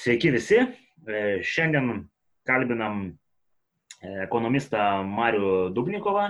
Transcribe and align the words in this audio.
Sveiki 0.00 0.30
visi. 0.32 0.56
E, 0.56 1.16
šiandien 1.44 2.06
kalbinam 2.48 3.02
e, 3.04 4.12
ekonomistą 4.24 5.02
Marių 5.04 5.50
Dubnikovą 5.76 6.22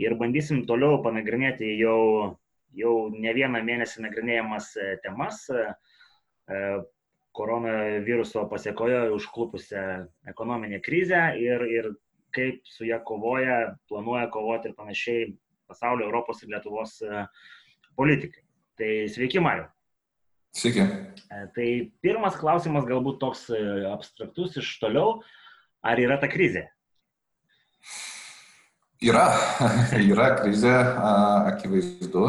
ir 0.00 0.14
bandysim 0.20 0.62
toliau 0.68 1.02
panagrinėti 1.04 1.74
jau, 1.76 1.98
jau 2.72 2.94
ne 3.12 3.34
vieną 3.36 3.60
mėnesį 3.66 4.06
nagrinėjamas 4.06 4.70
e, 4.80 4.94
temas 5.04 5.44
koronaviruso 7.36 8.46
pasiekoje 8.50 9.04
užklupusią 9.14 9.84
ekonominę 10.32 10.80
krizę 10.84 11.20
ir, 11.40 11.62
ir 11.68 11.90
kaip 12.34 12.64
su 12.68 12.88
ją 12.88 12.98
kovoja, 13.08 13.76
planuoja 13.88 14.26
kovoti 14.32 14.72
ir 14.72 14.76
panašiai 14.76 15.28
pasaulio, 15.68 16.08
Europos 16.08 16.42
ir 16.42 16.52
Lietuvos 16.52 16.98
politikai. 17.96 18.44
Tai 18.76 18.90
sveiki, 19.14 19.40
Mariu. 19.40 19.68
Sveiki. 20.52 20.84
E, 20.84 21.46
tai 21.56 21.66
pirmas 22.04 22.36
klausimas 22.36 22.84
galbūt 22.84 23.18
toks 23.22 23.46
e, 23.56 23.60
abstraktus 23.88 24.58
iš 24.60 24.74
toliau. 24.82 25.22
Ar 25.82 25.98
yra 25.98 26.18
ta 26.20 26.28
krizė? 26.30 26.66
Yra, 29.02 29.24
yra 30.12 30.28
krizė, 30.38 30.74
akivaizdu. 31.54 32.26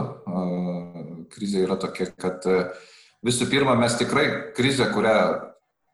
Krizė 1.34 1.66
yra 1.68 1.76
tokia, 1.82 2.08
kad 2.16 2.48
e, 2.48 2.62
visų 3.28 3.50
pirma, 3.52 3.76
mes 3.80 3.98
tikrai 4.00 4.26
krizę, 4.56 4.88
kurią 4.96 5.18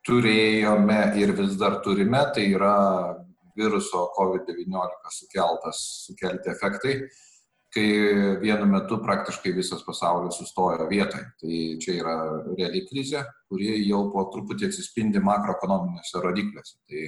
turėjome 0.06 1.00
ir 1.20 1.34
vis 1.36 1.58
dar 1.60 1.82
turime, 1.84 2.22
tai 2.36 2.46
yra 2.54 2.76
viruso 3.58 4.06
COVID-19 4.16 5.18
sukeltas, 5.18 5.82
sukelti 6.06 6.54
efektai 6.54 6.94
kai 7.74 7.88
vienu 8.42 8.68
metu 8.70 8.98
praktiškai 9.04 9.54
visas 9.54 9.82
pasaulis 9.86 10.38
sustojo 10.40 10.88
vietoje. 10.90 11.26
Tai 11.42 11.58
čia 11.84 11.98
yra 12.02 12.16
reali 12.58 12.86
krizė, 12.90 13.24
kuri 13.50 13.76
jau 13.86 14.06
po 14.14 14.26
truputį 14.34 14.70
atsispindi 14.70 15.22
makroekonominėse 15.24 16.24
rodikliuose. 16.24 16.80
Tai, 16.90 17.04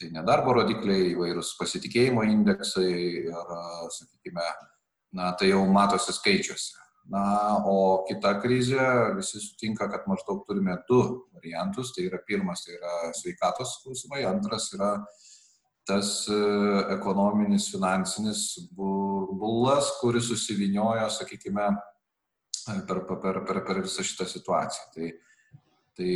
tai 0.00 0.10
nedarbo 0.14 0.56
rodikliai, 0.58 1.12
įvairūs 1.12 1.54
pasitikėjimo 1.60 2.26
indeksai 2.26 2.88
ir, 3.26 3.30
sakykime, 3.98 4.48
na, 5.16 5.30
tai 5.38 5.52
jau 5.52 5.62
matosi 5.70 6.16
skaičiuose. 6.16 6.82
Na, 7.14 7.22
o 7.70 8.02
kita 8.08 8.32
krizė, 8.42 8.82
visi 9.14 9.38
sutinka, 9.38 9.86
kad 9.92 10.08
maždaug 10.10 10.40
turime 10.48 10.74
du 10.88 10.98
variantus. 11.36 11.94
Tai 11.94 12.08
yra 12.08 12.18
pirmas, 12.26 12.66
tai 12.66 12.74
yra 12.80 13.12
sveikatos 13.14 13.76
klausimai, 13.84 14.24
antras 14.26 14.72
yra 14.74 14.96
uh, 14.98 15.26
tas 15.86 16.26
e, 16.28 16.38
ekonominis, 16.96 17.68
finansinis 17.72 18.42
burbulas, 18.74 19.92
kuris 20.00 20.28
susiviniojo, 20.32 21.06
sakykime, 21.14 21.68
per, 22.88 23.04
per, 23.06 23.40
per, 23.46 23.62
per 23.66 23.82
visą 23.84 24.04
šitą 24.06 24.26
situaciją. 24.28 24.90
Tai, 24.96 25.10
tai 25.96 26.14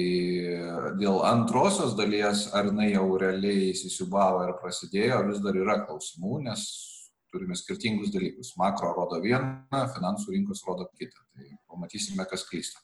dėl 1.01 1.23
antrosios 1.25 1.95
dalies, 1.99 2.49
ar 2.57 2.69
jinai 2.69 2.91
jau 2.91 3.07
realiai 3.23 3.71
įsisiubavo 3.71 4.45
ir 4.49 4.57
prasidėjo, 4.61 5.23
vis 5.31 5.43
dar 5.45 5.57
yra 5.57 5.79
klausimų, 5.87 6.43
nes 6.49 6.67
turime 7.31 7.57
skirtingus 7.57 8.11
dalykus. 8.15 8.57
Makro 8.59 8.93
rodo 8.97 9.21
vieną, 9.23 9.85
finansų 9.95 10.35
rinkos 10.35 10.65
rodo 10.67 10.89
kitą. 10.99 11.23
Tai 11.37 11.47
pamatysime, 11.71 12.27
kas 12.29 12.45
klysta. 12.49 12.83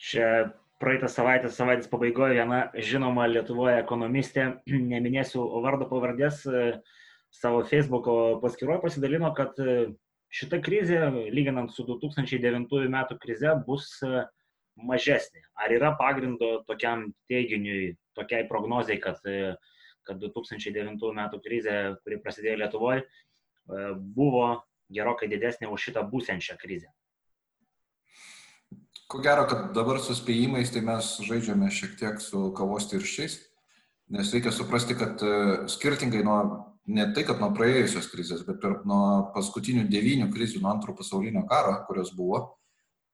Čia 0.00 0.28
praeitą 0.80 1.08
savaitę, 1.12 1.50
savaitės 1.52 1.90
pabaigoje 1.92 2.38
viena 2.38 2.60
žinoma 2.74 3.26
Lietuvoje 3.28 3.76
ekonomistė, 3.82 4.46
neminėsiu 4.92 5.44
vardo 5.64 5.88
pavardės, 5.90 6.42
e, 6.48 6.66
savo 7.36 7.62
Facebook'o 7.68 8.14
paskyroje 8.42 8.80
pasidalino, 8.84 9.30
kad 9.36 9.58
e, 9.60 9.90
šita 10.34 10.60
krizė, 10.64 11.02
lyginant 11.34 11.72
su 11.74 11.84
2009 11.88 12.88
metų 12.96 13.18
krize, 13.22 13.54
bus 13.66 13.92
e, 14.06 14.24
mažesnė. 14.80 15.44
Ar 15.60 15.74
yra 15.76 15.92
pagrindo 16.00 16.60
tokiam 16.68 17.10
teiginiui, 17.28 17.94
tokiai 18.16 18.46
prognozijai, 18.48 19.00
kad, 19.02 19.20
kad 20.08 20.22
2009 20.22 21.12
metų 21.18 21.42
krizė, 21.44 21.76
kuri 22.00 22.20
prasidėjo 22.24 22.62
Lietuvoje, 22.62 23.04
buvo 24.16 24.46
gerokai 24.88 25.28
didesnė 25.28 25.68
už 25.68 25.90
šitą 25.90 26.06
būsenčią 26.08 26.56
krizę? 26.62 26.88
Ko 29.10 29.18
gero, 29.18 29.42
kad 29.50 29.72
dabar 29.74 29.98
su 29.98 30.14
spėjimais 30.14 30.70
tai 30.70 30.84
mes 30.86 31.02
žaidžiame 31.26 31.66
šiek 31.74 31.96
tiek 31.98 32.20
su 32.22 32.54
kavos 32.54 32.84
tirščiais, 32.92 33.32
nes 34.14 34.30
reikia 34.30 34.54
suprasti, 34.54 34.94
kad 34.94 35.18
e, 35.26 35.66
skirtingai 35.72 36.22
nuo, 36.22 36.36
ne 36.86 37.10
tai, 37.16 37.24
kad 37.26 37.42
nuo 37.42 37.50
praėjusios 37.56 38.06
krizės, 38.12 38.44
bet 38.46 38.62
ir 38.62 38.76
nuo 38.86 39.34
paskutinių 39.34 39.90
devynių 39.90 40.30
krizių, 40.30 40.62
nuo 40.62 40.70
antro 40.70 40.94
pasaulinio 40.94 41.42
karo, 41.50 41.82
kurios 41.88 42.14
buvo, 42.14 42.54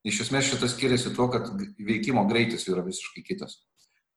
iš 0.05 0.21
esmės 0.27 0.45
šitas 0.51 0.77
skiriasi 0.77 1.17
tuo, 1.17 1.33
kad 1.33 1.49
veikimo 1.81 2.29
greitis 2.29 2.69
yra 2.69 2.85
visiškai 2.85 3.25
kitas. 3.33 3.65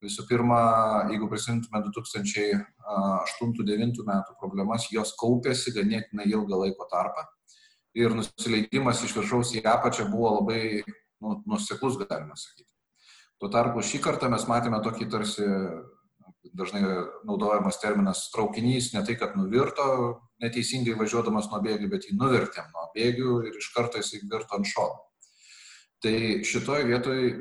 Visų 0.04 0.28
pirma, 0.28 0.60
jeigu 1.08 1.32
prisimtume 1.32 1.80
2008-2009 1.88 4.04
metų 4.04 4.36
problemas, 4.36 4.92
jos 4.92 5.16
kaupėsi 5.16 5.72
ganėtinai 5.80 6.28
ilgą 6.28 6.60
laiko 6.66 6.84
tarpą 6.92 7.24
ir 7.96 8.14
nusileidimas 8.14 9.02
iš 9.04 9.14
viršaus 9.16 9.54
į 9.58 9.62
apačią 9.66 10.06
buvo 10.12 10.30
labai 10.36 10.82
nu, 11.22 11.40
nuseklus, 11.48 11.98
galima 12.00 12.36
sakyti. 12.38 12.68
Tuo 13.40 13.48
tarpu 13.52 13.82
šį 13.84 14.02
kartą 14.04 14.28
mes 14.32 14.44
matėme 14.48 14.82
tokį 14.84 15.08
tarsi 15.12 15.46
dažnai 16.56 16.82
naudojamas 17.28 17.78
terminas 17.80 18.26
traukinys, 18.34 18.90
ne 18.94 19.04
tai, 19.06 19.16
kad 19.20 19.36
nuvirto 19.36 19.86
neteisingai 20.40 20.96
važiuodamas 20.98 21.50
nuo 21.52 21.60
bėgių, 21.64 21.88
bet 21.92 22.08
jį 22.08 22.16
nuvertėm 22.16 22.68
nuo 22.72 22.88
bėgių 22.96 23.36
ir 23.48 23.56
iš 23.60 23.70
karto 23.76 24.00
jisai 24.00 24.22
virto 24.24 24.56
ant 24.56 24.68
šono. 24.68 25.06
Tai 26.00 26.14
šitoje 26.48 26.86
vietoje 26.88 27.32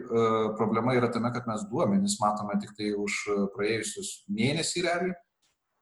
problema 0.60 0.96
yra 0.98 1.08
tame, 1.12 1.32
kad 1.32 1.48
mes 1.48 1.64
duomenys 1.72 2.18
matome 2.20 2.58
tik 2.60 2.74
tai 2.76 2.92
už 2.92 3.22
praėjusius 3.56 4.26
mėnesį 4.36 4.84
realiai 4.84 5.16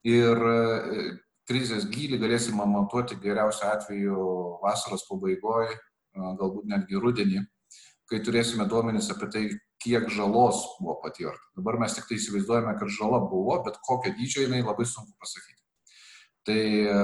ir 0.06 0.44
uh, 0.46 1.16
krizės 1.48 1.88
gilį 1.90 2.20
galėsime 2.22 2.66
matuoti 2.68 3.18
geriausiu 3.24 3.70
atveju 3.70 4.24
vasaros 4.64 5.06
pabaigoje, 5.08 5.78
galbūt 6.18 6.68
netgi 6.68 7.00
rudenį, 7.00 7.44
kai 8.08 8.22
turėsime 8.24 8.68
duomenys 8.70 9.10
apie 9.14 9.30
tai, 9.34 9.44
kiek 9.84 10.08
žalos 10.14 10.64
buvo 10.80 10.98
patirta. 11.04 11.44
Dabar 11.58 11.78
mes 11.82 11.94
tik 11.96 12.08
tai 12.10 12.18
įsivaizduojame, 12.18 12.74
kad 12.80 12.92
žala 12.94 13.20
buvo, 13.30 13.60
bet 13.66 13.80
kokio 13.86 14.14
dydžio 14.18 14.48
jinai 14.48 14.64
labai 14.64 14.88
sunku 14.90 15.14
pasakyti. 15.22 15.62
Tai 16.48 16.62
e, 16.88 17.00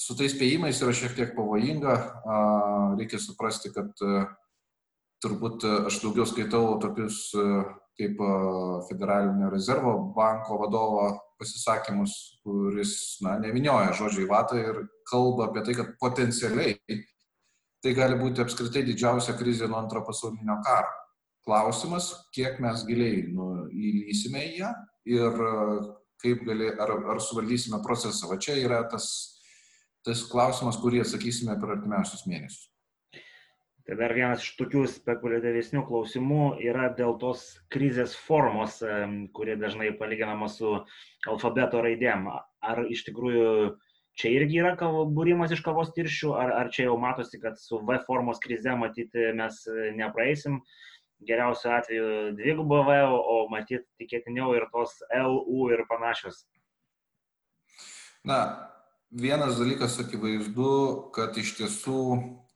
su 0.00 0.16
tais 0.18 0.34
spėjimais 0.36 0.82
yra 0.84 0.94
šiek 0.96 1.16
tiek 1.16 1.32
pavojinga. 1.36 1.96
Reikia 3.00 3.20
suprasti, 3.22 3.72
kad 3.74 3.90
e, 4.04 4.26
turbūt 5.24 5.64
aš 5.88 6.02
daugiau 6.04 6.28
skaitau 6.28 6.76
tokius 6.82 7.30
e, 7.34 7.46
kaip 7.96 8.20
Federalinio 8.90 9.48
rezervo 9.48 9.96
banko 10.16 10.60
vadovo 10.60 11.08
pasisakymus, 11.40 12.12
kuris, 12.44 12.92
na, 13.24 13.38
nevinioja 13.40 13.94
žodžiai 13.96 14.28
vatą 14.28 14.60
ir 14.60 14.82
kalba 15.08 15.48
apie 15.48 15.64
tai, 15.64 15.76
kad 15.80 15.94
potencialiai 16.00 16.76
tai 17.84 17.94
gali 17.96 18.18
būti 18.20 18.42
apskritai 18.44 18.84
didžiausia 18.86 19.36
krizė 19.38 19.68
nuo 19.70 19.80
antro 19.80 20.02
pasaulinio 20.06 20.58
karo. 20.66 20.92
Klausimas, 21.46 22.10
kiek 22.34 22.58
mes 22.62 22.82
giliai 22.88 23.22
nu, 23.30 23.66
įlysime 23.70 24.42
į 24.48 24.54
ją 24.60 24.72
ir 25.06 25.42
kaip 26.22 26.42
gali, 26.48 26.72
ar, 26.82 26.96
ar 27.12 27.20
suvaldysime 27.22 27.82
procesą. 27.84 28.30
Va 28.32 28.38
čia 28.42 28.56
yra 28.58 28.80
tas, 28.90 29.08
tas 30.06 30.24
klausimas, 30.30 30.80
kurį 30.82 31.04
atsakysime 31.04 31.54
per 31.60 31.76
artimiausius 31.76 32.26
mėnesius. 32.26 32.66
Tai 33.86 33.94
dar 34.00 34.10
vienas 34.16 34.42
iš 34.42 34.56
tokių 34.58 34.80
spekuliatyvesnių 34.90 35.84
klausimų 35.86 36.56
yra 36.66 36.88
dėl 36.98 37.12
tos 37.22 37.44
krizės 37.70 38.16
formos, 38.18 38.80
kuri 39.36 39.54
dažnai 39.60 39.92
palyginama 40.00 40.48
su 40.50 40.72
alfabeto 41.30 41.84
raidėm. 41.84 42.26
Ar 42.66 42.82
iš 42.90 43.04
tikrųjų 43.06 43.76
čia 44.16 44.32
irgi 44.32 44.60
yra 44.62 44.74
būrimas 45.12 45.52
iš 45.52 45.62
kavos 45.64 45.92
tirščių, 45.96 46.32
ar, 46.40 46.52
ar 46.60 46.70
čia 46.72 46.88
jau 46.88 46.96
matosi, 47.00 47.40
kad 47.42 47.60
su 47.60 47.80
V 47.84 47.98
formos 48.06 48.40
krize 48.42 48.72
matyti 48.78 49.30
mes 49.36 49.60
e, 49.68 49.90
nepraeisim, 49.96 50.60
geriausiu 51.28 51.72
atveju 51.76 52.08
dvigubo 52.38 52.82
V, 52.88 52.96
o 53.12 53.36
matyti 53.52 53.84
tikėtiniau 54.00 54.54
ir 54.56 54.68
tos 54.72 54.96
L, 55.12 55.36
U 55.44 55.68
ir 55.72 55.84
panašios. 55.90 56.44
Na, 58.26 58.40
vienas 59.12 59.60
dalykas 59.60 60.00
akivaizdu, 60.02 60.72
kad 61.14 61.36
iš 61.38 61.54
tiesų 61.60 62.00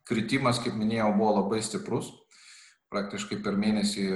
kritimas, 0.09 0.59
kaip 0.65 0.75
minėjau, 0.75 1.13
buvo 1.15 1.37
labai 1.43 1.61
stiprus. 1.63 2.11
Praktiškai 2.91 3.37
per 3.45 3.55
mėnesį, 3.55 4.09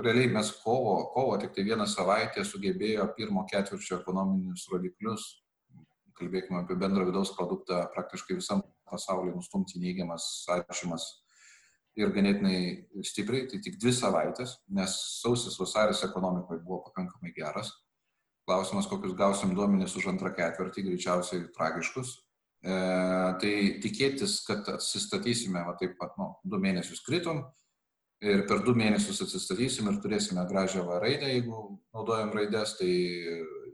realiai 0.00 0.30
mes 0.32 0.48
kovo, 0.62 0.94
kovo 1.12 1.34
tik 1.42 1.52
tai 1.52 1.66
vieną 1.66 1.84
savaitę 1.90 2.46
sugebėjo 2.48 3.10
pirmo 3.18 3.42
ketvirčio 3.50 3.98
ekonominius 3.98 4.64
rodiklius 4.72 5.26
kalbėkime 6.22 6.62
apie 6.62 6.78
bendrą 6.78 7.10
vidaus 7.10 7.34
produktą, 7.36 7.82
praktiškai 7.92 8.38
visam 8.38 8.62
pasaulyje 8.88 9.34
nustumti 9.34 9.82
neigiamas 9.82 10.46
atšymas 10.54 11.10
ir 11.98 12.12
ganėtinai 12.14 13.04
stipriai, 13.04 13.46
tai 13.50 13.60
tik 13.64 13.78
dvi 13.80 13.92
savaitės, 13.92 14.56
nes 14.72 14.94
sausis 15.20 15.58
vasaris 15.60 16.02
ekonomikoje 16.06 16.62
buvo 16.64 16.82
pakankamai 16.88 17.34
geras. 17.36 17.72
Klausimas, 18.48 18.88
kokius 18.90 19.14
gausim 19.18 19.52
duomenys 19.54 19.94
už 19.98 20.08
antrą 20.14 20.32
ketvirtį, 20.34 20.86
greičiausiai 20.88 21.44
tragiškus. 21.54 22.14
E, 22.62 22.76
tai 23.42 23.52
tikėtis, 23.82 24.40
kad 24.46 24.66
atsistatysime, 24.72 25.62
va 25.66 25.76
taip 25.78 25.94
pat, 26.00 26.16
nu, 26.18 26.32
du 26.48 26.58
mėnesius 26.62 27.04
kritom, 27.06 27.44
ir 28.22 28.44
per 28.48 28.62
du 28.66 28.74
mėnesius 28.78 29.22
atsistatysim 29.24 29.90
ir 29.90 29.98
turėsime 30.02 30.44
gražią 30.50 30.84
raidę, 31.02 31.30
jeigu 31.30 31.62
naudojam 31.94 32.32
raidės, 32.34 32.76
tai 32.80 32.90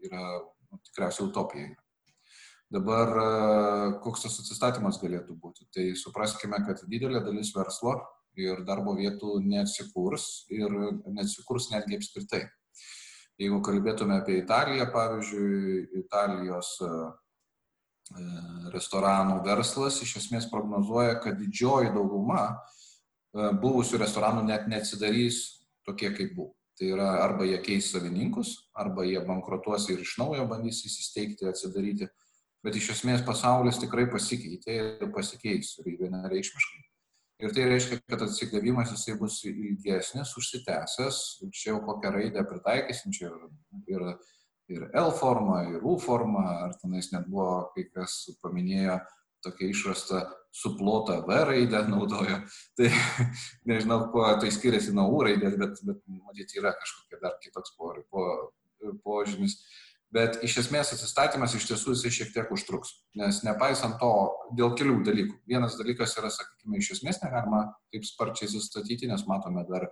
yra 0.08 0.24
nu, 0.40 0.80
tikriausiai 0.88 1.28
utopija. 1.28 1.72
Dabar 2.68 3.14
koks 4.04 4.26
tas 4.26 4.34
atsistatymas 4.42 4.98
galėtų 5.00 5.38
būti? 5.40 5.64
Tai 5.72 5.84
supraskime, 5.96 6.58
kad 6.66 6.82
didelė 6.84 7.22
dalis 7.24 7.54
verslo 7.56 7.94
ir 8.36 8.60
darbo 8.68 8.92
vietų 8.98 9.38
neatsikurs 9.40 10.44
ir 10.52 10.74
neatsikurs 11.08 11.70
netgi 11.72 11.96
apskritai. 11.96 12.42
Jeigu 13.40 13.62
kalbėtume 13.64 14.18
apie 14.18 14.36
Italiją, 14.42 14.88
pavyzdžiui, 14.92 16.02
Italijos 16.02 16.74
restoranų 18.72 19.40
verslas 19.46 20.02
iš 20.04 20.16
esmės 20.22 20.48
prognozuoja, 20.52 21.18
kad 21.24 21.40
didžioji 21.40 21.92
dauguma 21.96 22.58
buvusių 23.32 24.02
restoranų 24.04 24.44
net 24.48 24.68
neatsidarys 24.68 25.42
tokie, 25.88 26.12
kaip 26.12 26.36
buvo. 26.36 26.52
Tai 26.78 26.92
yra 26.94 27.08
arba 27.24 27.46
jie 27.48 27.58
keis 27.64 27.88
savininkus, 27.90 28.52
arba 28.76 29.02
jie 29.08 29.18
bankrutuos 29.26 29.88
ir 29.90 30.04
iš 30.04 30.14
naujo 30.20 30.44
bandys 30.50 30.84
įsisteigti, 30.86 31.48
atsidaryti 31.48 32.06
bet 32.68 32.76
iš 32.76 32.92
esmės 32.98 33.24
pasaulis 33.24 33.80
tikrai 33.80 34.04
pasikeitė 34.12 34.76
ir 34.76 35.10
pasikeis 35.14 35.72
ir 35.80 35.94
vienareikšmiškai. 36.02 36.84
Ir 37.38 37.52
tai 37.54 37.68
reiškia, 37.70 38.00
kad 38.10 38.24
atsigavimas 38.26 38.90
jisai 38.92 39.14
bus 39.16 39.38
ilgesnis, 39.46 40.32
užsitęsęs, 40.40 41.20
čia 41.54 41.70
jau 41.70 41.78
kokią 41.86 42.10
raidę 42.16 42.42
pritaikysim, 42.50 43.14
čia 43.14 43.30
ir, 43.86 44.04
ir 44.74 44.88
L 44.90 45.12
forma, 45.14 45.60
ir 45.70 45.86
U 45.86 45.94
forma, 46.02 46.42
ar 46.66 46.74
tenais 46.82 47.12
net 47.14 47.28
buvo, 47.30 47.70
kai 47.76 47.86
kas 47.94 48.18
paminėjo, 48.42 48.98
tokia 49.46 49.70
išrasta 49.70 50.24
suplota 50.50 51.20
V 51.28 51.38
raidę 51.52 51.84
naudojo. 51.86 52.40
Tai 52.80 52.90
nežinau, 53.70 54.00
kuo 54.10 54.26
tai 54.42 54.50
skiriasi 54.50 54.96
nuo 54.98 55.06
U 55.14 55.22
raidės, 55.22 55.54
bet, 55.62 55.78
bet 55.86 56.02
matyt 56.26 56.58
yra 56.58 56.74
kažkokia 56.74 57.22
dar 57.22 57.38
kitoks 57.44 57.78
požymis. 57.78 58.10
Po, 58.10 58.90
po 59.06 59.22
Bet 60.14 60.38
iš 60.44 60.54
esmės 60.62 60.94
atsistatymas 60.94 61.52
iš 61.56 61.66
tiesų 61.68 61.92
jisai 61.92 62.12
šiek 62.16 62.30
tiek 62.32 62.52
užtruks. 62.54 62.94
Nes 63.20 63.42
nepaisant 63.44 63.98
to, 64.00 64.12
dėl 64.56 64.72
kelių 64.78 65.02
dalykų. 65.04 65.34
Vienas 65.50 65.76
dalykas 65.76 66.16
yra, 66.16 66.30
sakykime, 66.32 66.80
iš 66.80 66.94
esmės 66.96 67.20
negalima 67.20 67.66
taip 67.92 68.06
sparčiai 68.08 68.48
sustatyti, 68.48 69.10
nes 69.10 69.26
matome 69.28 69.66
dar 69.68 69.90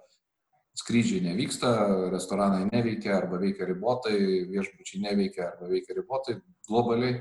skrydžiai 0.77 1.21
nevyksta, 1.25 1.73
restoranai 2.13 2.65
neveikia 2.71 3.13
arba 3.17 3.41
veikia 3.41 3.69
ribotai, 3.69 4.17
viešbučiai 4.49 5.03
neveikia 5.05 5.51
arba 5.51 5.69
veikia 5.73 5.97
ribotai 5.99 6.39
globaliai 6.69 7.19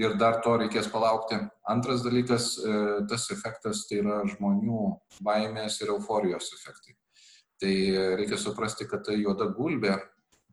ir 0.00 0.16
dar 0.20 0.42
to 0.44 0.58
reikės 0.60 0.90
palaukti. 0.92 1.38
Antras 1.72 2.04
dalykas, 2.04 2.50
e, 2.60 2.76
tas 3.08 3.30
efektas 3.32 3.86
tai 3.88 4.02
yra 4.02 4.20
žmonių 4.28 4.90
baimės 5.24 5.80
ir 5.80 5.94
euforijos 5.96 6.52
efektai. 6.56 6.96
Tai 7.56 7.72
reikia 8.20 8.36
suprasti, 8.36 8.84
kad 8.84 9.06
ta 9.08 9.16
juoda 9.16 9.48
gulbė 9.56 9.96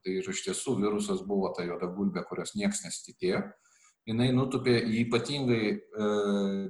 tai 0.03 0.17
ir 0.19 0.29
iš 0.29 0.43
tiesų 0.45 0.77
virusas 0.81 1.23
buvo 1.25 1.51
ta 1.55 1.65
juoda 1.65 1.87
gulbė, 1.91 2.25
kurios 2.27 2.53
niekas 2.57 2.83
nesitikėjo, 2.85 3.43
jinai 4.09 4.31
nutupė 4.35 4.75
į 4.83 5.05
ypatingai 5.05 5.61
e, 5.71 5.77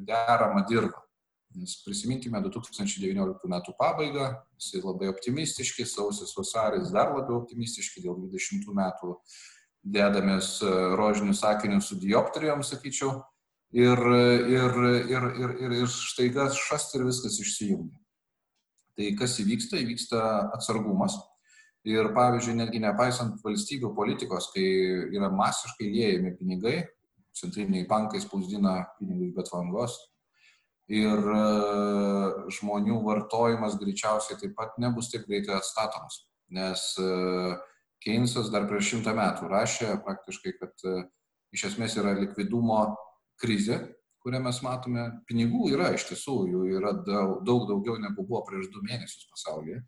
deramą 0.05 0.63
dirbą. 0.69 1.01
Nes 1.53 1.75
prisiminkime 1.85 2.39
2019 2.41 3.49
metų 3.49 3.75
pabaigą, 3.77 4.29
visi 4.57 4.81
labai 4.81 5.11
optimistiški, 5.11 5.85
sausis 5.85 6.33
vasaris 6.37 6.93
dar 6.93 7.11
labiau 7.13 7.43
optimistiški, 7.43 8.01
dėl 8.05 8.17
20 8.23 8.71
metų 8.73 9.17
dedamės 9.83 10.55
e, 10.63 10.71
rožinius 10.97 11.43
sakinius 11.43 11.91
su 11.91 11.99
dioptrijom, 12.01 12.63
sakyčiau, 12.65 13.19
ir, 13.73 13.99
ir, 14.53 14.79
ir, 15.09 15.27
ir, 15.41 15.53
ir, 15.65 15.77
ir 15.81 15.89
štaiga 15.89 16.47
šast 16.53 16.95
ir 16.97 17.05
viskas 17.09 17.41
išsijungia. 17.41 17.99
Tai 18.93 19.13
kas 19.17 19.39
įvyksta? 19.41 19.79
Įvyksta 19.81 20.19
atsargumas 20.53 21.17
Ir 21.83 22.13
pavyzdžiui, 22.15 22.55
netgi 22.61 22.79
nepaisant 22.79 23.41
valstybių 23.43 23.89
politikos, 23.95 24.47
kai 24.53 24.63
yra 25.11 25.27
masiškai 25.33 25.89
liejami 25.91 26.31
pinigai, 26.39 26.77
centriniai 27.35 27.83
bankai 27.89 28.21
spausdina 28.23 28.77
pinigus 28.99 29.33
bet 29.35 29.51
vangos 29.51 29.97
ir 30.91 31.19
e, 31.33 31.43
žmonių 32.57 32.99
vartojimas 33.05 33.77
greičiausiai 33.79 34.39
taip 34.39 34.55
pat 34.57 34.75
nebus 34.81 35.09
taip 35.11 35.27
greitai 35.27 35.57
atstatomas. 35.57 36.23
Nes 36.53 36.93
e, 36.99 37.55
Keynesas 38.03 38.49
dar 38.51 38.67
prieš 38.67 38.89
šimtą 38.91 39.13
metų 39.15 39.47
rašė 39.51 39.93
praktiškai, 40.03 40.55
kad 40.59 40.87
e, 40.87 41.05
iš 41.55 41.69
esmės 41.71 41.95
yra 41.99 42.15
likvidumo 42.19 42.81
krizė, 43.39 43.79
kurią 44.23 44.41
mes 44.43 44.59
matome. 44.65 45.07
Pinigų 45.29 45.71
yra 45.71 45.93
iš 45.95 46.07
tiesų, 46.11 46.37
jų 46.51 46.67
yra 46.77 46.93
daug, 46.99 47.39
daug 47.47 47.67
daugiau 47.71 47.97
negu 47.99 48.27
buvo 48.27 48.43
prieš 48.47 48.69
du 48.71 48.83
mėnesius 48.83 49.29
pasaulyje 49.31 49.81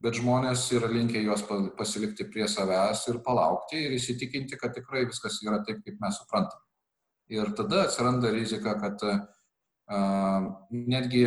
bet 0.00 0.16
žmonės 0.16 0.64
yra 0.76 0.88
linkę 0.90 1.20
juos 1.20 1.44
pasilikti 1.78 2.26
prie 2.32 2.48
savęs 2.48 3.04
ir 3.12 3.20
palaukti 3.24 3.84
ir 3.84 3.96
įsitikinti, 3.96 4.58
kad 4.60 4.74
tikrai 4.76 5.04
viskas 5.08 5.40
yra 5.44 5.60
taip, 5.66 5.82
kaip 5.84 6.00
mes 6.00 6.20
suprantam. 6.22 6.60
Ir 7.30 7.52
tada 7.56 7.84
atsiranda 7.86 8.32
rizika, 8.34 8.74
kad 8.80 9.04
uh, 9.06 9.20
netgi 10.72 11.24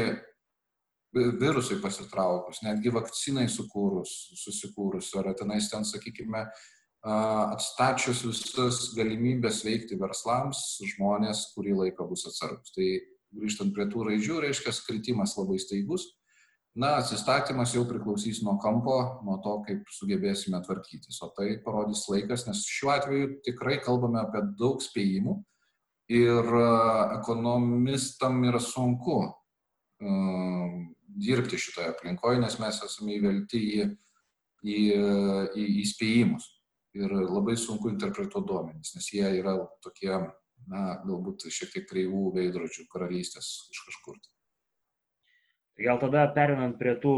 virusui 1.13 1.77
pasitraukus, 1.81 2.63
netgi 2.65 2.91
vakcinai 2.93 3.45
sukūrus, 3.51 4.13
susikūrus, 4.41 5.11
ar 5.21 5.29
tenais 5.37 5.69
ten, 5.69 5.85
sakykime, 5.85 6.47
atstačius 7.03 8.23
visas 8.25 8.79
galimybės 8.97 9.61
veikti 9.67 9.99
verslams, 9.99 10.79
žmonės 10.95 11.51
kurį 11.53 11.75
laiką 11.83 12.07
bus 12.09 12.25
atsargus. 12.29 12.73
Tai 12.73 12.87
grįžtant 13.37 13.75
prie 13.75 13.85
tų 13.91 14.07
raidžių, 14.09 14.39
reiškia, 14.47 14.73
kritimas 14.87 15.37
labai 15.37 15.59
staigus 15.61 16.09
Na, 16.73 16.95
atsistatymas 16.97 17.75
jau 17.75 17.83
priklausys 17.85 18.39
nuo 18.41 18.55
kampo, 18.61 18.95
nuo 19.25 19.35
to, 19.45 19.59
kaip 19.67 19.89
sugebėsime 19.93 20.57
tvarkytis. 20.65 21.19
O 21.21 21.29
tai 21.37 21.51
parodys 21.61 22.07
laikas, 22.09 22.47
nes 22.47 22.63
šiuo 22.65 22.89
atveju 22.95 23.27
tikrai 23.45 23.77
kalbame 23.83 24.17
apie 24.23 24.41
daug 24.57 24.81
spėjimų 24.81 25.35
ir 26.13 26.49
e, 26.57 26.65
ekonomistam 27.19 28.41
yra 28.49 28.59
sunku 28.59 29.19
uh, 29.21 30.73
dirbti 31.15 31.61
šitoje 31.61 31.93
aplinkoje, 31.93 32.41
nes 32.41 32.57
mes 32.59 32.81
esame 32.85 33.17
įvelti 33.19 33.61
į, 33.61 33.87
į, 34.65 34.79
į 35.61 35.67
įspėjimus. 35.83 36.49
Ir 36.97 37.13
labai 37.13 37.55
sunku 37.57 37.89
interpretuoti 37.89 38.49
duomenys, 38.49 38.93
nes 38.97 39.13
jie 39.13 39.29
yra 39.39 39.55
tokie, 39.81 40.11
na, 40.69 40.83
galbūt 41.05 41.47
šiek 41.49 41.73
tiek 41.73 41.87
kreivų 41.89 42.27
veidrodžių 42.35 42.85
karalystės 42.91 43.53
iš 43.73 43.85
kažkur. 43.87 44.19
Tai. 44.21 44.32
Gal 45.81 45.97
tada 45.97 46.27
perinant 46.35 46.75
prie 46.77 46.93
tų 47.01 47.13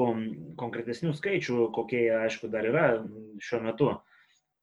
konkretesnių 0.59 1.11
skaičių, 1.17 1.71
kokie 1.75 2.07
aišku, 2.21 2.47
dar 2.51 2.67
yra 2.69 2.85
šiuo 3.43 3.59
metu. 3.65 3.89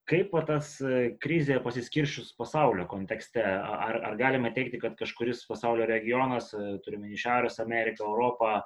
Kaip 0.09 0.33
tas 0.49 0.75
e, 0.83 1.13
krizė 1.23 1.61
pasiskiršius 1.63 2.33
pasaulio 2.39 2.89
kontekste? 2.91 3.43
Ar, 3.45 4.01
ar 4.09 4.17
galime 4.19 4.51
teikti, 4.57 4.81
kad 4.83 4.97
kažkuris 4.99 5.45
pasaulio 5.47 5.87
regionas, 5.87 6.51
e, 6.57 6.79
turime 6.83 7.13
į 7.13 7.21
Šiaurės 7.23 7.61
Ameriką, 7.63 8.09
Europą, 8.09 8.57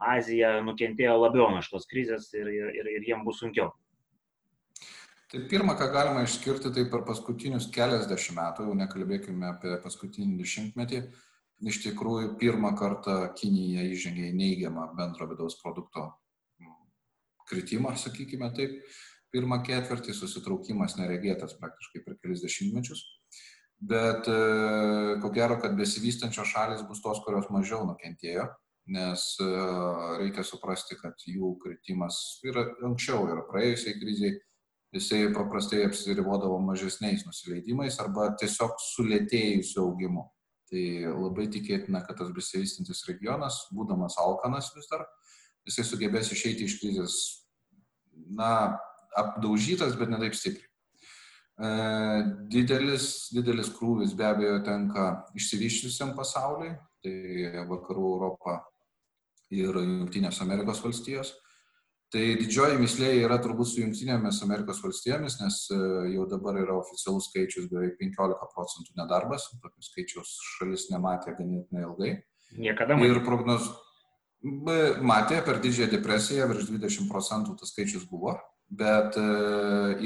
Aziją, 0.00 0.56
nukentėjo 0.64 1.14
labiau 1.20 1.50
nuo 1.52 1.60
šitos 1.62 1.86
krizės 1.86 2.30
ir, 2.32 2.48
ir, 2.48 2.72
ir, 2.80 3.06
jiems 3.06 3.26
bus 3.26 3.38
sunkiau? 3.44 3.68
Tai 5.30 5.44
pirmą, 5.52 5.76
ką 5.78 5.90
galima 5.92 6.24
išskirti, 6.24 6.72
tai 6.74 6.86
per 6.90 7.04
paskutinius 7.06 7.68
keliasdešimt 7.70 8.40
metų, 8.40 8.66
jau 8.66 8.78
nekalbėkime 8.80 9.46
apie 9.52 9.76
paskutinį 9.84 10.40
dešimtmetį, 10.40 11.04
iš 11.60 11.82
tikrųjų 11.84 12.34
pirmą 12.40 12.72
kartą 12.78 13.20
Kinija 13.36 13.84
įžengė 13.92 14.30
į 14.30 14.36
neigiamą 14.36 14.90
bendro 14.96 15.28
vidaus 15.30 15.58
produkto 15.60 16.08
kritimą, 17.50 17.96
sakykime 17.98 18.50
taip. 18.56 18.80
Pirmą 19.30 19.60
ketvirtį 19.62 20.14
susitraukimas 20.16 20.96
neregėtas 20.98 21.54
praktiškai 21.60 22.00
per 22.02 22.16
kelis 22.18 22.42
dešimtmečius. 22.42 23.04
Bet 23.80 24.26
e, 24.28 24.40
ko 25.22 25.30
gero, 25.32 25.60
kad 25.62 25.76
besivystančios 25.78 26.50
šalis 26.50 26.82
bus 26.88 26.98
tos, 27.04 27.20
kurios 27.24 27.46
mažiau 27.54 27.84
nukentėjo, 27.86 28.48
nes 28.90 29.22
e, 29.40 29.46
reikia 30.20 30.44
suprasti, 30.44 30.98
kad 30.98 31.22
jų 31.30 31.54
kritimas 31.62 32.18
yra 32.44 32.66
anksčiau, 32.90 33.22
yra 33.30 33.46
praėjusiai 33.48 33.96
kriziai, 34.02 34.34
jisai 34.98 35.22
paprastai 35.36 35.84
apsirivodavo 35.86 36.58
mažesniais 36.66 37.22
nusileidimais 37.28 38.02
arba 38.02 38.32
tiesiog 38.42 38.74
sulėtėjusiu 38.90 39.84
augimu. 39.86 40.26
Tai 40.70 40.84
labai 41.10 41.48
tikėtina, 41.50 42.04
kad 42.06 42.20
tas 42.20 42.30
besivystantis 42.34 43.02
regionas, 43.08 43.64
būdamas 43.74 44.14
alkanas 44.22 44.70
vis 44.76 44.86
dar, 44.90 45.02
jisai 45.66 45.84
sugebės 45.88 46.30
išeiti 46.30 46.68
iš 46.68 46.76
krizės, 46.78 47.16
na, 48.38 48.78
apdaužytas, 49.18 49.96
bet 49.98 50.12
ne 50.12 50.20
taip 50.22 50.36
stipriai. 50.38 50.68
E, 51.60 51.70
didelis, 52.54 53.08
didelis 53.34 53.72
krūvis 53.74 54.14
be 54.16 54.28
abejo 54.28 54.60
tenka 54.64 55.10
išsivyščiusiam 55.36 56.14
pasauliui, 56.16 56.76
tai 57.02 57.64
vakarų 57.68 58.06
Europą 58.14 58.60
ir 59.50 59.74
Junktinės 59.74 60.40
Amerikos 60.44 60.80
valstijos. 60.84 61.34
Tai 62.10 62.22
didžioji 62.40 62.78
mislė 62.80 63.08
yra 63.22 63.36
turbūt 63.38 63.68
su 63.70 63.84
Junktinėmis 63.84 64.40
Amerikos 64.42 64.80
valstijomis, 64.82 65.36
nes 65.38 65.58
e, 65.70 65.76
jau 66.16 66.24
dabar 66.30 66.56
yra 66.58 66.74
oficialus 66.74 67.28
skaičius 67.30 67.68
beveik 67.70 68.00
15 68.00 68.48
procentų 68.50 68.96
nedarbas, 68.98 69.44
tokius 69.62 69.92
skaičius 69.92 70.32
šalis 70.56 70.88
nematė 70.90 71.36
ganėtinai 71.38 71.84
ilgai. 71.86 72.10
Niekada 72.58 72.96
matė. 72.98 73.12
Ir 73.12 73.22
prognoz... 73.26 73.70
Matė 74.40 75.42
per 75.44 75.58
didžiąją 75.60 75.90
depresiją 75.92 76.46
virš 76.48 76.70
20 76.72 77.10
procentų 77.12 77.58
tas 77.60 77.70
skaičius 77.74 78.06
buvo, 78.08 78.32
bet 78.72 79.18
e, 79.20 79.24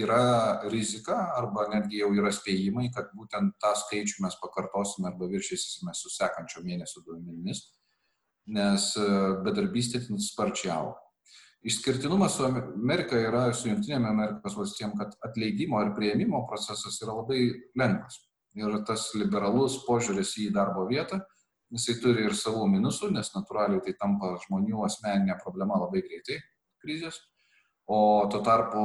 yra 0.02 0.25
rizika 0.73 1.16
arba 1.38 1.68
netgi 1.70 2.02
jau 2.02 2.11
yra 2.18 2.32
spėjimai, 2.34 2.88
kad 2.92 3.14
būtent 3.16 3.54
tą 3.62 3.70
skaičių 3.84 4.26
mes 4.26 4.37
pakartosime 4.42 5.08
arba 5.08 5.30
viršysime 5.30 5.94
su 5.96 6.12
sekančio 6.12 6.64
mėnesio 6.66 7.04
duomenimis, 7.06 7.62
nes 8.58 8.90
e, 9.00 9.08
bedarbystė 9.46 10.02
sparčiai 10.26 10.75
auga. 10.76 11.03
Išskirtinumas 11.64 12.37
su 12.37 12.44
Amerika 12.44 13.16
yra, 13.16 13.47
su 13.56 13.71
Junktinėmis 13.71 14.11
Amerikos 14.11 14.56
valstijom, 14.59 14.97
kad 15.00 15.14
atleidimo 15.25 15.80
ir 15.80 15.94
prieimimo 15.97 16.42
procesas 16.49 16.99
yra 17.00 17.16
labai 17.16 17.47
lengvas. 17.80 18.18
Ir 18.54 18.75
tas 18.87 19.09
liberalus 19.18 19.80
požiūris 19.87 20.37
į 20.44 20.50
darbo 20.54 20.85
vietą 20.90 21.23
jisai 21.75 21.99
turi 22.02 22.26
ir 22.28 22.35
savų 22.38 22.66
minusų, 22.76 23.11
nes 23.14 23.33
natūraliai 23.35 23.83
tai 23.85 23.94
tampa 23.99 24.35
žmonių 24.47 24.85
asmeninė 24.87 25.38
problema 25.42 25.78
labai 25.83 26.04
greitai 26.06 26.40
krizės. 26.83 27.21
O 27.85 28.25
tuo 28.33 28.40
tarpu 28.40 28.83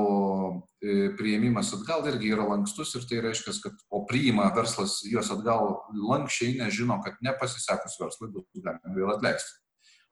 e, 0.83 1.11
prieimimas 1.15 1.69
atgal 1.77 2.03
irgi 2.09 2.33
yra 2.33 2.43
lankstus 2.49 2.91
ir 2.99 3.05
tai 3.07 3.21
reiškia, 3.23 3.53
kad 3.63 3.77
o 3.95 4.01
priima 4.09 4.49
verslas 4.55 4.97
juos 5.07 5.29
atgal 5.31 5.77
lankščiai, 6.09 6.57
nežino, 6.59 6.97
kad 7.05 7.15
nepasisekus 7.23 7.95
verslui 8.01 8.33
bus 8.33 8.49
galima 8.59 8.97
vėl 8.97 9.13
atleisti. 9.13 9.55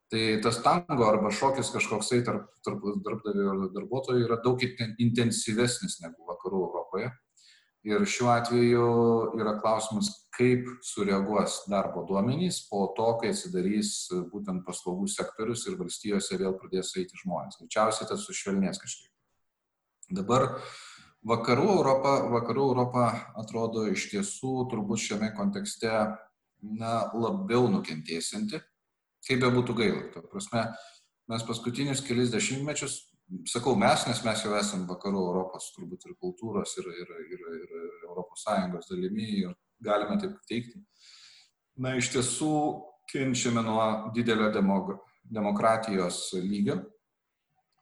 Tai 0.07 0.23
tas 0.43 0.61
tango 0.63 1.03
arba 1.03 1.33
šokis 1.35 1.67
kažkoksai 1.73 2.21
tarp, 2.23 2.45
tarp 2.63 2.83
darbdavio 3.03 3.55
ir 3.57 3.71
darbuotojų 3.75 4.23
yra 4.23 4.37
daug 4.43 4.61
intensyvesnis 4.63 5.99
negu 5.99 6.27
vakarų 6.29 6.61
Europoje. 6.69 7.09
Ir 7.87 8.03
šiuo 8.07 8.29
atveju 8.31 8.87
yra 9.39 9.57
klausimas, 9.59 10.09
kaip 10.35 10.65
sureaguos 10.83 11.61
darbo 11.71 12.05
duomenys 12.07 12.61
po 12.69 12.85
to, 12.97 13.07
kai 13.21 13.33
atsidarys 13.33 13.91
būtent 14.31 14.63
paslaugų 14.67 15.07
sektorius 15.11 15.65
ir 15.67 15.77
valstijose 15.79 16.39
vėl 16.39 16.55
pradės 16.59 16.93
eiti 16.99 17.19
žmonės. 17.23 17.59
Greičiausiai 17.61 18.09
tas 18.09 18.23
sušvelnės 18.27 18.79
kažkiek. 18.83 19.11
Dabar 20.19 20.49
vakarų 21.27 21.67
Europa, 21.77 22.13
vakarų 22.31 22.69
Europa 22.71 23.05
atrodo 23.39 23.83
iš 23.91 24.07
tiesų 24.13 24.69
turbūt 24.71 25.03
šiame 25.03 25.33
kontekste 25.35 25.91
na, 26.63 26.93
labiau 27.13 27.67
nukentėsinti, 27.71 28.61
kaip 29.27 29.43
be 29.43 29.51
būtų 29.53 29.75
gaila. 29.77 30.07
Ta 30.13 30.23
prasme, 30.31 30.63
mes 31.31 31.45
paskutinius 31.47 32.03
kelias 32.05 32.31
dešimtmečius 32.33 33.01
sakau 33.45 33.75
mes, 33.75 34.05
nes 34.07 34.23
mes 34.23 34.43
jau 34.43 34.53
esame 34.55 34.87
vakarų 34.87 35.21
Europos 35.29 35.71
turbūt 35.75 36.05
ir 36.07 36.15
kultūros, 36.21 36.75
ir, 36.79 36.87
ir, 37.03 37.15
ir, 37.35 37.41
ir 37.59 38.05
Europos 38.07 38.45
Sąjungos 38.45 38.87
dalimi 38.91 39.27
ir 39.43 39.55
galime 39.83 40.17
taip 40.21 40.37
teikti. 40.47 40.79
Na, 41.77 41.97
iš 41.99 42.11
tiesų 42.15 42.51
kenčiame 43.11 43.63
nuo 43.65 44.11
didelio 44.15 44.49
demog 44.53 44.95
demokratijos 45.23 46.31
lygio. 46.39 46.79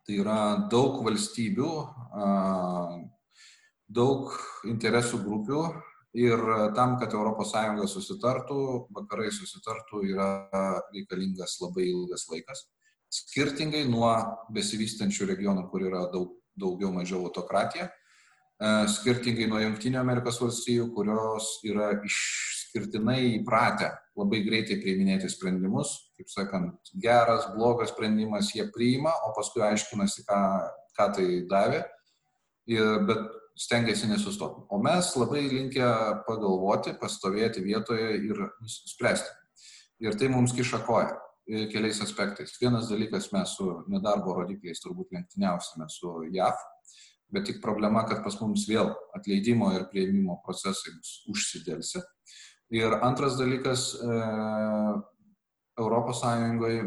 Tai 0.06 0.18
yra 0.22 0.40
daug 0.70 1.00
valstybių, 1.06 1.70
daug 3.90 4.36
interesų 4.70 5.22
grupių 5.24 5.62
ir 6.16 6.40
tam, 6.76 6.96
kad 7.02 7.12
ES 7.12 7.92
susitartų, 7.92 8.60
vakarai 8.96 9.32
susitartų, 9.36 10.02
yra 10.14 10.30
reikalingas 10.94 11.60
labai 11.62 11.90
ilgas 11.92 12.26
laikas. 12.32 12.66
Skirtingai 13.12 13.84
nuo 13.90 14.10
besivystančių 14.56 15.28
regionų, 15.34 15.68
kur 15.72 15.86
yra 15.88 16.06
daug, 16.12 16.34
daugiau 16.56 16.92
mažiau 16.96 17.22
autokratija, 17.28 17.90
e, 17.90 18.72
skirtingai 18.92 19.48
nuo 19.52 19.60
Junktinio 19.60 20.00
Amerikos 20.00 20.40
valstijų, 20.42 20.90
kurios 20.96 21.60
yra 21.68 21.92
išskirtinai 22.00 23.20
įpratę 23.42 23.92
labai 24.16 24.42
greitai 24.48 24.80
priiminėti 24.82 25.30
sprendimus, 25.32 25.98
kaip 26.16 26.32
sakant, 26.32 26.94
geras, 26.96 27.50
blogas 27.56 27.92
sprendimas 27.92 28.54
jie 28.56 28.70
priima, 28.72 29.12
o 29.28 29.34
paskui 29.36 29.64
aiškinasi, 29.68 30.24
ką, 30.28 30.42
ką 30.96 31.10
tai 31.20 31.28
davė, 31.52 31.84
ir, 32.72 33.04
bet 33.08 33.28
stengiasi 33.56 34.08
nesustoti. 34.12 34.66
O 34.70 34.80
mes 34.84 35.14
labai 35.16 35.46
linkę 35.48 35.88
pagalvoti, 36.28 36.96
pastovėti 37.00 37.64
vietoje 37.64 38.18
ir 38.28 38.42
spręsti. 38.68 39.32
Ir 40.04 40.18
tai 40.20 40.28
mums 40.32 40.54
kiša 40.56 40.82
koją 40.86 41.14
keliais 41.72 42.02
aspektais. 42.02 42.58
Vienas 42.62 42.90
dalykas, 42.90 43.30
mes 43.32 43.54
su 43.58 43.68
nedarbo 43.92 44.34
rodikliais 44.34 44.82
turbūt 44.84 45.14
lenktyniausime 45.14 45.86
su 45.94 46.12
JAV, 46.34 46.58
bet 47.34 47.46
tik 47.50 47.62
problema, 47.62 48.04
kad 48.10 48.24
pas 48.26 48.38
mums 48.42 48.66
vėl 48.70 48.92
atleidimo 49.16 49.72
ir 49.76 49.88
prieimimo 49.92 50.40
procesai 50.46 50.96
užsidėlsi. 51.32 52.02
Ir 52.74 52.98
antras 53.06 53.38
dalykas, 53.38 53.92
ES 55.76 56.22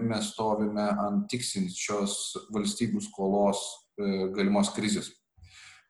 mes 0.08 0.30
stovime 0.32 0.88
ant 1.06 1.28
tiksinčios 1.30 2.14
valstybių 2.54 3.02
skolos 3.04 3.60
e, 4.00 4.30
galimos 4.34 4.72
krizės. 4.74 5.12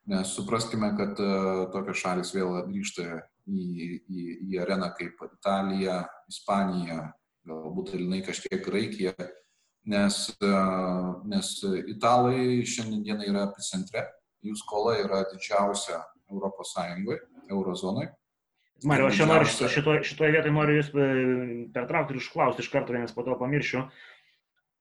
Nes 0.08 0.30
supraskime, 0.32 0.88
kad 0.96 1.18
e, 1.20 1.32
tokios 1.72 2.00
šalis 2.00 2.30
vėl 2.32 2.54
grįžta 2.70 3.04
į, 3.44 3.64
į, 4.08 4.22
į 4.48 4.60
areną 4.62 4.88
kaip 4.96 5.20
Italija, 5.26 5.98
Ispanija, 6.32 7.10
galbūt 7.48 7.92
dalinai 7.92 8.22
kažkiek 8.24 8.62
Graikija, 8.64 9.12
nes, 9.92 10.22
e, 10.40 10.52
nes 11.28 11.50
italai 11.92 12.64
šiandien 12.64 13.20
yra 13.26 13.44
epicentre, 13.50 14.06
jų 14.44 14.56
skola 14.56 14.96
yra 15.02 15.26
didžiausia 15.28 16.00
Europos 16.32 16.72
Sąjungoje, 16.72 17.20
eurozonoje. 17.52 18.14
Mario, 18.88 19.08
aš 19.10 19.24
noriu 19.26 19.48
šitoje 19.50 20.04
šito 20.06 20.28
vietoje 20.30 20.54
noriu 20.54 20.78
Jūs 20.78 20.92
e, 20.94 21.06
pertraukti 21.74 22.14
ir 22.14 22.22
išklausti 22.22 22.62
iš 22.64 22.72
karto, 22.72 22.94
nes 22.94 23.12
po 23.12 23.24
to 23.26 23.36
pamiršiu. 23.36 23.88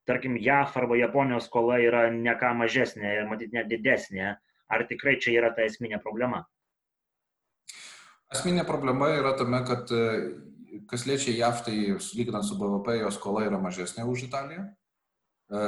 Tarkim, 0.08 0.38
JAF 0.40 0.76
arba 0.80 0.96
Japonijos 0.96 1.50
skola 1.50 1.82
yra 1.84 2.06
ne 2.14 2.32
ką 2.40 2.54
mažesnė 2.56 3.16
ir 3.18 3.26
matyt 3.28 3.52
net 3.52 3.68
didesnė. 3.68 4.38
Ar 4.68 4.84
tikrai 4.88 5.16
čia 5.22 5.38
yra 5.40 5.50
ta 5.56 5.64
esminė 5.64 6.00
problema? 6.04 6.42
Esminė 8.34 8.66
problema 8.68 9.08
yra 9.16 9.32
tame, 9.38 9.62
kad 9.64 9.88
e, 9.94 10.02
kas 10.90 11.06
liečia 11.08 11.32
JAV, 11.32 11.62
tai 11.64 11.76
lyginant 12.18 12.44
su 12.44 12.58
BVP, 12.60 12.98
jo 13.00 13.12
skola 13.14 13.46
yra 13.48 13.60
mažesnė 13.62 14.04
už 14.04 14.26
Italiją. 14.28 14.66
E, 14.68 15.62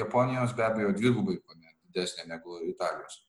Japonijos 0.00 0.56
be 0.58 0.66
abejo 0.66 0.96
dvigubai 0.96 1.38
didesnė 1.92 2.26
negu 2.32 2.58
Italijos. 2.66 3.20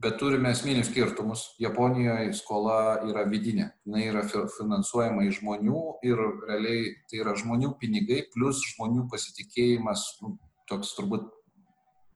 Bet 0.00 0.16
turime 0.20 0.52
esminius 0.54 0.88
skirtumus. 0.88 1.42
Japonijoje 1.60 2.32
skola 2.38 2.76
yra 3.08 3.26
vidinė. 3.28 3.66
Jis 3.84 4.06
yra 4.12 4.22
finansuojama 4.56 5.26
iš 5.28 5.40
žmonių 5.42 5.82
ir 6.08 6.22
realiai 6.48 6.94
tai 7.10 7.20
yra 7.24 7.34
žmonių 7.36 7.74
pinigai 7.80 8.22
plus 8.32 8.62
žmonių 8.74 9.08
pasitikėjimas, 9.12 10.06
nu, 10.22 10.38
toks 10.70 10.94
turbūt 10.96 11.28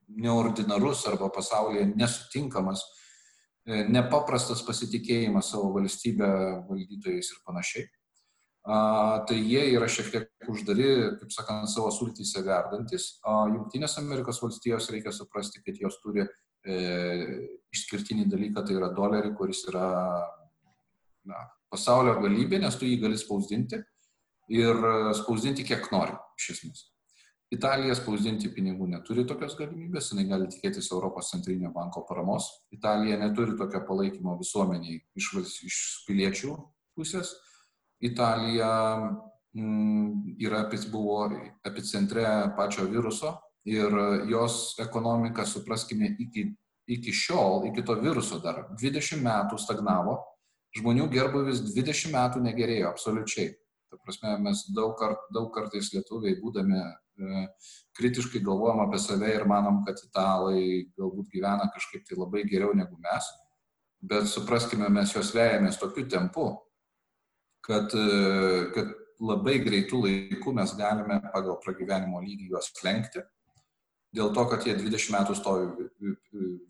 neordinarus 0.08 1.06
arba 1.10 1.30
pasaulyje 1.32 1.88
nesutinkamas, 1.94 2.84
e, 3.66 3.84
nepaprastas 3.88 4.62
pasitikėjimas 4.66 5.52
savo 5.54 5.72
valstybę 5.76 6.30
valdytojais 6.68 7.32
ir 7.34 7.44
panašiai 7.46 7.86
tai 8.64 9.36
jie 9.44 9.60
yra 9.76 9.88
šiek 9.88 10.08
tiek 10.12 10.48
uždari, 10.48 10.86
kaip 11.20 11.32
sakant, 11.32 11.68
savo 11.68 11.90
sultyse 11.92 12.40
verdantis. 12.44 13.18
Junktinės 13.24 13.98
Amerikos 14.00 14.40
valstijos 14.40 14.88
reikia 14.92 15.12
suprasti, 15.12 15.60
kad 15.64 15.76
jos 15.76 15.98
turi 16.00 16.24
e, 16.24 16.78
išskirtinį 17.74 18.24
dalyką, 18.32 18.64
tai 18.64 18.78
yra 18.78 18.88
dolerį, 18.96 19.34
kuris 19.36 19.66
yra 19.68 19.84
na, 21.28 21.44
pasaulio 21.68 22.16
galybė, 22.22 22.62
nes 22.62 22.80
tu 22.80 22.88
jį 22.88 23.02
gali 23.04 23.20
spausdinti 23.20 23.82
ir 24.54 24.80
spausdinti 25.20 25.64
kiek 25.64 25.90
nori, 25.92 26.16
iš 26.40 26.50
esmės. 26.56 26.88
Italija 27.54 27.94
spausdinti 27.94 28.50
pinigų 28.54 28.88
neturi 28.90 29.24
tokios 29.28 29.54
galimybės, 29.58 30.10
jinai 30.12 30.24
gali 30.30 30.48
tikėtis 30.50 30.90
Europos 30.92 31.30
centrinio 31.32 31.70
banko 31.74 32.02
paramos. 32.08 32.48
Italija 32.74 33.18
neturi 33.20 33.56
tokio 33.58 33.82
palaikymo 33.88 34.36
visuomeniai 34.40 35.00
iš, 35.18 35.30
iš 35.68 35.78
piliečių 36.08 36.54
pusės. 36.96 37.34
Italija 38.04 38.70
mm, 39.54 40.36
yra, 40.42 40.64
buvo 40.92 41.28
epicentre 41.66 42.24
pačio 42.56 42.88
viruso 42.90 43.36
ir 43.64 43.92
jos 44.28 44.74
ekonomika, 44.80 45.46
supraskime, 45.48 46.14
iki, 46.20 46.48
iki 46.90 47.12
šiol, 47.12 47.68
iki 47.70 47.84
to 47.84 47.96
viruso 48.00 48.40
dar 48.44 48.64
20 48.80 49.22
metų 49.24 49.60
stagnavo, 49.60 50.18
žmonių 50.76 51.08
gerbuvis 51.12 51.62
20 51.70 52.12
metų 52.12 52.42
negerėjo 52.48 52.90
absoliučiai. 52.90 53.54
Ta 53.90 54.00
prasme, 54.02 54.34
mes 54.42 54.66
daug, 54.74 54.96
kart, 54.98 55.28
daug 55.32 55.52
kartais 55.54 55.92
lietuviai 55.94 56.40
būdami 56.42 56.82
kritiškai 57.98 58.42
galvojam 58.42 58.82
apie 58.84 58.98
save 58.98 59.30
ir 59.34 59.46
manom, 59.46 59.82
kad 59.86 60.00
italai 60.02 60.90
galbūt 60.98 61.30
gyvena 61.32 61.68
kažkaip 61.74 62.06
tai 62.08 62.18
labai 62.18 62.44
geriau 62.48 62.74
negu 62.74 62.98
mes, 62.98 63.28
bet 64.02 64.28
supraskime, 64.28 64.88
mes 64.92 65.14
juos 65.14 65.32
vejamės 65.34 65.78
tokiu 65.80 66.06
tempu, 66.10 66.48
kad, 67.64 67.94
e, 67.94 68.66
kad 68.74 68.90
labai 69.24 69.60
greitų 69.62 70.02
laikų 70.04 70.56
mes 70.58 70.74
galime 70.76 71.20
pagal 71.32 71.60
pragyvenimo 71.64 72.20
lygį 72.24 72.50
juos 72.50 72.72
lenkti, 72.84 73.22
dėl 74.14 74.30
to, 74.34 74.44
kad 74.50 74.66
jie 74.66 74.74
20 74.78 75.14
metų 75.14 75.36
stovi 75.38 75.86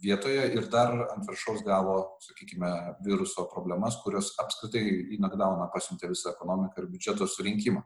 vietoje 0.05 0.47
ir 0.57 0.69
dar 0.73 0.95
ant 1.11 1.27
viršaus 1.29 1.65
gavo, 1.67 1.97
sakykime, 2.25 2.71
viruso 3.05 3.45
problemas, 3.51 3.99
kurios 4.05 4.33
apskritai 4.41 4.85
į 4.85 5.19
knockdowną 5.19 5.69
pasiuntė 5.75 6.09
visą 6.13 6.33
ekonomiką 6.33 6.83
ir 6.83 6.89
biudžeto 6.93 7.29
surinkimą. 7.29 7.85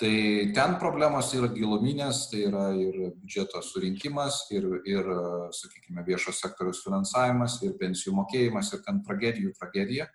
Tai 0.00 0.52
ten 0.56 0.78
problemos 0.80 1.28
yra 1.36 1.50
giluminės, 1.52 2.22
tai 2.30 2.46
yra 2.48 2.70
ir 2.72 2.94
biudžeto 3.18 3.60
surinkimas, 3.60 4.46
ir, 4.56 4.64
ir 4.88 5.08
sakykime, 5.52 6.00
viešo 6.06 6.32
sektoriaus 6.32 6.80
finansavimas, 6.86 7.58
ir 7.66 7.74
pensijų 7.76 8.14
mokėjimas, 8.16 8.70
ir 8.72 8.80
ten 8.86 9.02
tragedijų 9.04 9.52
tragedija, 9.58 10.06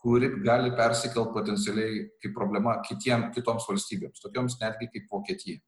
kuri 0.00 0.30
gali 0.46 0.72
persikelt 0.78 1.34
potencialiai 1.34 2.06
kaip 2.22 2.32
problema 2.38 2.78
kitiem, 2.86 3.26
kitoms 3.34 3.68
valstybėms, 3.68 4.22
tokioms 4.24 4.56
netgi 4.62 4.88
kaip 4.94 5.12
Vokietija. 5.12 5.60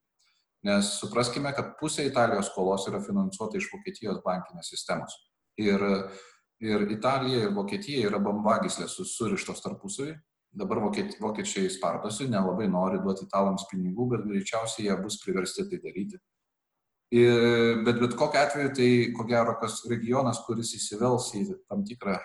Nes 0.64 0.94
supraskime, 1.02 1.52
kad 1.52 1.74
pusė 1.76 2.08
Italijos 2.08 2.48
skolos 2.48 2.88
yra 2.88 3.02
finansuota 3.04 3.60
iš 3.60 3.68
Vokietijos 3.74 4.24
bankinės 4.24 4.72
sistemos. 4.72 5.18
Ir, 5.60 5.84
ir 6.64 6.88
Italija 6.96 7.44
ir 7.44 7.54
Vokietija 7.60 8.08
yra 8.08 8.24
bambagislės 8.24 8.96
surištos 9.04 9.60
tarpusavį 9.68 10.16
dabar 10.50 10.80
vokiečiai 10.82 11.70
spardosi, 11.70 12.28
nelabai 12.30 12.66
nori 12.68 12.98
duoti 13.02 13.26
italams 13.28 13.68
pinigų, 13.70 14.08
bet 14.14 14.26
greičiausiai 14.26 14.88
jie 14.88 14.96
bus 15.02 15.20
priversti 15.22 15.66
tai 15.70 15.78
daryti. 15.84 16.18
Ir, 17.14 17.80
bet 17.86 17.98
bet 17.98 18.14
kokiu 18.18 18.38
atveju 18.38 18.74
tai, 18.78 18.90
ko 19.16 19.26
gero, 19.26 19.56
kas 19.62 19.80
regionas, 19.90 20.42
kuris 20.46 20.74
įsivels 20.78 21.32
į 21.38 21.46
tam 21.66 21.82
tikrą 21.86 22.18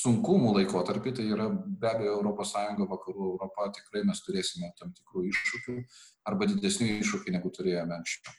sunkumų 0.00 0.52
laikotarpį, 0.60 1.12
tai 1.18 1.26
yra 1.34 1.48
be 1.50 1.88
abejo 1.90 2.20
ES, 2.30 2.52
vakarų 2.92 3.24
Europa, 3.32 3.70
tikrai 3.74 4.04
mes 4.06 4.22
turėsime 4.22 4.70
tam 4.78 4.92
tikrų 4.94 5.26
iššūkių 5.30 5.78
arba 6.30 6.46
didesnių 6.50 7.00
iššūkių, 7.00 7.34
negu 7.34 7.50
turėjome 7.54 7.98
anksčiau. 7.98 8.36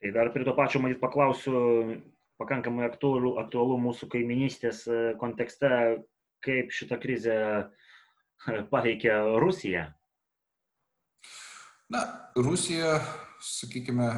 Tai 0.00 0.10
dar 0.16 0.32
prie 0.34 0.46
to 0.48 0.56
pačio, 0.56 0.80
matyt, 0.82 0.98
paklausiu 1.00 2.00
pakankamai 2.40 2.86
aktualu, 2.88 3.34
aktualu 3.42 3.76
mūsų 3.84 4.08
kaiminystės 4.10 4.86
kontekste, 5.20 5.70
kaip 6.44 6.74
šitą 6.74 6.98
krizę 7.00 7.36
paveikia 8.70 9.20
Rusiją? 9.42 9.86
Na, 11.90 12.30
Rusija, 12.36 13.00
sakykime, 13.42 14.12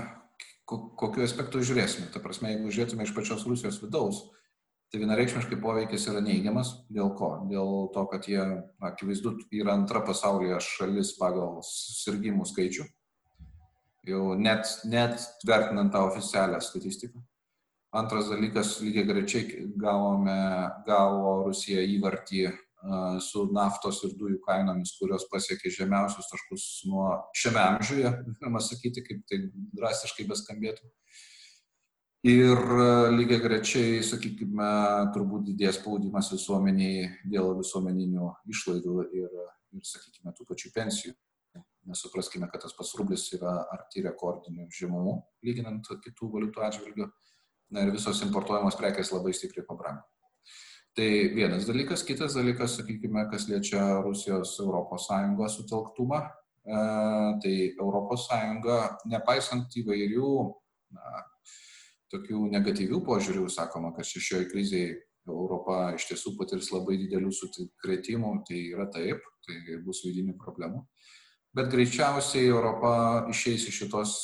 kokiu 0.69 1.25
aspektu 1.25 1.63
žiūrėsime. 1.65 2.11
Ta 2.13 2.21
prasme, 2.21 2.53
jeigu 2.53 2.73
žiūrėtume 2.73 3.07
iš 3.07 3.15
pačios 3.17 3.47
Rusijos 3.49 3.81
vidaus, 3.83 4.21
tai 4.93 5.01
vienareikšmiškai 5.01 5.57
poveikis 5.61 6.05
yra 6.13 6.21
neigiamas. 6.25 6.75
Dėl 6.93 7.15
ko? 7.17 7.31
Dėl 7.49 7.89
to, 7.95 8.05
kad 8.13 8.29
jie, 8.29 8.43
akivaizdu, 8.85 9.39
yra 9.57 9.79
antra 9.79 10.05
pasaulyje 10.05 10.61
šalis 10.67 11.15
pagal 11.17 11.63
susirgymų 11.65 12.45
skaičių. 12.53 12.85
Jau 14.13 14.23
net, 14.37 14.69
net 14.85 15.23
vertinant 15.49 15.95
tą 15.95 16.05
oficialią 16.11 16.61
statistiką. 16.61 17.23
Antras 17.93 18.31
dalykas, 18.33 18.79
lygiai 18.81 19.05
grečiai 19.05 19.67
gavome, 19.77 20.35
gavo 20.87 21.33
Rusija 21.45 21.83
įvartį 21.85 22.47
su 23.21 23.43
naftos 23.53 23.99
ir 24.07 24.15
dujų 24.17 24.39
kainomis, 24.47 24.95
kurios 24.97 25.27
pasiekė 25.31 25.71
žemiausius 25.71 26.31
taškus 26.31 26.65
nuo 26.89 27.11
šiame 27.37 27.61
amžiuje, 27.61 28.13
galima 28.41 28.63
sakyti, 28.65 29.05
kaip 29.05 29.21
tai 29.29 29.43
drastiškai 29.77 30.25
beskambėtų. 30.31 30.89
Ir 32.33 32.65
lygiai 33.13 33.43
grečiai, 33.43 34.01
sakykime, 34.07 34.71
turbūt 35.13 35.51
didės 35.51 35.77
spaudimas 35.81 36.31
visuomeniai 36.33 37.11
dėl 37.29 37.53
visuomeninių 37.59 38.31
išlaidų 38.55 38.97
ir, 39.19 39.37
ir, 39.75 39.85
sakykime, 39.85 40.33
tų 40.39 40.47
pačių 40.49 40.73
pensijų. 40.75 41.13
Nes 41.91 41.99
supraskime, 41.99 42.47
kad 42.49 42.63
tas 42.63 42.73
pats 42.79 42.95
rublis 42.97 43.27
yra 43.35 43.67
arti 43.75 44.05
rekordinių 44.07 44.69
žemumų, 44.73 45.17
lyginant 45.45 45.93
kitų 46.07 46.31
valiutų 46.39 46.63
atžvilgių 46.63 47.11
na 47.73 47.87
ir 47.87 47.93
visos 47.95 48.21
importuojamos 48.27 48.77
prekės 48.79 49.13
labai 49.15 49.33
stipriai 49.37 49.67
pabrango. 49.69 50.05
Tai 50.93 51.09
vienas 51.33 51.65
dalykas, 51.65 52.03
kitas 52.05 52.37
dalykas, 52.37 52.77
sakykime, 52.77 53.25
kas 53.33 53.47
liečia 53.49 54.03
Rusijos 54.05 54.59
ES 54.61 55.55
sutelktumą, 55.57 56.19
e, 56.21 56.81
tai 57.41 57.55
ES, 57.73 58.27
nepaisant 59.09 59.73
įvairių 59.81 60.33
na, 60.93 61.23
tokių 62.13 62.45
negatyvių 62.53 63.01
požiūrių, 63.07 63.49
sakoma, 63.49 63.95
kad 63.97 64.05
šešioje 64.05 64.51
krizėje 64.53 64.93
Europa 65.33 65.95
iš 65.97 66.11
tiesų 66.11 66.35
patirs 66.37 66.69
labai 66.75 66.99
didelių 67.01 67.33
sutikretimų, 67.33 68.35
tai 68.49 68.61
yra 68.75 68.89
taip, 68.93 69.25
tai 69.47 69.79
bus 69.87 70.03
vidinių 70.05 70.37
problemų. 70.41 70.85
Bet 71.57 71.73
greičiausiai 71.73 72.49
Europa 72.49 72.93
išeis 73.33 73.69
iš 73.69 73.83
šitos 73.85 74.15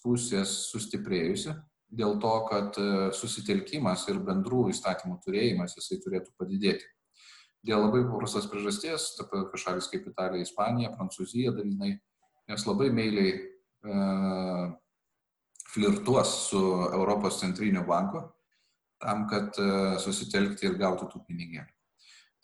pusės 0.00 0.52
sustiprėjusi, 0.70 1.52
dėl 1.90 2.18
to, 2.22 2.34
kad 2.50 2.78
e, 2.80 2.86
susitelkimas 3.14 4.06
ir 4.10 4.20
bendrų 4.26 4.66
įstatymų 4.72 5.18
turėjimas 5.24 5.76
jisai 5.78 6.00
turėtų 6.02 6.32
padidėti. 6.38 6.86
Dėl 7.66 7.82
labai 7.82 8.04
paprastos 8.06 8.46
priežasties, 8.50 9.12
tokios 9.18 9.62
šalis 9.62 9.88
kaip 9.90 10.06
Italija, 10.10 10.46
Ispanija, 10.46 10.92
Prancūzija 10.94 11.54
dalinai, 11.56 11.96
nes 12.50 12.66
labai 12.66 12.90
meiliai 12.94 13.32
e, 13.34 14.00
flirtuos 15.72 16.34
su 16.50 16.62
Europos 16.92 17.40
centrinio 17.42 17.84
banko 17.86 18.26
tam, 19.02 19.26
kad 19.30 19.58
e, 19.60 19.70
susitelkti 20.02 20.70
ir 20.70 20.78
gauti 20.80 21.08
tų 21.12 21.22
pinigėlių. 21.28 21.72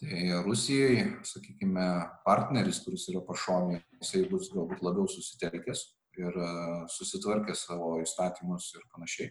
Tai 0.02 0.42
Rusijai, 0.42 1.02
sakykime, 1.22 1.84
partneris, 2.26 2.80
kuris 2.82 3.04
yra 3.12 3.20
pašonė, 3.22 3.78
jisai 4.00 4.24
bus 4.30 4.48
galbūt 4.50 4.82
labiau 4.82 5.06
susitelkęs 5.06 5.84
ir 6.20 6.36
e, 6.36 6.50
susitvarkė 6.92 7.54
savo 7.56 7.94
įstatymus 8.02 8.72
ir 8.76 8.84
panašiai. 8.92 9.30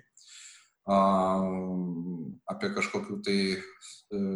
Apie 2.49 2.71
kažkokių 2.73 3.19
tai 3.25 3.37
e, 3.53 3.59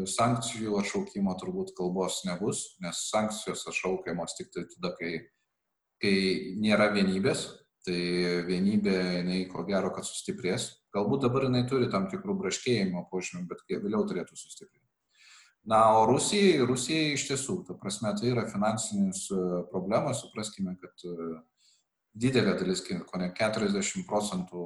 sankcijų 0.06 0.78
atšaukimo 0.78 1.34
turbūt 1.42 1.74
kalbos 1.78 2.22
nebus, 2.28 2.78
nes 2.86 3.02
sankcijos 3.10 3.66
atšaukiamos 3.72 4.38
tik 4.38 4.52
tai 4.54 4.68
tada, 4.76 4.94
kai, 5.00 5.14
kai 6.02 6.16
nėra 6.62 6.92
vienybės, 6.94 7.48
tai 7.86 7.98
vienybė, 8.46 8.96
jinai 9.22 9.42
ko 9.50 9.66
gero, 9.66 9.92
kad 9.94 10.06
sustiprės. 10.06 10.70
Galbūt 10.94 11.26
dabar 11.26 11.48
jinai 11.50 11.66
turi 11.70 11.90
tam 11.92 12.06
tikrų 12.14 12.38
braškėjimo 12.44 13.08
požymių, 13.10 13.48
bet 13.50 13.66
vėliau 13.70 14.06
turėtų 14.06 14.38
sustiprėti. 14.38 14.86
Na, 15.66 15.82
o 15.98 16.06
Rusijai, 16.06 16.62
Rusijai 16.70 17.16
iš 17.16 17.26
tiesų, 17.32 17.64
ta 17.66 17.74
prasme, 17.82 18.12
tai 18.20 18.30
yra 18.36 18.46
finansinis 18.46 19.26
e, 19.34 19.42
problemos, 19.72 20.22
supraskime, 20.22 20.78
kad 20.78 21.08
didelė 22.16 22.56
dalis, 22.60 22.82
ko 22.86 23.20
ne 23.20 23.30
40 23.36 24.06
procentų 24.08 24.66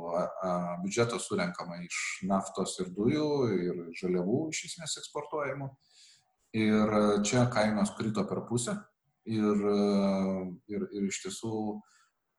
biudžeto 0.83 1.19
surenkama 1.21 1.79
iš 1.85 2.21
naftos 2.29 2.77
ir 2.83 2.91
dujų 2.93 3.29
ir 3.55 3.81
žaliavų 4.01 4.43
iš 4.53 4.65
esmės 4.69 4.99
eksportuojamų. 5.01 5.69
Ir 6.59 6.93
čia 7.25 7.45
kainos 7.53 7.91
krito 7.97 8.23
per 8.29 8.43
pusę 8.49 8.77
ir, 9.29 9.65
ir, 10.69 10.85
ir 10.93 11.09
iš 11.09 11.21
tiesų 11.25 11.53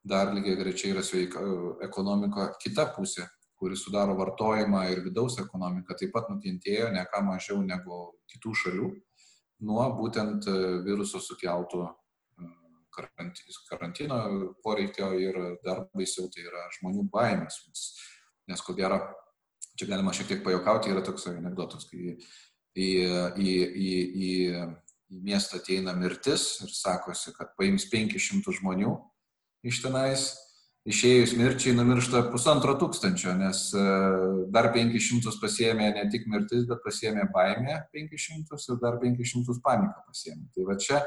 dar 0.07 0.33
lygiai 0.35 0.59
grečiai 0.59 0.95
yra 0.95 1.05
sveika 1.07 1.43
ekonomika 1.87 2.49
kita 2.63 2.89
pusė, 2.95 3.27
kuri 3.61 3.77
sudaro 3.77 4.17
vartojimą 4.19 4.87
ir 4.91 5.03
vidaus 5.05 5.37
ekonomiką, 5.43 5.95
taip 5.99 6.15
pat 6.15 6.31
nukentėjo 6.33 6.89
ne 6.95 7.05
ką 7.13 7.21
mažiau 7.27 7.61
negu 7.63 8.03
kitų 8.33 8.55
šalių 8.63 8.91
nuo 9.69 9.85
būtent 9.99 10.47
viruso 10.87 11.21
sukeltų 11.21 11.85
karantino 12.93 14.21
poreikio 14.65 15.13
ir 15.19 15.39
dar 15.65 15.87
baisiau 15.95 16.29
tai 16.33 16.47
yra 16.49 16.67
žmonių 16.79 17.07
baimės. 17.13 17.61
Nes 18.51 18.63
ko 18.67 18.75
gero, 18.79 19.01
čia 19.79 19.89
galima 19.91 20.15
šiek 20.17 20.31
tiek 20.31 20.45
pajokauti, 20.45 20.93
yra 20.93 21.05
toks 21.07 21.29
anegdotas, 21.31 21.87
kai 21.91 22.01
į, 22.11 22.17
į, 22.77 22.87
į, 23.47 23.51
į, 23.51 24.31
į 25.11 25.23
miestą 25.27 25.59
ateina 25.61 25.95
mirtis 25.97 26.61
ir 26.65 26.71
sakosi, 26.75 27.35
kad 27.37 27.55
paims 27.59 27.89
500 27.91 28.59
žmonių 28.61 28.95
iš 29.67 29.83
tenais, 29.85 30.31
išėjus 30.89 31.35
mirčiai 31.37 31.75
numiršta 31.77 32.23
pusantro 32.33 32.73
tūkstančio, 32.81 33.35
nes 33.37 33.67
e, 33.77 33.83
dar 34.55 34.71
500 34.73 35.35
pasiemė 35.43 35.91
ne 35.97 36.07
tik 36.13 36.25
mirtis, 36.31 36.65
bet 36.71 36.81
pasiemė 36.85 37.27
baimę 37.35 37.77
500 37.93 38.57
ir 38.73 38.81
dar 38.81 38.97
500 39.03 39.61
paniką 39.67 40.07
pasiemė. 40.07 40.49
Tai 40.55 40.67
va 40.71 40.79
čia 40.81 41.03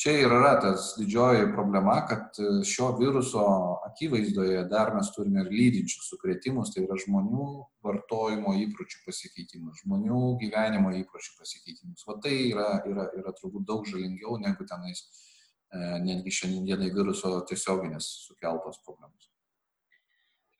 čia 0.00 0.14
ir 0.20 0.32
yra 0.32 0.54
tas 0.62 0.92
didžioji 0.98 1.50
problema, 1.54 1.96
kad 2.08 2.38
e, 2.38 2.48
šio 2.66 2.90
viruso 2.98 3.44
akivaizdoje 3.88 4.64
dar 4.70 4.94
mes 4.96 5.10
turime 5.16 5.44
ir 5.44 5.52
lydinčius 5.52 6.08
sukretimus, 6.12 6.72
tai 6.74 6.84
yra 6.86 6.98
žmonių 7.04 7.50
vartojimo 7.86 8.56
įpročių 8.66 9.04
pasikeitimus, 9.06 9.84
žmonių 9.84 10.22
gyvenimo 10.42 10.94
įpročių 11.02 11.36
pasikeitimus. 11.38 12.06
O 12.08 12.18
tai 12.24 12.34
yra, 12.50 12.70
yra, 12.90 13.10
yra 13.20 13.36
turbūt 13.38 13.68
daug 13.68 13.86
žalingiau 13.90 14.38
negu 14.42 14.66
tenais 14.70 15.04
e, 15.04 16.00
netgi 16.08 16.34
šiandienai 16.40 16.90
viruso 16.94 17.36
tiesioginės 17.50 18.10
sukeltos 18.26 18.82
problemos. 18.86 19.30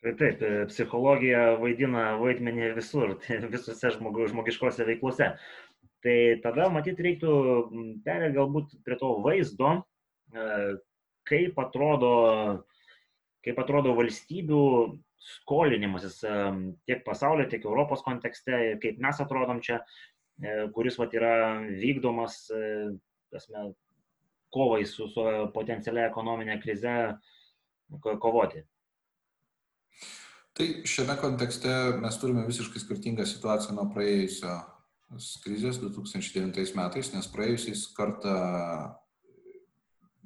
Taip, 0.04 0.42
e, 0.44 0.64
psichologija 0.68 1.54
vaidina 1.56 2.18
vaidmenį 2.20 2.74
visur, 2.76 3.14
visose 3.54 3.94
žmogiškose 3.96 4.84
veiklose. 4.90 5.30
Tai 6.04 6.16
tada, 6.44 6.66
matyt, 6.68 6.98
reiktų 7.00 7.34
perėti 8.04 8.36
galbūt 8.36 8.74
prie 8.84 8.96
to 9.00 9.08
vaizdo, 9.24 9.70
e, 10.36 10.48
kaip 11.24 11.60
atrodo, 11.62 12.10
kaip 13.46 13.60
atrodo 13.62 13.94
valstybių 13.96 14.64
skolinimasis 15.24 16.18
e, 16.28 16.34
tiek 16.84 17.00
pasaulio, 17.06 17.46
tiek 17.48 17.64
Europos 17.64 18.04
kontekste, 18.04 18.76
kaip 18.82 19.00
mes 19.00 19.22
atrodom 19.24 19.62
čia, 19.64 19.78
e, 20.44 20.66
kuris 20.76 21.00
vat, 21.00 21.16
yra 21.16 21.32
vykdomas, 21.70 22.36
tasme, 23.32 23.64
kovai 24.52 24.84
su, 24.84 25.08
su 25.08 25.24
potencialia 25.56 26.10
ekonominė 26.10 26.58
krize 26.60 26.98
kovoti? 28.04 28.60
Tai 30.54 30.68
šiame 30.84 31.16
kontekste 31.18 31.72
mes 32.04 32.20
turime 32.20 32.44
visiškai 32.44 32.84
skirtingą 32.84 33.24
situaciją 33.26 33.80
nuo 33.80 33.88
praėjusio 33.96 34.52
krizės 35.44 35.78
2009 35.82 36.74
metais, 36.78 37.12
nes 37.14 37.30
praėjusiais 37.30 37.86
kartą 37.96 38.34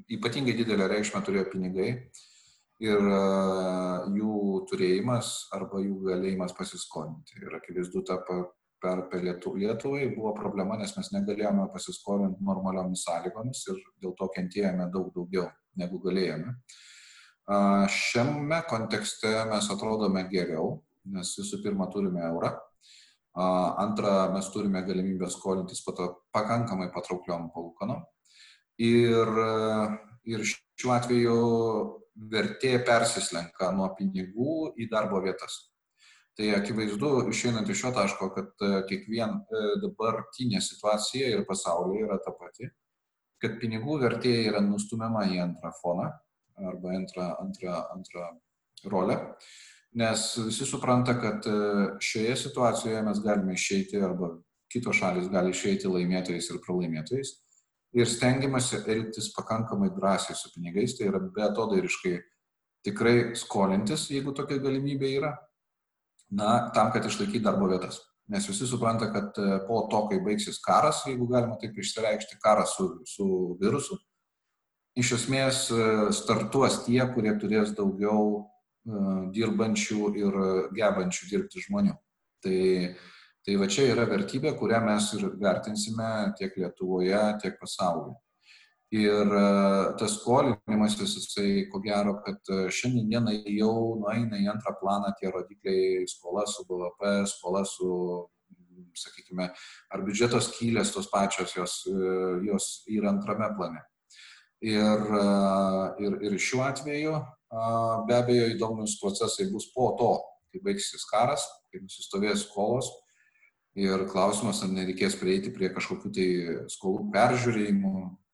ypatingai 0.09 0.55
didelę 0.57 0.89
reikšmę 0.89 1.21
turėjo 1.25 1.49
pinigai 1.53 1.89
ir 2.83 3.09
jų 4.15 4.35
turėjimas 4.71 5.33
arba 5.57 5.83
jų 5.83 5.99
galėjimas 6.07 6.55
pasiskolinti. 6.57 7.41
Ir 7.43 7.59
akivaizdu, 7.59 8.05
ta 8.07 8.21
per, 8.27 9.03
per 9.11 9.25
Lietuvai 9.25 10.07
buvo 10.15 10.33
problema, 10.37 10.79
nes 10.79 10.95
mes 10.97 11.11
negalėjome 11.15 11.67
pasiskolinti 11.75 12.47
normaliomis 12.47 13.03
sąlygomis 13.09 13.65
ir 13.73 13.81
dėl 14.03 14.15
to 14.19 14.31
kentėjome 14.37 14.89
daug 14.95 15.11
daugiau 15.17 15.49
negu 15.79 16.01
galėjome. 16.05 16.55
Šiame 17.93 18.63
kontekste 18.69 19.33
mes 19.51 19.69
atrodome 19.73 20.25
geriau, 20.31 20.79
nes 21.09 21.33
visų 21.41 21.63
pirma 21.65 21.89
turime 21.91 22.23
eurą, 22.29 22.53
antra 23.39 24.29
mes 24.33 24.49
turime 24.55 24.83
galimybę 24.87 25.31
skolintis 25.31 25.85
pakankamai 25.87 26.89
patraukliom 26.95 27.51
palūkanom 27.55 28.03
ir, 28.83 29.33
ir 30.27 30.45
šiuo 30.49 30.95
atveju 30.97 31.39
vertė 32.33 32.79
persislenka 32.87 33.71
nuo 33.75 33.89
pinigų 33.99 34.73
į 34.79 34.89
darbo 34.91 35.21
vietas. 35.23 35.69
Tai 36.39 36.53
akivaizdu, 36.55 37.11
išeinant 37.33 37.71
iš 37.71 37.81
šio 37.83 37.91
taško, 37.97 38.29
kad 38.35 38.63
e, 38.63 38.69
kiekvien 38.87 39.33
e, 39.43 39.63
dabartinė 39.83 40.61
situacija 40.63 41.33
ir 41.33 41.43
pasaulyje 41.49 42.05
yra 42.07 42.19
ta 42.23 42.31
pati, 42.31 42.69
kad 43.43 43.57
pinigų 43.59 43.97
vertė 44.05 44.35
yra 44.47 44.63
nustumiama 44.63 45.25
į 45.33 45.41
antrą 45.49 45.73
foną 45.81 46.07
arba 46.69 46.95
antrą, 46.95 47.27
antrą, 47.43 47.75
antrą 47.95 48.29
rolę, 48.91 49.19
nes 49.99 50.29
visi 50.47 50.67
supranta, 50.69 51.17
kad 51.21 51.47
e, 51.47 51.59
šioje 52.05 52.37
situacijoje 52.45 53.03
mes 53.03 53.21
galime 53.25 53.57
išeiti 53.59 54.01
arba 54.03 54.37
kitos 54.73 54.99
šalis 55.01 55.31
gali 55.33 55.51
išeiti 55.55 55.91
laimėtojais 55.91 56.51
ir 56.53 56.61
pralaimėtojais 56.65 57.33
ir 57.97 58.09
stengiamasi 58.09 58.83
elgtis 58.87 59.31
pakankamai 59.37 59.91
drąsiai 59.97 60.37
su 60.37 60.51
pinigais, 60.55 60.97
tai 60.99 61.09
yra 61.09 61.21
betodairiškai 61.23 62.19
tikrai 62.87 63.17
skolintis, 63.39 64.09
jeigu 64.13 64.35
tokia 64.37 64.61
galimybė 64.63 65.15
yra, 65.17 65.33
na, 66.31 66.69
tam, 66.77 66.93
kad 66.93 67.07
išlaikyti 67.09 67.45
darbo 67.45 67.71
vietas. 67.71 68.03
Nes 68.29 68.45
visi 68.45 68.69
supranta, 68.69 69.09
kad 69.13 69.41
e, 69.41 69.63
po 69.65 69.87
to, 69.91 70.03
kai 70.11 70.21
baigsis 70.25 70.61
karas, 70.65 71.01
jeigu 71.09 71.27
galima 71.31 71.57
taip 71.61 71.79
išsireikšti, 71.81 72.37
karas 72.45 72.77
su, 72.77 72.91
su 73.09 73.29
virusu, 73.63 73.97
iš 75.01 75.15
esmės 75.17 75.65
e, 75.73 75.89
startuos 76.13 76.83
tie, 76.85 77.01
kurie 77.15 77.33
turės 77.41 77.73
daugiau 77.77 78.45
dirbančių 78.87 80.13
ir 80.17 80.39
gebančių 80.77 81.31
dirbti 81.33 81.65
žmonių. 81.67 81.97
Tai, 82.45 82.61
tai 83.45 83.57
va 83.59 83.67
čia 83.69 83.89
yra 83.93 84.07
vertybė, 84.09 84.55
kurią 84.57 84.79
mes 84.87 85.11
ir 85.19 85.27
vertinsime 85.41 86.09
tiek 86.39 86.57
Lietuvoje, 86.57 87.21
tiek 87.43 87.59
pasaulyje. 87.61 88.17
Ir 88.89 89.33
e, 89.37 89.49
tas 90.01 90.15
skolinimasis, 90.17 91.13
jisai 91.19 91.67
ko 91.69 91.81
gero, 91.85 92.15
kad 92.25 92.41
e, 92.49 92.71
šiandienai 92.73 93.43
jau 93.59 93.99
nueina 94.01 94.39
į 94.41 94.49
antrą 94.49 94.73
planą 94.81 95.11
tie 95.19 95.29
rodikliai 95.29 96.07
skola 96.09 96.47
su 96.49 96.65
BVP, 96.65 97.11
skola 97.29 97.67
su, 97.69 97.91
sakykime, 98.97 99.51
ar 99.93 100.05
biudžeto 100.07 100.41
skylės 100.41 100.95
tos 100.95 101.11
pačios, 101.13 101.53
jos, 101.59 101.83
e, 101.93 102.15
jos 102.49 102.71
yra 102.89 103.13
antrame 103.13 103.51
plane. 103.59 103.85
Ir, 104.65 105.05
ir, 106.03 106.15
ir 106.27 106.33
šiuo 106.43 106.65
atveju 106.67 107.13
be 107.51 108.17
abejo 108.17 108.49
įdomus 108.55 108.99
procesai 109.01 109.49
bus 109.53 109.69
po 109.75 109.93
to, 109.99 110.13
kai 110.53 110.63
baigsis 110.65 111.07
karas, 111.09 111.45
kai 111.73 111.83
nusistovės 111.85 112.47
skolos. 112.47 112.91
Ir 113.79 114.09
klausimas, 114.11 114.63
ar 114.65 114.73
nereikės 114.75 115.15
prieiti 115.21 115.53
prie 115.55 115.69
kažkokių 115.71 116.11
tai 116.15 116.29
skolų 116.73 117.11
peržiūrėjimų, 117.15 117.93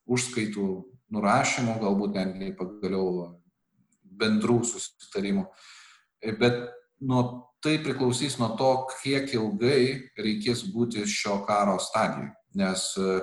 užskaitų 0.09 0.69
nurašymo, 1.13 1.75
galbūt 1.83 2.17
netgi 2.17 2.55
pagaliau 2.57 3.35
bendrų 4.21 4.63
susitarimų. 4.65 5.45
Bet 6.41 6.63
nuo 7.05 7.25
tai 7.65 7.79
priklausys 7.81 8.39
nuo 8.41 8.55
to, 8.59 8.71
kiek 9.03 9.31
ilgai 9.37 10.11
reikės 10.21 10.65
būti 10.73 11.05
šio 11.09 11.43
karo 11.49 11.79
stadijoje. 11.83 12.33
Nes 12.55 12.83
e, 13.01 13.15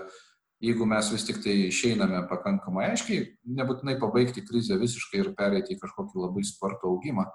jeigu 0.62 0.86
mes 0.86 1.10
vis 1.13 1.26
tik 1.26 1.41
tai 1.43 1.56
išeiname 1.67 2.21
pakankamai 2.30 2.91
aiškiai, 2.91 3.26
nebūtinai 3.58 3.97
pabaigti 4.02 4.43
krizę 4.45 4.78
visiškai 4.82 5.24
ir 5.24 5.32
pereiti 5.38 5.76
į 5.76 5.82
kažkokį 5.82 6.21
labai 6.21 6.45
spartų 6.45 6.91
augimą, 6.91 7.26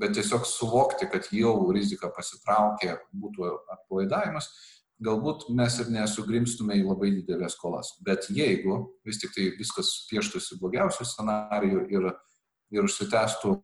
bet 0.00 0.14
tiesiog 0.16 0.46
suvokti, 0.48 1.08
kad 1.12 1.28
jau 1.34 1.54
rizika 1.76 2.10
pasitraukė, 2.16 2.96
būtų 3.22 3.50
atpalaidavimas, 3.76 4.48
galbūt 5.04 5.48
mes 5.56 5.76
ir 5.80 5.92
nesugrimstume 5.92 6.76
į 6.80 6.86
labai 6.86 7.12
didelės 7.18 7.56
skolas. 7.56 7.92
Bet 8.04 8.28
jeigu 8.32 8.80
vis 9.06 9.20
tik 9.20 9.32
tai 9.36 9.50
viskas 9.58 9.92
pieštųsi 10.10 10.60
blogiausių 10.60 11.06
scenarijų 11.08 11.84
ir, 11.92 12.10
ir 12.76 12.88
užsitęstų, 12.88 13.54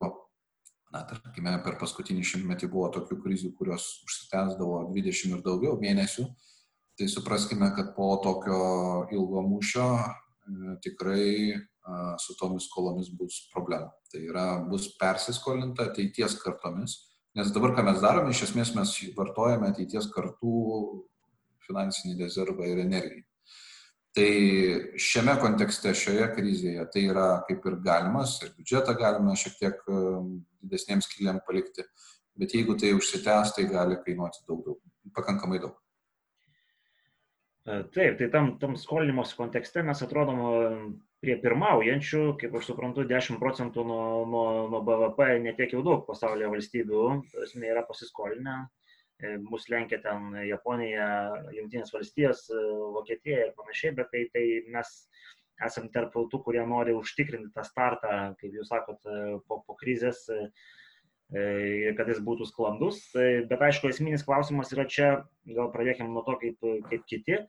na, 0.93 1.05
tarkime, 1.09 1.57
per 1.65 1.77
paskutinį 1.81 2.25
šimtmetį 2.25 2.71
buvo 2.73 2.89
tokių 2.97 3.21
krizių, 3.25 3.53
kurios 3.59 3.89
užsitęsdavo 4.09 4.87
20 4.93 5.37
ir 5.37 5.45
daugiau 5.45 5.77
mėnesių, 5.81 6.29
tai 6.97 7.09
supraskime, 7.13 7.71
kad 7.77 7.95
po 7.97 8.15
tokio 8.25 8.61
ilgo 9.13 9.43
mūšio 9.47 9.89
e, 9.97 10.77
tikrai 10.85 11.27
su 12.19 12.35
tomis 12.39 12.67
skolomis 12.67 13.11
bus 13.15 13.47
problema. 13.53 13.91
Tai 14.11 14.23
yra, 14.25 14.47
bus 14.71 14.89
persiskolinta 14.99 15.91
ateities 15.91 16.35
kartomis, 16.43 16.97
nes 17.37 17.53
dabar, 17.55 17.77
ką 17.77 17.85
mes 17.87 18.01
darome, 18.03 18.33
iš 18.33 18.49
esmės 18.49 18.75
mes 18.75 18.95
vartojame 19.17 19.71
ateities 19.71 20.09
kartų 20.15 20.57
finansinį 21.67 22.19
rezervą 22.25 22.67
ir 22.67 22.83
energiją. 22.85 23.25
Tai 24.17 24.29
šiame 25.03 25.35
kontekste, 25.43 25.93
šioje 25.93 26.31
krizėje, 26.33 26.85
tai 26.93 27.03
yra 27.11 27.27
kaip 27.49 27.67
ir 27.69 27.75
galimas, 27.85 28.39
ir 28.41 28.55
biudžetą 28.57 28.95
galima 28.97 29.35
šiek 29.37 29.59
tiek 29.61 29.83
um, 29.93 30.39
didesniems 30.65 31.11
kiliam 31.13 31.43
palikti, 31.45 31.85
bet 32.41 32.55
jeigu 32.57 32.79
tai 32.81 32.95
užsitęs, 32.97 33.53
tai 33.59 33.67
gali 33.69 33.99
kainuoti 34.07 34.41
daug, 34.49 34.63
daug, 34.65 34.81
pakankamai 35.17 35.61
daug. 35.61 35.77
E, 37.67 37.83
taip, 37.95 38.17
tai 38.21 38.31
tam, 38.33 38.55
tam 38.63 38.79
skolinimosi 38.79 39.37
kontekste 39.39 39.83
mes 39.87 40.03
atrodom 40.07 40.43
um, 40.47 40.81
prie 41.23 41.37
pirmaujančių, 41.43 42.23
kaip 42.41 42.55
aš 42.59 42.71
suprantu, 42.71 43.07
10 43.11 43.41
procentų 43.43 43.85
nuo, 43.89 44.03
nuo, 44.31 44.49
nuo 44.73 44.83
BVP 44.87 45.31
netiek 45.45 45.75
jau 45.75 45.83
daug 45.87 46.07
pasaulyje 46.07 46.51
valstybių, 46.53 47.07
esmė 47.47 47.73
yra 47.73 47.87
pasiskolinę, 47.89 48.61
E, 49.19 49.37
mus 49.51 49.65
lenkia 49.73 49.97
ten 50.05 50.35
Japonija, 50.45 51.07
Junktinės 51.57 51.95
valstijos, 51.95 52.43
e, 52.53 52.65
Vokietija 52.97 53.47
ir 53.47 53.55
panašiai, 53.57 53.95
bet 53.97 54.11
tai, 54.13 54.25
tai 54.35 54.43
mes 54.75 54.91
esame 55.69 55.89
tarp 55.95 56.13
tų, 56.17 56.41
kurie 56.45 56.65
nori 56.69 56.93
užtikrinti 56.97 57.55
tą 57.55 57.65
startą, 57.65 58.11
kaip 58.43 58.59
jūs 58.59 58.69
sakot, 58.69 59.01
e, 59.09 59.39
po, 59.49 59.63
po 59.65 59.79
krizės 59.81 60.27
kad 61.31 62.11
jis 62.11 62.21
būtų 62.23 62.47
sklandus. 62.51 63.01
Bet 63.15 63.65
aišku, 63.69 63.91
esminis 63.91 64.25
klausimas 64.27 64.71
yra 64.75 64.87
čia, 64.91 65.09
gal 65.49 65.73
pradėkime 65.75 66.09
nuo 66.13 66.23
to, 66.27 66.37
kaip, 66.43 66.69
kaip 66.91 67.09
kiti, 67.11 67.41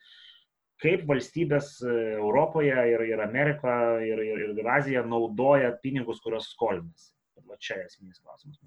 kaip 0.81 1.05
valstybės 1.09 1.77
Europoje 1.85 2.73
ir, 2.93 3.05
ir 3.13 3.21
Amerika 3.23 3.77
ir, 4.05 4.21
ir, 4.25 4.43
ir 4.57 4.73
Azija 4.77 5.05
naudoja 5.05 5.75
pinigus, 5.83 6.21
kuriuos 6.25 6.51
skolinasi. 6.53 7.13
Va 7.47 7.55
čia 7.61 7.79
esminis 7.85 8.19
klausimas. 8.19 8.59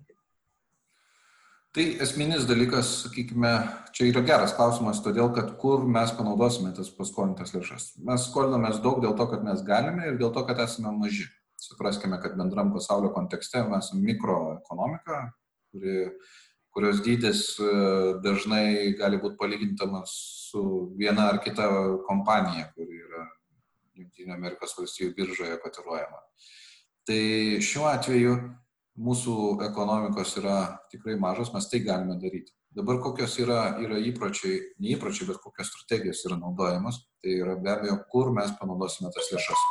Tai 1.71 1.85
esminis 2.03 2.49
dalykas, 2.51 2.89
sakykime, 3.05 3.51
čia 3.95 4.09
yra 4.09 4.25
geras 4.27 4.57
klausimas, 4.57 4.99
todėl 5.05 5.29
kad 5.37 5.53
kur 5.63 5.85
mes 5.87 6.11
panaudosime 6.19 6.73
tas 6.75 6.89
paskolintas 6.91 7.55
lėšas. 7.55 7.93
Mes 8.09 8.25
skolinamės 8.27 8.81
daug 8.83 8.99
dėl 9.05 9.15
to, 9.19 9.29
kad 9.31 9.45
mes 9.47 9.63
galime 9.67 10.09
ir 10.09 10.19
dėl 10.19 10.33
to, 10.35 10.43
kad 10.49 10.59
esame 10.65 10.91
maži. 10.97 11.29
Supraskime, 11.61 12.21
kad 12.23 12.37
bendram 12.39 12.73
pasaulio 12.73 13.13
kontekste 13.13 13.63
mes 13.69 13.91
esame 13.91 14.07
mikroekonomika, 14.13 15.19
kuri, 15.71 15.97
kurios 16.73 17.03
dydis 17.05 17.43
e, 17.61 17.73
dažnai 18.25 18.95
gali 18.99 19.21
būti 19.21 19.37
palygintamas 19.41 20.15
su 20.51 20.63
viena 20.97 21.29
ar 21.35 21.43
kita 21.45 21.69
kompanija, 22.07 22.71
kuri 22.77 23.03
yra 23.05 23.27
Junktinio 24.01 24.35
Amerikos 24.39 24.73
valstybių 24.79 25.13
biržoje 25.19 25.59
kotiruojama. 25.61 26.23
Tai 27.09 27.21
šiuo 27.65 27.87
atveju 27.91 28.39
mūsų 29.01 29.35
ekonomikos 29.67 30.33
yra 30.41 30.57
tikrai 30.93 31.19
mažos, 31.21 31.53
mes 31.55 31.69
tai 31.69 31.83
galime 31.85 32.17
daryti. 32.23 32.55
Dabar 32.71 33.01
kokios 33.03 33.35
yra, 33.43 33.75
yra 33.83 33.99
įpročiai, 33.99 34.61
ne 34.79 34.95
įpročiai, 34.95 35.27
bet 35.33 35.41
kokios 35.43 35.73
strategijos 35.73 36.23
yra 36.29 36.37
naudojamos, 36.39 37.01
tai 37.21 37.41
yra 37.43 37.57
be 37.59 37.73
abejo, 37.73 37.97
kur 38.13 38.31
mes 38.37 38.53
panaudosime 38.61 39.11
tas 39.15 39.33
lėšas. 39.35 39.65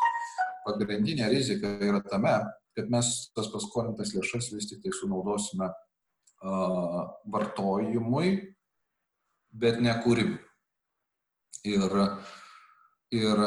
Pagrindinė 0.66 1.30
rizika 1.32 1.72
yra 1.86 2.02
tame, 2.06 2.36
kad 2.78 2.92
mes 2.92 3.14
tas 3.36 3.48
paskolintas 3.54 4.14
lėšas 4.16 4.52
vis 4.54 4.70
tik 4.70 4.84
tai 4.84 4.94
sunaudosime 4.96 5.72
vartojimui, 7.34 8.36
bet 9.52 9.82
ne 9.84 9.96
kūrimui. 10.04 10.40
Ir 11.68 11.98
Ir 13.10 13.40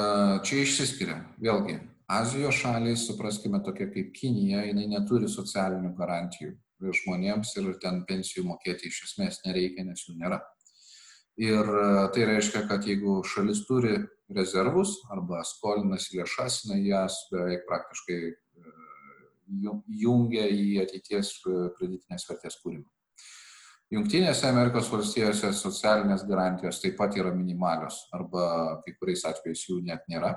čia 0.43 0.65
išsiskiria. 0.65 1.21
Vėlgi, 1.39 1.77
Azijos 2.11 2.57
šaliai, 2.59 2.97
supraskime, 2.99 3.61
tokia 3.63 3.87
kaip 3.93 4.09
Kinija, 4.17 4.65
jinai 4.67 4.89
neturi 4.91 5.29
socialinių 5.31 5.93
garantijų 5.95 6.57
žmonėms 6.99 7.53
ir 7.61 7.69
ten 7.79 8.01
pensijų 8.09 8.43
mokėti 8.49 8.91
iš 8.91 9.05
esmės 9.07 9.39
nereikia, 9.47 9.85
nes 9.87 10.03
jų 10.09 10.17
nėra. 10.19 10.41
Ir 11.41 11.69
tai 12.13 12.27
reiškia, 12.29 12.67
kad 12.69 12.85
jeigu 12.85 13.23
šalis 13.25 13.63
turi 13.65 13.97
rezervus 14.37 14.99
arba 15.13 15.41
skolinasi 15.49 16.19
lėšas, 16.19 16.65
jinai 16.67 16.83
jas 16.85 17.17
beveik 17.33 17.65
praktiškai 17.69 18.19
jungia 20.03 20.45
į 20.53 20.83
ateities 20.85 21.39
pridėtinės 21.79 22.29
vertės 22.29 22.59
kūrimą. 22.61 22.89
Junktinėse 23.93 24.47
Amerikos 24.49 24.89
valstijose 24.89 25.51
socialinės 25.53 26.25
garantijos 26.29 26.79
taip 26.81 26.97
pat 26.97 27.17
yra 27.21 27.33
minimalios 27.37 28.07
arba 28.17 28.79
kai 28.85 28.95
kuriais 28.97 29.25
atvejais 29.29 29.67
jų 29.69 29.83
net 29.85 30.07
nėra. 30.09 30.31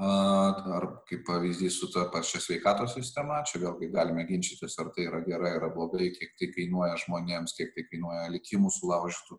Ar 0.00 0.86
kaip 1.06 1.22
pavyzdys 1.28 1.76
su 1.78 1.90
ta 1.92 2.06
pačia 2.10 2.40
sveikatos 2.40 2.94
sistema, 2.96 3.42
čia 3.46 3.60
vėlgi 3.62 3.90
galime 3.92 4.24
ginčytis, 4.26 4.78
ar 4.80 4.90
tai 4.96 5.06
yra 5.10 5.20
gerai, 5.26 5.52
ar 5.58 5.68
blogai, 5.74 6.08
kiek 6.14 6.32
tai 6.40 6.48
kainuoja 6.54 6.96
žmonėms, 7.04 7.54
kiek 7.58 7.74
tai 7.76 7.84
kainuoja 7.90 8.30
likimų 8.32 8.72
sulaužytų 8.78 9.38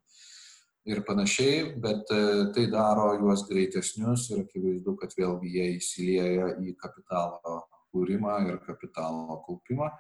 ir 0.90 1.04
panašiai, 1.06 1.76
bet 1.82 2.10
e, 2.14 2.22
tai 2.56 2.66
daro 2.72 3.12
juos 3.20 3.46
greitesnius 3.50 4.30
ir 4.32 4.46
akivaizdu, 4.46 4.96
kad 5.02 5.14
vėlgi 5.18 5.54
jie 5.58 5.68
įsilieja 5.76 6.56
į 6.62 6.74
kapitalo 6.82 7.60
kūrimą 7.92 8.40
ir 8.48 8.58
kapitalo 8.66 9.42
kaupimą 9.46 9.92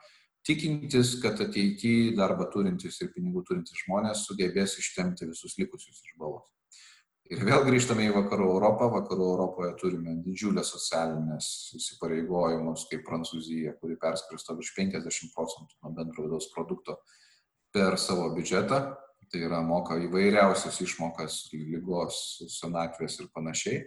tikintis, 0.47 1.15
kad 1.21 1.41
ateityje 1.41 2.15
darbą 2.17 2.47
turintys 2.53 2.97
ir 3.03 3.11
pinigų 3.13 3.43
turintys 3.47 3.83
žmonės 3.83 4.25
sugebės 4.25 4.77
ištemti 4.81 5.29
visus 5.29 5.57
likusius 5.61 6.01
iš 6.01 6.15
balos. 6.17 6.47
Ir 7.31 7.45
vėl 7.47 7.61
grįžtame 7.63 8.09
į 8.09 8.15
Vakarų 8.15 8.49
Europą. 8.57 8.89
Vakarų 8.91 9.27
Europoje 9.29 9.75
turime 9.79 10.17
didžiulės 10.25 10.73
socialinės 10.73 11.45
įsipareigojimus, 11.77 12.89
kaip 12.89 13.05
Prancūzija, 13.07 13.77
kuri 13.79 13.95
perskristo 14.01 14.57
virš 14.57 14.73
50 14.75 15.31
procentų 15.35 15.77
nuo 15.77 15.93
bendro 15.95 16.25
vidaus 16.25 16.49
produkto 16.51 16.97
per 17.71 17.95
savo 18.01 18.27
biudžetą. 18.35 18.81
Tai 19.31 19.41
yra 19.47 19.61
moka 19.63 19.95
įvairiausias 19.95 20.81
išmokas, 20.83 21.45
lygos, 21.55 22.41
senatvės 22.51 23.21
ir 23.21 23.29
panašiai. 23.31 23.85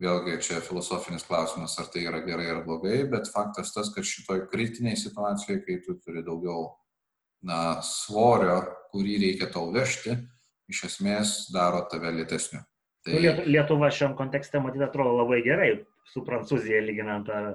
Vėlgi 0.00 0.38
čia 0.42 0.62
filosofinis 0.64 1.26
klausimas, 1.28 1.76
ar 1.78 1.90
tai 1.92 2.06
yra 2.08 2.22
gerai 2.24 2.48
ar 2.50 2.62
blogai, 2.64 3.02
bet 3.10 3.28
faktas 3.30 3.74
tas, 3.76 3.92
kad 3.94 4.08
šitoj 4.08 4.46
kritiniai 4.50 4.96
situacijoje, 4.98 5.60
kai 5.66 5.76
tu 5.84 5.98
turi 6.00 6.24
daugiau 6.26 6.72
na, 7.44 7.78
svorio, 7.84 8.62
kurį 8.90 9.18
reikia 9.26 9.50
tau 9.52 9.68
vežti, 9.74 10.16
iš 10.72 10.86
esmės 10.88 11.36
daro 11.54 11.84
tave 11.92 12.10
lėtesniu. 12.16 12.64
Tai... 13.04 13.20
Lietuva 13.44 13.90
šiam 13.92 14.16
kontekste, 14.16 14.58
matyt, 14.64 14.82
atrodo 14.86 15.18
labai 15.20 15.42
gerai 15.44 15.74
su 16.08 16.24
Prancūzija 16.24 16.80
lyginant 16.84 17.28
ar, 17.32 17.52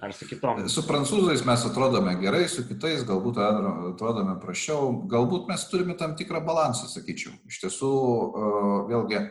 ar 0.00 0.14
su 0.16 0.26
kitom. 0.28 0.62
Su 0.72 0.84
prancūzais 0.88 1.44
mes 1.46 1.64
atrodome 1.68 2.14
gerai, 2.20 2.44
su 2.50 2.64
kitais 2.68 3.04
galbūt 3.08 3.40
atrodome 3.42 4.38
prašiau, 4.42 4.90
galbūt 5.10 5.48
mes 5.50 5.64
turime 5.70 5.96
tam 5.98 6.16
tikrą 6.18 6.42
balansą, 6.46 6.88
sakyčiau. 6.90 7.34
Iš 7.50 7.60
tiesų, 7.64 7.92
vėlgi, 8.90 9.22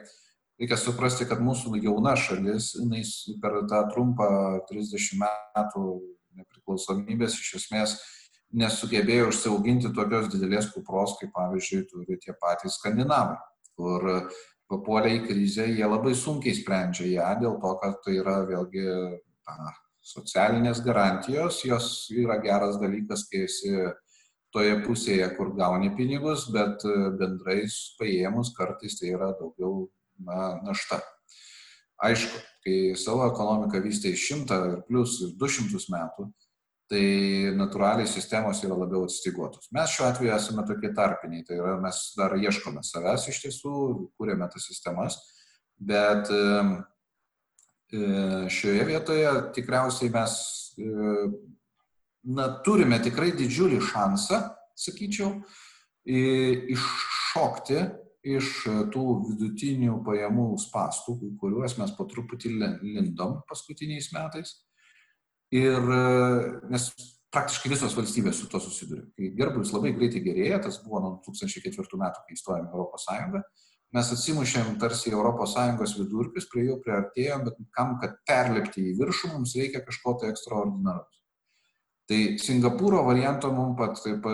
reikia 0.62 0.80
suprasti, 0.80 1.28
kad 1.30 1.44
mūsų 1.44 1.76
jauna 1.82 2.16
šalis, 2.20 2.76
jinai 2.80 3.04
per 3.44 3.62
tą 3.72 3.84
trumpą 3.92 4.32
30 4.70 5.22
metų 5.26 5.86
nepriklausomybės 6.40 7.38
iš 7.42 7.56
esmės 7.60 8.00
nesugebėjo 8.56 9.30
užsiauginti 9.32 9.94
tokios 9.96 10.28
didelės 10.32 10.70
kupros, 10.74 11.16
kaip 11.20 11.32
pavyzdžiui 11.36 11.86
turi 11.92 12.18
tie 12.20 12.36
patys 12.40 12.78
skandinavai, 12.80 13.38
kur 13.80 14.08
papuolė 14.72 15.18
į 15.18 15.22
krizę, 15.28 15.68
jie 15.72 15.88
labai 15.88 16.14
sunkiai 16.16 16.56
sprendžia 16.56 17.08
ją 17.12 17.30
dėl 17.44 17.58
to, 17.64 17.72
kad 17.84 18.00
tai 18.06 18.18
yra 18.20 18.42
vėlgi 18.48 18.86
na, 18.88 19.72
socialinės 20.02 20.82
garantijos, 20.86 21.62
jos 21.66 21.88
yra 22.16 22.40
geras 22.42 22.80
dalykas, 22.82 23.28
kai 23.30 23.46
esi 23.46 23.74
toje 24.52 24.76
pusėje, 24.86 25.28
kur 25.38 25.54
gauni 25.56 25.92
pinigus, 25.96 26.48
bet 26.52 26.84
bendrais 27.20 27.78
paėmus 28.00 28.52
kartais 28.58 28.98
tai 29.00 29.14
yra 29.14 29.32
daugiau 29.40 29.86
na, 30.20 30.58
našta. 30.66 31.00
Aišku, 32.02 32.42
kai 32.66 32.78
savo 32.98 33.28
ekonomiką 33.30 33.82
vystė 33.84 34.16
iš 34.16 34.28
100 34.34 34.62
ir 34.72 34.80
plus 34.88 35.20
ir 35.22 35.36
200 35.40 35.86
metų, 35.94 36.32
tai 36.92 37.04
natūraliai 37.56 38.10
sistemos 38.10 38.60
yra 38.66 38.76
labiau 38.76 39.06
atstyguotos. 39.08 39.70
Mes 39.72 39.94
šiuo 39.94 40.10
atveju 40.10 40.34
esame 40.36 40.66
tokie 40.68 40.92
tarpiniai, 40.98 41.46
tai 41.48 41.60
yra 41.62 41.78
mes 41.80 42.02
dar 42.18 42.36
ieškome 42.36 42.84
savęs 42.84 43.30
iš 43.32 43.40
tiesų, 43.46 43.76
kūrėme 44.20 44.50
tas 44.52 44.66
sistemas, 44.68 45.16
bet 45.80 46.28
e, 46.34 46.42
šioje 47.92 48.86
vietoje 48.88 49.32
tikriausiai 49.56 50.12
mes 50.14 50.36
e, 50.80 50.92
na, 52.32 52.48
turime 52.66 53.02
tikrai 53.04 53.32
didžiulį 53.36 53.82
šansą, 53.92 54.40
sakyčiau, 54.80 55.42
iššokti 56.06 57.82
iš 58.32 58.50
e, 58.70 58.74
tų 58.94 59.06
vidutinių 59.30 60.02
pajamų 60.06 60.52
spastų, 60.62 61.18
kuriuos 61.42 61.78
mes 61.80 61.94
po 61.98 62.06
truputį 62.10 62.54
lindom 62.58 63.40
paskutiniais 63.50 64.12
metais. 64.14 64.60
Ir 65.52 65.82
e, 65.82 66.04
nes 66.72 66.88
praktiškai 67.34 67.72
visos 67.72 67.96
valstybės 67.98 68.42
su 68.42 68.50
to 68.52 68.62
susiduria. 68.62 69.08
Kai 69.18 69.32
gerbus 69.38 69.74
labai 69.74 69.94
greitai 69.98 70.22
gerėja, 70.24 70.62
tas 70.68 70.80
buvo 70.84 71.02
nuo 71.04 71.12
2004 71.26 72.00
metų, 72.02 72.24
kai 72.28 72.38
įstojome 72.38 72.70
Europos 72.70 73.08
Sąjungą, 73.08 73.44
mes 73.96 74.12
atsimušėm 74.16 74.76
tarsi 74.82 75.12
Europos 75.12 75.56
Sąjungos 75.56 75.96
vidurkius, 76.00 76.48
prie 76.52 76.68
jo 76.70 76.78
priartėjom, 76.84 77.48
bet 77.48 77.58
kam, 77.76 77.98
kad 78.04 78.20
perlipti 78.28 78.92
į 78.92 78.98
viršų, 79.02 79.34
mums 79.36 79.56
reikia 79.60 79.84
kažko 79.86 80.18
tai 80.22 80.32
ekstraordinaraus. 80.32 81.22
Tai 82.12 82.20
Singapūro 82.44 83.06
varianto 83.08 83.52
mums 83.56 83.78
pat, 83.80 84.00
taip, 84.04 84.26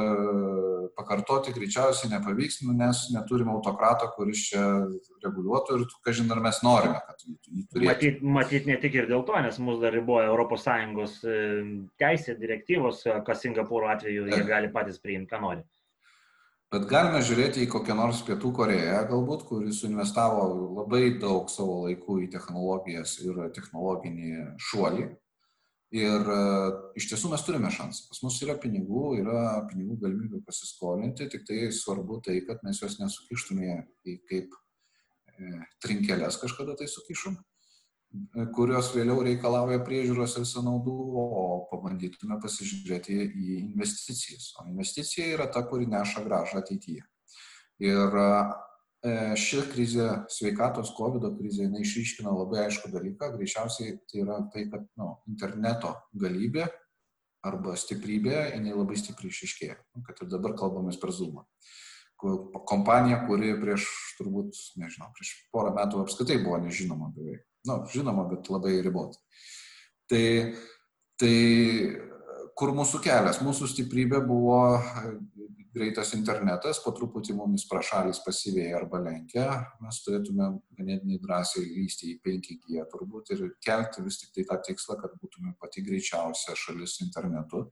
pakartoti 0.97 1.53
greičiausiai 1.53 2.09
nepavyks, 2.09 2.61
nu, 2.65 2.73
nes 2.77 3.03
neturime 3.13 3.51
autokrato, 3.53 4.07
kuris 4.15 4.47
čia 4.49 4.63
reguliuotų 5.21 5.77
ir, 5.77 5.85
kažin, 6.05 6.31
ar 6.33 6.41
mes 6.41 6.61
norime, 6.65 6.97
kad 7.05 7.21
jį 7.27 7.65
turėtų. 7.69 7.89
Matyt, 7.91 8.23
matyt, 8.39 8.69
ne 8.71 8.79
tik 8.81 8.97
ir 8.97 9.09
dėl 9.11 9.21
to, 9.27 9.37
nes 9.45 9.59
mus 9.61 9.77
dar 9.83 9.93
riboja 9.93 10.33
ES 10.33 11.17
e, 11.21 11.37
teisė, 12.01 12.37
direktyvos, 12.41 13.03
kas 13.27 13.45
Singapūro 13.45 13.91
atveju 13.93 14.25
jie 14.31 14.41
gali 14.47 14.71
patys 14.73 14.97
priimti, 15.03 15.29
ką 15.35 15.43
nori. 15.43 15.65
Bet 16.73 16.89
galime 16.91 17.21
žiūrėti 17.23 17.63
į 17.63 17.69
kokią 17.71 17.95
nors 17.95 18.19
Pietų 18.27 18.51
Koreją, 18.55 19.05
galbūt, 19.07 19.45
kuris 19.47 19.85
investavo 19.87 20.41
labai 20.81 21.13
daug 21.21 21.47
savo 21.51 21.85
laikų 21.85 22.17
į 22.25 22.31
technologijas 22.33 23.15
ir 23.23 23.39
technologinį 23.55 24.33
šuolį 24.59 25.07
Ir 25.95 26.19
e, 26.19 26.39
iš 26.99 27.05
tiesų 27.07 27.29
mes 27.31 27.43
turime 27.47 27.69
šansą. 27.71 28.09
Pas 28.11 28.19
mus 28.25 28.37
yra 28.43 28.57
pinigų, 28.59 29.03
yra 29.21 29.61
pinigų 29.69 29.95
galimybė 30.01 30.41
pasiskolinti, 30.43 31.29
tik 31.31 31.45
tai 31.47 31.69
svarbu 31.71 32.19
tai, 32.25 32.41
kad 32.47 32.59
mes 32.67 32.81
juos 32.81 32.97
nesukištume 32.99 33.77
į 34.03 34.17
kaip 34.27 34.57
e, 35.31 35.61
trinkelės 35.85 36.41
kažkada 36.41 36.75
tai 36.75 36.89
sukišom, 36.91 37.37
kurios 38.55 38.93
vėliau 38.95 39.23
reikalauja 39.25 39.81
priežiūros 39.85 40.37
ir 40.39 40.47
sąnaudų, 40.49 40.95
o 41.21 41.47
pabandytume 41.71 42.39
pasižiūrėti 42.43 43.17
į 43.27 43.59
investicijas. 43.65 44.53
O 44.61 44.67
investicija 44.69 45.33
yra 45.35 45.49
ta, 45.51 45.65
kuri 45.67 45.89
neša 45.91 46.23
gražą 46.25 46.63
ateityje. 46.63 47.03
Ir 47.83 48.17
E, 49.05 49.11
ši 49.37 49.61
krizė, 49.69 50.07
sveikatos 50.33 50.89
COVID 50.97 51.27
krizė, 51.37 51.67
jinai 51.67 51.83
išryškino 51.83 52.33
labai 52.33 52.63
aišku 52.65 52.89
dalyką, 52.89 53.29
greičiausiai 53.35 53.99
tai 54.09 54.23
yra 54.23 54.39
tai, 54.53 54.65
kad 54.71 54.87
nu, 54.97 55.11
interneto 55.29 55.93
galybė 56.17 56.65
arba 57.45 57.75
stiprybė, 57.77 58.39
jinai 58.55 58.73
labai 58.73 58.97
stipriai 58.97 59.29
išiškėjo, 59.31 59.77
nu, 59.95 60.03
kad 60.07 60.23
ir 60.23 60.31
dabar 60.31 60.55
kalbamės 60.57 60.97
per 60.99 61.13
Zoom. 61.13 61.43
Kompanija, 62.17 63.21
kuri 63.27 63.53
prieš, 63.61 63.85
turbūt, 64.17 64.57
nežinau, 64.81 65.11
prieš 65.13 65.35
porą 65.53 65.75
metų 65.77 66.01
apskritai 66.01 66.39
buvo 66.41 66.57
nežinoma 66.63 67.11
beveik. 67.13 67.45
Na, 67.65 67.79
nu, 67.79 67.89
žinoma, 67.91 68.27
bet 68.29 68.49
labai 68.53 68.77
ribota. 68.85 69.19
Tai, 70.07 70.25
tai 71.19 71.35
kur 72.57 72.71
mūsų 72.77 73.01
kelias? 73.03 73.41
Mūsų 73.43 73.67
stiprybė 73.73 74.21
buvo 74.25 74.61
greitas 75.77 76.13
internetas, 76.17 76.79
po 76.83 76.91
truputį 76.95 77.35
mumis 77.37 77.65
prašalis 77.69 78.21
pasyvėja 78.25 78.79
arba 78.79 79.01
lenkia, 79.03 79.47
mes 79.83 79.99
turėtume 80.05 80.49
ganėtinai 80.77 81.19
drąsiai 81.21 81.65
lysti 81.75 82.13
į 82.13 82.19
5G 82.25 82.85
turbūt 82.91 83.33
ir 83.35 83.43
kelti 83.63 84.05
vis 84.05 84.21
tik 84.21 84.33
tai 84.35 84.47
tą 84.49 84.57
tikslą, 84.69 84.97
kad 85.01 85.13
būtume 85.21 85.53
pati 85.61 85.83
greičiausia 85.85 86.57
šalis 86.57 86.97
internetu. 87.05 87.67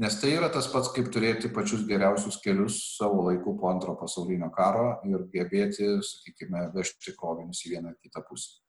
Nes 0.00 0.16
tai 0.20 0.30
yra 0.36 0.48
tas 0.52 0.68
pats, 0.70 0.88
kaip 0.94 1.10
turėti 1.12 1.50
pačius 1.52 1.82
geriausius 1.88 2.38
kelius 2.44 2.78
savo 2.96 3.24
laiku 3.26 3.56
po 3.58 3.68
antro 3.72 3.96
pasaulinio 4.00 4.48
karo 4.54 4.94
ir 5.08 5.26
gebėti, 5.32 5.96
sakykime, 6.06 6.68
vežti 6.76 7.16
krovinius 7.18 7.64
į 7.66 7.74
vieną 7.74 7.92
ar 7.92 7.98
kitą 8.00 8.22
pusę. 8.28 8.60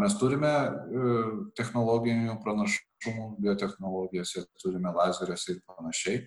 Mes 0.00 0.16
turime 0.18 0.50
e, 0.50 1.10
technologinių 1.58 2.34
pranašumų 2.42 3.28
biotehnologijose, 3.44 4.42
turime 4.62 4.90
lazeriuose 4.96 5.54
ir 5.54 5.60
panašiai 5.70 6.24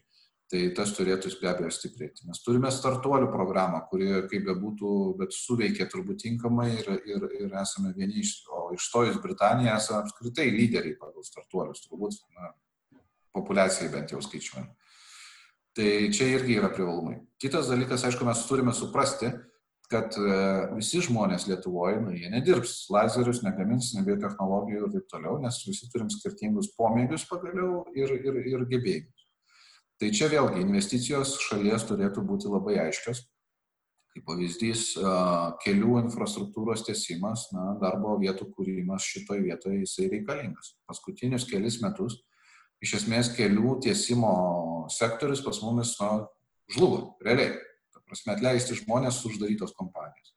Tai 0.49 0.59
tas 0.73 0.89
turėtų 0.97 1.29
be 1.37 1.45
abejo 1.51 1.69
stiprėti. 1.69 2.23
Mes 2.25 2.39
turime 2.41 2.71
startuolių 2.73 3.27
programą, 3.29 3.83
kuri, 3.91 4.07
kaip 4.31 4.47
bebūtų, 4.47 4.93
bet 5.19 5.35
suveikia 5.35 5.85
turbūt 5.91 6.23
tinkamai 6.23 6.71
ir, 6.73 6.89
ir, 7.05 7.25
ir 7.37 7.53
esame 7.61 7.91
vieni 7.93 8.23
iš, 8.23 8.31
o 8.49 8.71
išstojus 8.73 9.19
Britaniją 9.21 9.75
esame 9.75 10.01
apskritai 10.01 10.47
lyderiai 10.55 10.95
pagal 10.97 11.27
startuolius, 11.27 11.83
turbūt 11.85 12.17
na, 12.33 12.49
populiacijai 13.37 13.91
bent 13.93 14.15
jau 14.15 14.23
skaičiuojant. 14.25 14.73
Tai 15.77 15.91
čia 16.17 16.31
irgi 16.33 16.57
yra 16.57 16.73
privalumai. 16.73 17.19
Kitas 17.37 17.69
dalykas, 17.69 18.07
aišku, 18.09 18.25
mes 18.25 18.41
turime 18.49 18.73
suprasti, 18.73 19.29
kad 19.89 20.13
e, 20.21 20.33
visi 20.77 21.01
žmonės 21.01 21.47
Lietuvoje, 21.49 21.97
nu, 22.03 22.13
jie 22.13 22.29
nedirbs, 22.29 22.83
lazerius 22.93 23.41
negamins, 23.45 23.89
nebiotechnologijų 23.97 24.83
ir 24.85 24.93
taip 24.93 25.07
toliau, 25.09 25.39
nes 25.41 25.57
visi 25.65 25.89
turim 25.89 26.11
skirtingus 26.13 26.69
pomėgius 26.77 27.25
pagaliau 27.29 27.81
ir, 27.97 28.13
ir, 28.21 28.39
ir 28.51 28.67
gebėjimus. 28.69 29.25
Tai 29.99 30.11
čia 30.15 30.29
vėlgi 30.31 30.61
investicijos 30.63 31.33
šalies 31.43 31.83
turėtų 31.89 32.23
būti 32.23 32.51
labai 32.51 32.77
aiškios. 32.85 33.25
Kaip 34.13 34.23
pavyzdys, 34.25 34.83
kelių 35.61 35.99
infrastruktūros 36.05 36.85
tiesimas, 36.87 37.49
na, 37.53 37.73
darbo 37.81 38.15
vietų 38.21 38.47
kūrimas 38.55 39.05
šitoje 39.05 39.43
vietoje 39.43 39.83
jisai 39.83 40.07
reikalingas. 40.13 40.73
Paskutinius 40.89 41.45
kelis 41.49 41.77
metus 41.83 42.21
iš 42.81 42.95
esmės 43.01 43.33
kelių 43.35 43.75
tiesimo 43.83 44.31
sektorius 44.93 45.43
pas 45.45 45.59
mumis 45.65 45.93
na, 45.99 46.13
žlugo, 46.73 47.17
realiai. 47.25 47.57
Prasme, 48.09 48.33
atleisti 48.33 48.77
žmonės 48.79 49.21
uždarytos 49.29 49.75
kompanijos. 49.77 50.33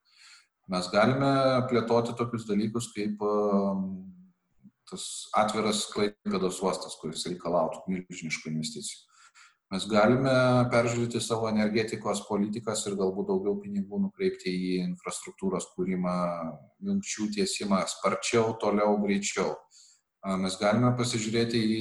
Mes 0.73 0.89
galime 0.93 1.31
plėtoti 1.71 2.15
tokius 2.19 2.45
dalykus 2.49 2.91
kaip 2.95 3.23
tas 4.93 5.07
atviras 5.41 5.87
klaipėdos 5.93 6.61
uostas, 6.63 6.99
kuris 7.01 7.25
reikalautų 7.31 7.83
milžiniškų 7.89 8.53
investicijų. 8.53 9.01
Mes 9.73 9.87
galime 9.89 10.33
peržiūrėti 10.69 11.21
savo 11.25 11.47
energetikos 11.49 12.21
politikas 12.27 12.83
ir 12.85 12.99
galbūt 12.99 13.31
daugiau 13.31 13.55
pinigų 13.63 14.03
nukreipti 14.03 14.53
į 14.53 14.73
infrastruktūros 14.83 15.71
kūrimą, 15.73 16.17
jungčių 16.85 17.31
tiesimą 17.39 17.79
sparčiau, 17.89 18.53
toliau, 18.61 18.99
greičiau. 19.01 19.55
Mes 20.43 20.59
galime 20.61 20.93
pasižiūrėti 20.99 21.63
į, 21.79 21.81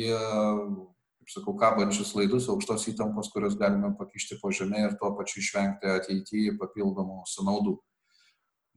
kaip 1.31 1.39
sakau, 1.39 1.55
kabančius 1.57 2.13
laidus 2.15 2.49
aukštos 2.49 2.87
įtampos, 2.91 3.31
kurios 3.31 3.55
galime 3.55 3.95
pakišti 3.97 4.39
po 4.41 4.51
žemę 4.51 4.87
ir 4.87 4.97
tuo 4.99 5.15
pačiu 5.15 5.39
išvengti 5.39 5.87
ateityje 5.87 6.57
papildomų 6.59 7.23
sąnaudų. 7.27 7.79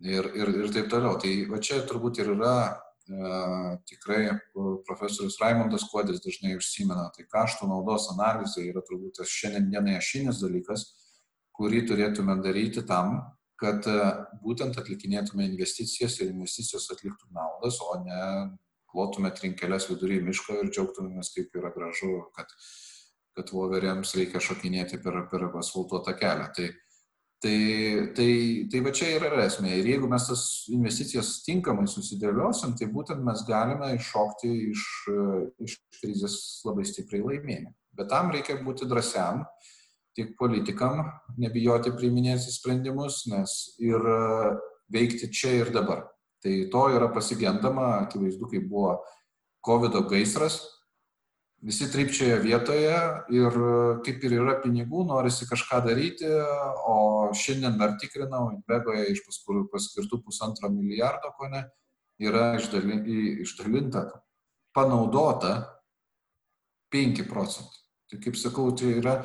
Ir, 0.04 0.24
ir, 0.34 0.48
ir 0.48 0.72
taip 0.72 0.88
toliau. 0.90 1.18
Tai 1.18 1.32
va 1.50 1.58
čia 1.58 1.82
turbūt 1.86 2.18
ir 2.20 2.34
yra 2.34 2.80
tikrai 3.86 4.38
profesorius 4.86 5.38
Raimondas 5.40 5.84
Kuodis 5.90 6.22
dažnai 6.24 6.56
užsimena, 6.56 7.10
tai 7.12 7.26
kaštų 7.28 7.68
naudos 7.68 8.08
analizė 8.14 8.64
yra 8.70 8.80
turbūt 8.80 9.18
tas 9.18 9.28
šiandien 9.28 9.70
dienai 9.70 9.98
ašinis 9.98 10.40
dalykas, 10.40 10.86
kurį 11.52 11.84
turėtume 11.90 12.38
daryti 12.42 12.82
tam, 12.86 13.20
kad 13.60 13.84
būtent 14.42 14.78
atlikinėtume 14.80 15.44
investicijas 15.46 16.16
ir 16.20 16.32
investicijos 16.32 16.88
atliktų 16.90 17.28
naudas, 17.30 17.76
o 17.84 18.00
ne 18.02 18.22
klotume 18.94 19.35
trinkelės 19.35 19.90
vidury 19.90 20.20
miško 20.22 20.62
ir 20.62 20.70
džiaugtumėmės, 20.70 21.35
kaip 21.35 21.59
yra 21.59 21.74
gražu, 21.74 22.14
kad, 22.38 22.54
kad 23.35 23.52
voveriams 23.52 24.14
reikia 24.16 24.42
šokinėti 24.42 25.02
per, 25.02 25.24
per 25.33 25.50
asfaltuotą 25.50 26.16
kelią. 26.20 26.48
Tai, 26.57 26.70
Tai, 27.44 28.12
tai, 28.16 28.64
tai 28.72 28.80
va 28.80 28.90
čia 28.96 29.18
yra 29.18 29.42
esmė. 29.44 29.74
Ir 29.76 29.88
jeigu 29.90 30.09
mes 30.09 30.24
tas 30.24 30.44
investicijas 30.72 31.42
tinkamai 31.44 31.85
susidėliosim, 31.92 32.72
tai 32.78 32.87
būtent 32.88 33.20
mes 33.20 33.42
galime 33.44 33.90
iššokti 33.98 34.52
iš, 34.70 34.85
iš 35.66 35.74
krizės 35.98 36.38
labai 36.64 36.87
stipriai 36.88 37.20
laimėjami. 37.20 37.74
Bet 38.00 38.09
tam 38.14 38.33
reikia 38.33 38.57
būti 38.64 38.88
drąsiam, 38.88 39.42
tiek 40.16 40.33
politikam, 40.40 41.04
nebijoti 41.37 41.92
priiminėti 41.92 42.54
sprendimus, 42.54 43.26
nes 43.28 43.52
ir 43.83 44.09
veikti 44.96 45.28
čia 45.28 45.52
ir 45.61 45.74
dabar. 45.74 46.07
Tai 46.44 46.54
to 46.72 46.85
yra 46.92 47.09
pasigendama, 47.09 48.04
akivaizdu, 48.04 48.50
kai 48.50 48.61
buvo 48.61 48.98
COVID 49.64 49.96
gaisras, 50.11 50.59
visi 51.64 51.87
trypčioja 51.88 52.37
vietoje 52.42 52.96
ir 53.33 53.54
kaip 54.04 54.26
ir 54.28 54.35
yra 54.37 54.59
pinigų, 54.61 55.07
norisi 55.09 55.48
kažką 55.48 55.80
daryti, 55.87 56.28
o 56.85 57.30
šiandien 57.33 57.78
dar 57.80 57.96
tikrinau, 58.00 58.50
Invegoje 58.59 59.07
iš 59.14 59.24
paskirtų 59.24 60.20
pusantro 60.26 60.68
milijardo, 60.68 61.33
ko 61.38 61.48
ne, 61.48 61.64
yra 62.20 62.52
išdalinta, 62.61 64.04
panaudota 64.76 65.54
5 66.92 67.24
procentų. 67.30 67.80
Tai 68.12 68.20
kaip 68.20 68.37
sakau, 68.37 68.68
tai 68.76 68.98
yra 69.00 69.16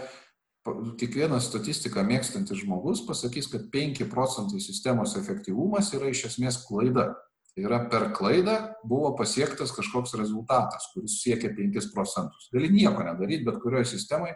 kiekvienas 0.99 1.47
statistiką 1.49 2.03
mėgstantis 2.07 2.61
žmogus 2.63 3.01
pasakys, 3.07 3.49
kad 3.51 3.67
5 3.73 4.05
procentai 4.11 4.61
sistemos 4.63 5.15
efektyvumas 5.19 5.91
yra 5.97 6.11
iš 6.11 6.27
esmės 6.31 6.61
klaida. 6.67 7.11
Tai 7.49 7.63
yra 7.65 7.79
per 7.89 8.11
klaidą 8.15 8.55
buvo 8.87 9.15
pasiektas 9.17 9.73
kažkoks 9.75 10.13
rezultatas, 10.19 10.85
kuris 10.93 11.17
siekia 11.23 11.49
5 11.57 11.89
procentus. 11.93 12.49
Gali 12.53 12.69
nieko 12.73 13.03
nedaryti, 13.03 13.47
bet 13.47 13.57
kurioje 13.63 13.89
sistemoje 13.95 14.35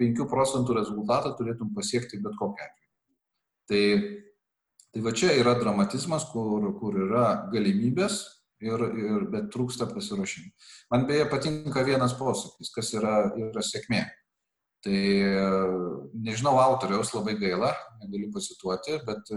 5 0.00 0.26
procentų 0.30 0.78
rezultatą 0.78 1.34
turėtum 1.38 1.74
pasiekti 1.74 2.22
bet 2.22 2.38
kokią 2.38 2.68
atveju. 2.68 2.88
Tai, 3.72 3.82
tai 4.94 5.02
va 5.02 5.16
čia 5.16 5.34
yra 5.40 5.56
dramatizmas, 5.58 6.28
kur, 6.30 6.70
kur 6.78 6.96
yra 7.08 7.26
galimybės, 7.52 8.22
ir, 8.62 8.84
ir, 9.02 9.26
bet 9.32 9.50
trūksta 9.52 9.88
pasiruošimų. 9.90 10.50
Man 10.94 11.06
beje 11.08 11.26
patinka 11.30 11.84
vienas 11.86 12.14
posakis, 12.18 12.70
kas 12.74 12.92
yra, 12.98 13.16
yra 13.50 13.64
sėkmė. 13.66 14.04
Tai 14.82 15.00
nežinau 16.26 16.56
autoriaus, 16.58 17.12
labai 17.14 17.36
gaila, 17.38 17.70
negaliu 18.02 18.32
pasituoti, 18.34 18.96
bet 19.06 19.30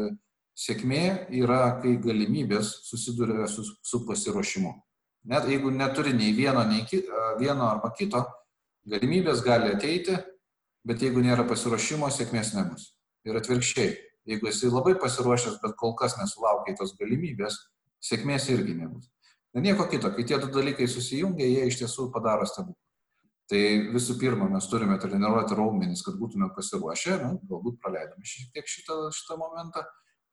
Sėkmė 0.56 1.28
yra, 1.36 1.82
kai 1.84 1.98
galimybės 2.00 2.70
susiduria 2.88 3.44
su, 3.52 3.66
su 3.84 4.00
pasiruošimu. 4.08 4.72
Net 5.28 5.50
jeigu 5.52 5.72
neturi 5.74 6.14
nei 6.16 6.32
vieno, 6.38 6.62
nei 6.64 6.86
ki, 6.88 7.02
vieno 7.42 7.66
arba 7.68 7.90
kito, 7.98 8.22
galimybės 8.88 9.42
gali 9.44 9.74
ateiti, 9.76 10.16
bet 10.88 11.04
jeigu 11.04 11.20
nėra 11.26 11.44
pasiruošimo, 11.50 12.08
sėkmės 12.08 12.54
nebus. 12.56 12.94
Ir 13.28 13.36
atvirkščiai, 13.42 13.90
jeigu 14.32 14.48
esi 14.48 14.72
labai 14.72 14.96
pasiruošęs, 15.02 15.60
bet 15.60 15.76
kol 15.82 15.92
kas 16.00 16.16
nesulaukia 16.22 16.78
tos 16.80 16.96
galimybės, 17.02 17.60
sėkmės 18.00 18.48
irgi 18.54 18.78
nebus. 18.80 19.12
Na 19.52 19.64
nieko 19.66 19.90
kito, 19.92 20.14
kai 20.16 20.24
tie 20.24 20.40
du 20.40 20.48
dalykai 20.56 20.88
susijungia, 20.88 21.50
jie 21.52 21.68
iš 21.68 21.82
tiesų 21.84 22.08
padaro 22.16 22.48
stebuklą. 22.48 22.80
Tai 23.52 23.62
visų 23.94 24.16
pirma, 24.18 24.48
mes 24.50 24.66
turime 24.72 24.96
treniruoti 24.98 25.58
raumenis, 25.58 26.02
kad 26.06 26.16
būtume 26.18 26.48
pasiruošę, 26.56 27.20
nu, 27.22 27.36
galbūt 27.52 27.78
praleidome 27.84 28.26
šiek 28.26 28.56
tiek 28.56 28.72
šitą, 28.72 29.04
šitą 29.14 29.38
momentą 29.38 29.84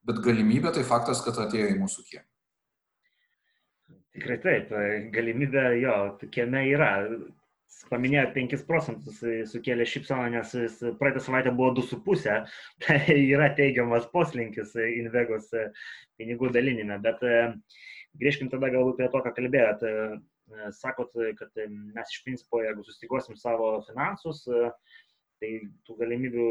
bet 0.09 0.22
galimybė 0.25 0.72
tai 0.77 0.85
faktas, 0.87 1.22
kad 1.25 1.38
atėjo 1.44 1.72
į 1.72 1.79
mūsų 1.83 2.07
kiemą. 2.09 2.27
Tikrai 4.12 4.37
taip, 4.42 4.75
galimybė 5.14 5.68
jo, 5.81 5.94
kieme 6.35 6.66
yra. 6.72 6.92
Paminėjo 7.88 8.29
5 8.35 8.62
procentus, 8.68 9.18
sukėlė 9.51 9.85
šipsoną, 9.88 10.29
nes 10.33 10.77
praeitą 11.01 11.20
savaitę 11.25 11.51
buvo 11.57 11.72
2,5, 11.77 12.53
tai 12.85 13.16
yra 13.16 13.48
teigiamas 13.57 14.07
poslinkis 14.12 14.75
Invegos 14.81 15.48
pinigų 16.20 16.53
dalinime, 16.55 16.96
bet 17.05 17.25
e, 17.27 17.40
grįžkim 18.20 18.53
tada 18.53 18.70
galbūt 18.72 19.01
prie 19.01 19.09
to, 19.12 19.25
ką 19.25 19.35
kalbėjot. 19.37 19.85
E, 20.50 20.70
sakot, 20.76 21.14
kad 21.38 21.62
mes 21.68 22.14
iš 22.14 22.22
principo, 22.26 22.62
jeigu 22.64 22.85
sustikosim 22.87 23.38
savo 23.40 23.74
finansus, 23.87 24.44
tai 25.42 25.52
tų 25.87 25.98
galimybių 25.98 26.48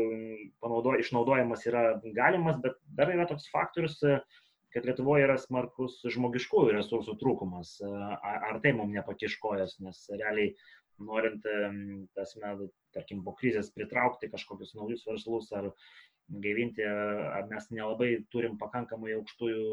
panaudo, 0.63 0.97
išnaudojimas 0.99 1.65
yra 1.69 1.83
galimas, 2.15 2.59
bet 2.63 2.79
dar 2.97 3.11
yra 3.13 3.27
toks 3.29 3.47
faktorius, 3.51 4.01
kad 4.71 4.87
Lietuvoje 4.87 5.25
yra 5.27 5.37
smarkus 5.39 5.97
žmogiškųjų 6.15 6.75
resursų 6.77 7.17
trūkumas. 7.19 7.77
Ar 7.83 8.59
tai 8.63 8.71
mums 8.75 8.95
nepakiškojas, 8.95 9.77
nes 9.83 10.03
realiai 10.11 10.53
norint, 11.01 11.47
tasme, 12.15 12.53
tarkim, 12.95 13.23
po 13.25 13.33
krizės 13.39 13.71
pritraukti 13.75 14.29
kažkokius 14.31 14.75
naujus 14.77 15.03
verslus 15.07 15.49
ar 15.57 15.71
gaivinti, 16.43 16.85
ar 16.85 17.47
mes 17.51 17.67
nelabai 17.73 18.13
turim 18.31 18.57
pakankamai 18.61 19.15
aukštųjų 19.17 19.63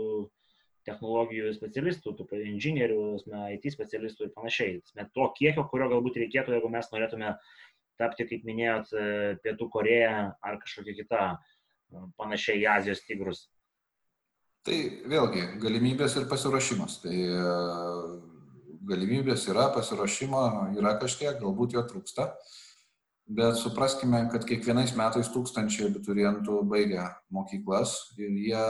technologijų 0.88 1.52
specialistų, 1.56 2.14
tų 2.18 2.42
inžinierių, 2.54 3.02
IT 3.54 3.70
specialistų 3.74 4.26
ir 4.28 4.34
panašiai. 4.34 4.80
To 5.14 5.28
kiekio, 5.36 5.66
kurio 5.70 5.90
galbūt 5.92 6.18
reikėtų, 6.24 6.56
jeigu 6.56 6.72
mes 6.72 6.90
norėtume 6.94 7.36
tapti, 7.98 8.26
kaip 8.30 8.46
minėjot, 8.46 8.92
e, 8.94 9.04
Pietų 9.44 9.68
Koreja 9.74 10.32
ar 10.42 10.58
kažkokia 10.62 10.94
kita 11.00 11.22
e, 11.34 12.02
panašiai 12.20 12.62
į 12.62 12.68
Azijos 12.76 13.02
tigrus? 13.06 13.48
Tai 14.66 14.76
vėlgi 15.08 15.44
galimybės 15.62 16.16
ir 16.20 16.28
pasiruošimas. 16.30 17.00
Tai 17.02 17.16
e, 17.16 17.42
galimybės 18.88 19.48
yra, 19.50 19.68
pasiruošimo 19.74 20.44
yra 20.78 20.94
kažkiek, 21.02 21.38
galbūt 21.42 21.76
jo 21.76 21.84
trūksta, 21.90 22.30
bet 23.28 23.58
supraskime, 23.60 24.24
kad 24.32 24.46
kiekvienais 24.48 24.94
metais 24.96 25.30
tūkstančiai 25.34 25.90
abiturientų 25.90 26.62
baigia 26.70 27.10
mokyklas 27.34 27.98
ir 28.20 28.32
jie 28.46 28.64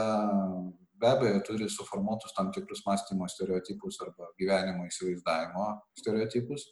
be 0.99 1.07
abejo 1.13 1.39
turi 1.47 1.69
suformuotus 1.71 2.35
tam 2.37 2.51
tikrus 2.55 2.83
mąstymo 2.85 3.27
stereotipus 3.31 4.01
arba 4.05 4.31
gyvenimo 4.39 4.87
įsivaizdavimo 4.89 5.69
stereotipus 6.01 6.67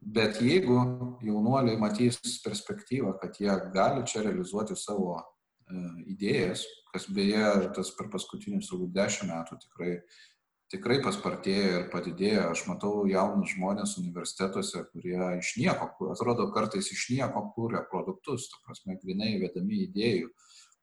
Bet 0.00 0.38
jeigu 0.40 0.78
jaunuoliai 1.20 1.76
matys 1.76 2.16
perspektyvą, 2.40 3.18
kad 3.20 3.36
jie 3.36 3.52
gali 3.74 4.00
čia 4.08 4.22
realizuoti 4.24 4.76
savo 4.76 5.18
e, 5.20 5.24
idėjas, 6.14 6.62
kas 6.88 7.04
beje 7.12 7.50
tas 7.76 7.90
per 7.98 8.08
paskutinius 8.12 8.70
turbūt 8.70 8.94
dešimt 8.96 9.28
metų 9.28 9.58
tikrai, 9.66 9.90
tikrai 10.72 10.96
paspartėjo 11.04 11.74
ir 11.74 11.84
padidėjo. 11.92 12.46
Aš 12.54 12.64
matau 12.70 13.04
jaunus 13.12 13.52
žmonės 13.52 13.98
universitetuose, 14.00 14.86
kurie 14.94 15.20
iš 15.36 15.52
nieko, 15.60 15.90
atrodo 16.14 16.48
kartais 16.56 16.88
iš 16.96 17.10
nieko 17.12 17.44
kūrė 17.52 17.84
produktus, 17.92 18.48
ta 18.48 18.64
prasme, 18.64 18.96
grinai 19.04 19.34
vedami 19.44 19.84
idėjų, 19.84 20.32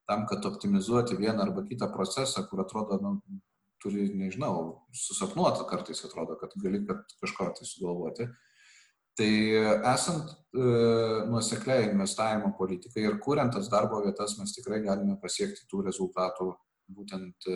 tam, 0.08 0.26
kad 0.30 0.46
optimizuoti 0.46 1.18
vieną 1.20 1.44
arba 1.44 1.64
kitą 1.68 1.92
procesą, 1.94 2.46
kur 2.50 2.64
atrodo, 2.64 3.00
nu, 3.04 3.40
turi, 3.84 4.08
nežinau, 4.18 4.84
susapnuoti 4.96 5.68
kartais 5.70 6.04
atrodo, 6.08 6.38
kad 6.42 6.56
gali 6.64 6.84
kažko 7.22 7.52
tai 7.58 7.68
sugalvoti. 7.68 8.28
Tai 9.18 9.32
esant 9.94 10.30
e, 10.30 10.64
nuosekliai 11.30 11.90
investavimo 11.90 12.52
politikai 12.58 13.04
ir 13.08 13.18
kuriant 13.22 13.56
tas 13.56 13.70
darbo 13.74 14.00
vietas, 14.06 14.36
mes 14.38 14.54
tikrai 14.54 14.84
galime 14.86 15.18
pasiekti 15.22 15.66
tų 15.72 15.82
rezultatų 15.88 16.52
būtent 16.94 17.48
e, 17.50 17.56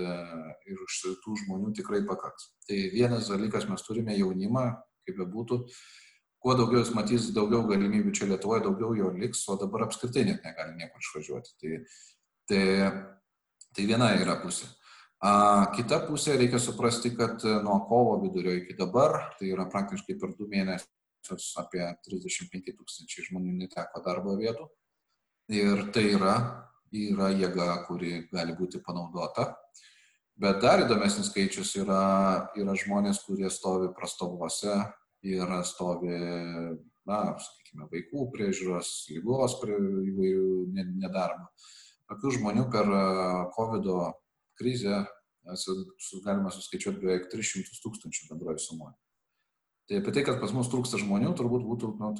ir 0.71 0.79
už 0.81 1.01
tų 1.23 1.35
žmonių 1.43 1.73
tikrai 1.77 2.01
pakaks. 2.07 2.49
Tai 2.67 2.79
vienas 2.95 3.29
dalykas, 3.31 3.67
mes 3.69 3.85
turime 3.85 4.17
jaunimą, 4.17 4.65
kaip 5.05 5.19
be 5.21 5.27
būtų, 5.35 5.61
kuo 6.41 6.55
daugiau 6.57 6.81
jis 6.81 6.95
matys, 6.97 7.29
daugiau 7.35 7.61
galimybių 7.69 8.13
čia 8.17 8.27
Lietuvoje, 8.31 8.65
daugiau 8.65 8.95
jo 8.97 9.11
liks, 9.21 9.43
o 9.49 9.57
dabar 9.61 9.85
apskritai 9.85 10.25
net 10.27 10.41
negali 10.47 10.75
niekur 10.79 11.05
išvažiuoti. 11.05 11.55
Tai, 11.61 11.79
tai, 12.51 12.91
tai 13.71 13.87
viena 13.87 14.11
yra 14.19 14.37
pusė. 14.43 14.67
A, 15.21 15.31
kita 15.75 16.01
pusė 16.07 16.35
reikia 16.39 16.59
suprasti, 16.59 17.13
kad 17.15 17.43
nuo 17.63 17.77
kovo 17.87 18.17
vidurio 18.23 18.55
iki 18.57 18.75
dabar, 18.77 19.35
tai 19.39 19.51
yra 19.53 19.67
praktiškai 19.69 20.17
per 20.19 20.33
du 20.37 20.49
mėnesius, 20.51 21.51
apie 21.61 21.83
35 22.07 22.73
tūkstančiai 22.75 23.27
žmonių 23.29 23.55
neteko 23.61 24.01
darbo 24.05 24.35
vietų. 24.39 24.67
Ir 25.51 25.87
tai 25.93 26.07
yra, 26.15 26.35
yra 26.91 27.29
jėga, 27.35 27.69
kuri 27.87 28.25
gali 28.31 28.55
būti 28.57 28.81
panaudota. 28.83 29.51
Bet 30.41 30.61
dar 30.63 30.81
įdomesnis 30.81 31.29
skaičius 31.29 31.75
yra, 31.77 32.03
yra 32.57 32.73
žmonės, 32.73 33.21
kurie 33.27 33.49
stovi 33.53 33.91
prastovose 33.93 34.73
ir 35.27 35.51
stovi, 35.69 36.15
na, 37.05 37.19
sakykime, 37.37 37.85
vaikų 37.91 38.25
priežiūros, 38.33 38.89
lygos 39.11 39.59
prie 39.61 39.77
įvairių 39.77 40.87
nedarbo. 40.97 41.51
Tokių 42.11 42.33
žmonių 42.35 42.65
per 42.73 42.89
COVID 43.55 43.85
krizę 44.59 45.05
galima 46.25 46.51
suskaičiuoti 46.51 46.99
beveik 46.99 47.29
300 47.31 47.79
tūkstančių 47.85 48.27
bendroje 48.29 48.59
sumoje. 48.59 48.97
Tai 49.87 50.01
apie 50.01 50.13
tai, 50.15 50.25
kad 50.27 50.41
pas 50.41 50.51
mus 50.55 50.69
trūksta 50.71 50.99
žmonių, 51.01 51.31
turbūt 51.39 51.63
būtų 51.67 51.93
nu, 51.99 52.11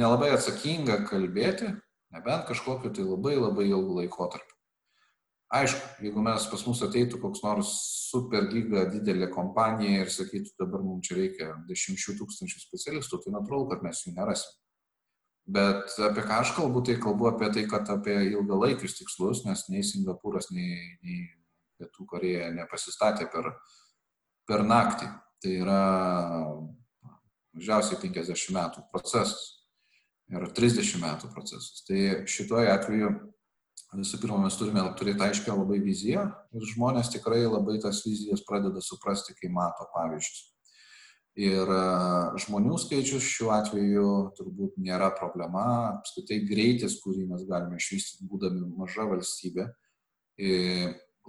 nelabai 0.00 0.32
atsakinga 0.34 1.02
kalbėti, 1.08 1.70
nebent 2.12 2.48
kažkokiu 2.48 2.90
tai 2.96 3.06
labai 3.06 3.36
labai 3.36 3.68
ilgu 3.68 4.00
laikotarpiu. 4.00 4.56
Aišku, 5.52 6.00
jeigu 6.00 6.24
mes 6.24 6.44
pas 6.48 6.62
mus 6.64 6.80
ateitų 6.80 7.20
koks 7.20 7.42
nors 7.44 7.70
super 8.08 8.46
giga 8.48 8.86
didelė 8.88 9.28
kompanija 9.32 10.06
ir 10.06 10.12
sakytų, 10.12 10.54
dabar 10.60 10.80
mums 10.80 11.08
čia 11.08 11.18
reikia 11.18 11.50
dešimčių 11.68 12.16
tūkstančių 12.22 12.62
specialistų, 12.62 13.20
tai 13.20 13.34
natūralu, 13.36 13.68
kad 13.68 13.84
mes 13.84 14.00
jų 14.06 14.14
nerasim. 14.16 14.61
Bet 15.42 15.90
apie 15.98 16.22
ką 16.22 16.38
aš 16.42 16.52
kalbu, 16.54 16.84
tai 16.86 17.00
kalbu 17.02 17.26
apie 17.32 17.48
tai, 17.54 17.64
kad 17.70 17.88
apie 17.90 18.14
ilgalaikius 18.30 18.94
tikslus, 19.00 19.42
nes 19.46 19.64
nei 19.72 19.82
Singapūras, 19.86 20.52
nei, 20.54 20.76
nei 21.02 21.24
Pietų 21.80 22.06
Koreja 22.06 22.52
nepasistatė 22.54 23.26
per, 23.32 23.50
per 24.46 24.62
naktį. 24.62 25.10
Tai 25.42 25.56
yra 25.58 25.80
mažiausiai 27.56 27.98
50 28.04 28.54
metų 28.54 28.84
procesas 28.92 29.34
ir 30.30 30.46
30 30.56 31.02
metų 31.02 31.32
procesas. 31.34 31.82
Tai 31.88 31.98
šituoju 32.30 32.70
atveju 32.72 33.10
visų 33.98 34.22
pirma 34.22 34.38
mes 34.44 34.56
turime 34.56 34.84
turėti 34.96 35.26
aiškę 35.26 35.52
labai 35.52 35.82
viziją 35.82 36.24
ir 36.56 36.70
žmonės 36.70 37.10
tikrai 37.12 37.42
labai 37.44 37.76
tas 37.82 38.00
vizijas 38.06 38.44
pradeda 38.46 38.80
suprasti, 38.80 39.34
kai 39.36 39.50
mato 39.52 39.88
pavyzdžius. 39.92 40.51
Ir 41.40 41.70
e, 41.72 41.84
žmonių 42.44 42.76
skaičius 42.82 43.24
šiuo 43.24 43.52
atveju 43.54 44.08
turbūt 44.36 44.74
nėra 44.76 45.08
problema, 45.16 45.64
apskritai 45.94 46.42
greitis, 46.48 46.98
kurį 47.00 47.24
mes 47.30 47.46
galime 47.48 47.80
išvystyti, 47.80 48.28
būdami 48.28 48.66
maža 48.76 49.06
valstybė, 49.08 49.70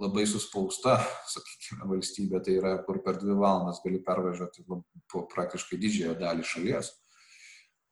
labai 0.00 0.26
suspausta, 0.26 0.98
sakykime, 1.34 1.88
valstybė, 1.92 2.42
tai 2.44 2.58
yra, 2.58 2.74
kur 2.86 3.00
per 3.04 3.18
dvi 3.20 3.36
valandas 3.38 3.80
gali 3.84 4.02
pervažiuoti 4.04 4.66
praktiškai 5.34 5.80
didžiąją 5.80 6.18
dalį 6.20 6.46
šalies. 6.50 6.92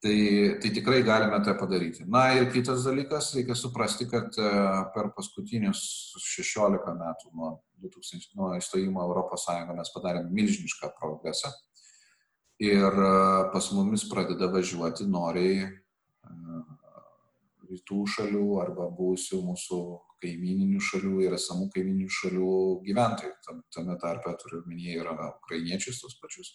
Tai, 0.03 0.15
tai 0.59 0.71
tikrai 0.75 1.05
galime 1.07 1.37
tai 1.47 1.53
padaryti. 1.55 2.03
Na 2.11 2.25
ir 2.35 2.49
kitas 2.51 2.83
dalykas, 2.83 3.29
reikia 3.37 3.55
suprasti, 3.55 4.09
kad 4.11 4.35
e, 4.35 4.49
per 4.97 5.13
paskutinius 5.15 5.83
16 6.19 6.97
metų 6.99 7.31
nuo, 7.39 7.53
2000, 7.85 8.33
nuo 8.35 8.49
įstojimo 8.59 9.05
Europos 9.05 9.47
Sąjungą 9.47 9.77
mes 9.79 9.93
padarėme 9.95 10.35
milžinišką 10.35 10.91
progresą. 10.99 11.53
Ir 12.63 12.87
e, 12.87 13.13
pas 13.51 13.69
mumis 13.75 14.05
pradeda 14.07 14.47
važiuoti 14.53 15.09
noriai 15.11 15.65
e, 15.67 15.71
rytų 17.73 18.05
šalių 18.15 18.47
arba 18.63 18.87
būsių 18.99 19.41
mūsų 19.49 19.79
kaimininių 20.23 20.83
šalių 20.87 21.25
ir 21.27 21.35
esamų 21.39 21.71
kaimininių 21.75 22.13
šalių 22.21 22.53
gyventojų. 22.87 23.33
Tame 23.75 23.97
tarpe 24.03 24.37
turiu 24.43 24.63
minėję 24.69 25.01
ir 25.01 25.11
ukrainiečius 25.11 25.99
tos 26.05 26.15
pačius. 26.23 26.53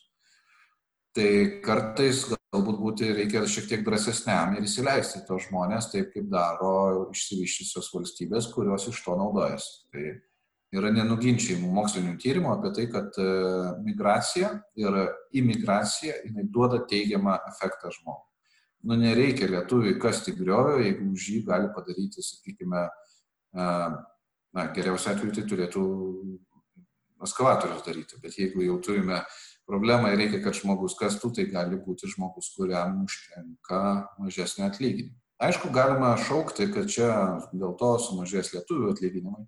Tai 1.17 1.29
kartais 1.65 2.23
galbūt 2.29 2.79
būti 2.79 3.11
reikia 3.17 3.43
šiek 3.49 3.67
tiek 3.67 3.83
drąsesniam 3.83 4.55
ir 4.55 4.63
įsileisti 4.67 5.25
tos 5.27 5.49
žmonės 5.49 5.89
taip, 5.91 6.13
kaip 6.13 6.29
daro 6.31 7.09
išsivyščiusios 7.11 7.91
valstybės, 7.95 8.47
kurios 8.53 8.87
iš 8.91 9.01
to 9.03 9.15
naudojasi. 9.19 9.73
Tai 9.91 10.05
yra 10.75 10.91
nenuginčiamų 10.91 11.69
mokslinių 11.71 12.15
tyrimų 12.21 12.51
apie 12.53 12.71
tai, 12.75 12.87
kad 12.91 13.19
e, 13.21 13.27
migracija 13.85 14.51
ir 14.79 14.97
imigracija 15.39 16.17
duoda 16.51 16.81
teigiamą 16.89 17.37
efektą 17.53 17.91
žmogui. 17.95 18.25
Nu, 18.87 18.95
nereikia 18.99 19.47
lietuviui 19.51 19.97
kasti 19.99 20.35
griovio, 20.37 20.77
jeigu 20.83 21.09
už 21.11 21.29
jį 21.33 21.39
gali 21.47 21.69
padaryti, 21.75 22.23
sakykime, 22.23 22.83
na, 23.57 24.65
geriausiu 24.75 25.11
atveju 25.11 25.33
tai 25.33 25.43
turėtų 25.49 25.83
ekskavatorius 27.25 27.83
daryti, 27.85 28.19
bet 28.21 28.37
jeigu 28.37 28.63
jau 28.63 28.77
turime 28.85 29.23
problemą 29.67 30.13
ir 30.13 30.21
reikia, 30.21 30.41
kad 30.45 30.55
žmogus 30.55 30.95
kastų, 30.99 31.33
tai 31.35 31.47
gali 31.51 31.79
būti 31.83 32.09
žmogus, 32.13 32.51
kuriam 32.55 33.01
užtenka 33.03 33.81
mažesnio 34.21 34.69
atlyginimo. 34.69 35.17
Aišku, 35.43 35.69
galima 35.73 36.15
šaukti, 36.17 36.69
kad 36.73 36.87
čia 36.89 37.09
dėl 37.51 37.75
to 37.77 37.91
sumažės 38.01 38.53
lietuvių 38.55 38.93
atlyginimai, 38.93 39.43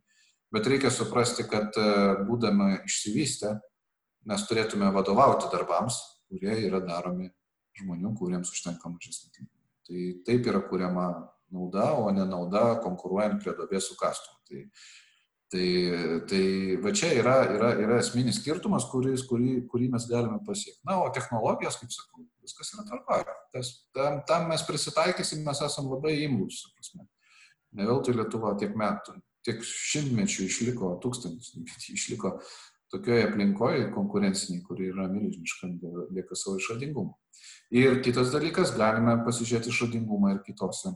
bet 0.54 0.68
reikia 0.68 0.91
suprasti, 0.93 1.45
kad 1.50 1.76
e, 1.78 1.89
būdami 2.28 2.82
išsivystę, 2.88 3.56
mes 4.30 4.45
turėtume 4.50 4.89
vadovauti 4.93 5.50
darbams, 5.52 6.00
kurie 6.30 6.56
yra 6.68 6.82
daromi 6.86 7.30
žmonių, 7.80 8.14
kuriems 8.20 8.52
užtenka 8.54 8.91
mažesnį 8.91 9.30
atlyginimą. 9.30 9.68
Tai 9.89 10.08
taip 10.28 10.50
yra 10.52 10.62
kuriama 10.70 11.06
nauda, 11.54 11.91
o 11.97 12.10
ne 12.14 12.26
nauda 12.30 12.80
konkuruojant 12.84 13.41
prie 13.43 13.56
dobės 13.58 13.89
su 13.89 13.95
kastu. 13.97 14.36
Tai, 14.50 14.66
tai, 15.54 15.70
tai 16.30 16.43
va 16.84 16.93
čia 16.93 17.14
yra, 17.18 17.38
yra, 17.56 17.72
yra 17.86 18.02
esminis 18.04 18.41
skirtumas, 18.41 18.86
kuris, 18.91 19.24
kurį, 19.30 19.64
kurį 19.72 19.89
mes 19.95 20.06
galime 20.10 20.38
pasiekti. 20.45 20.84
Na, 20.89 21.00
o 21.02 21.10
technologijos, 21.16 21.80
kaip 21.82 21.93
sakau, 21.95 22.26
viskas 22.45 22.74
yra 22.76 22.86
tvarkoje. 22.89 23.74
Tam, 23.97 24.22
tam 24.30 24.50
mes 24.52 24.66
prisitaikysim, 24.68 25.41
mes 25.45 25.64
esame 25.66 25.95
labai 25.95 26.20
imlus. 26.28 26.68
Ne 27.78 27.86
veltui 27.86 28.16
Lietuva 28.18 28.56
tiek 28.58 28.74
metų, 28.78 29.18
tiek 29.50 29.66
šimtmečių 29.66 30.45
išliko, 30.45 30.95
tūkstantis 31.04 31.89
išliko 31.91 32.38
tokioje 32.93 33.28
aplinkoje 33.28 33.89
konkurenciniai, 33.93 34.64
kuri 34.66 34.89
yra 34.93 35.10
milžiniška 35.12 35.70
dėka 36.16 36.38
savo 36.38 36.58
išradingumo. 36.62 37.18
Ir 37.74 38.00
kitas 38.06 38.32
dalykas, 38.34 38.74
galime 38.78 39.20
pasižiūrėti 39.28 39.70
išradingumą 39.74 40.34
ir 40.36 40.41
kitose 40.47 40.95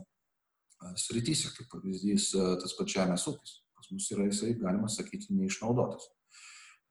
srityse, 1.00 1.54
kaip 1.56 1.70
pavyzdys 1.72 2.32
tas 2.34 2.74
žemės 2.96 3.28
ūkis. 3.30 3.60
Pas 3.78 3.90
mus 3.92 4.10
yra 4.14 4.26
jisai, 4.26 4.54
galima 4.58 4.90
sakyti, 4.90 5.34
neišnaudotas. 5.36 6.10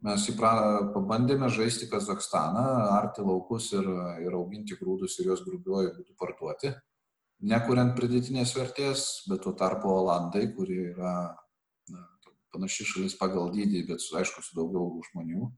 Mes 0.03 0.25
įpra, 0.27 0.51
pabandėme 0.91 1.47
žaisti 1.51 1.87
Kazakstaną, 1.91 2.63
arti 2.97 3.23
laukus 3.23 3.69
ir, 3.75 3.85
ir 4.23 4.35
auginti 4.35 4.75
grūdus 4.79 5.15
ir 5.19 5.29
juos 5.29 5.43
grubiuoju 5.45 5.93
būdu 5.95 6.15
parduoti, 6.19 6.73
nekuriant 7.47 7.95
pridėtinės 7.95 8.51
vertės, 8.57 9.05
bet 9.31 9.45
tuo 9.45 9.53
tarpu 9.55 9.91
Olandai, 9.93 10.49
kurie 10.55 10.89
yra 10.91 11.13
panaši 12.53 12.85
šalis 12.87 13.17
pagal 13.19 13.51
dydį, 13.53 13.87
bet 13.89 14.03
su, 14.03 14.15
aišku, 14.19 14.43
su 14.45 14.55
daugiau 14.57 15.01
žmonių, 15.09 15.49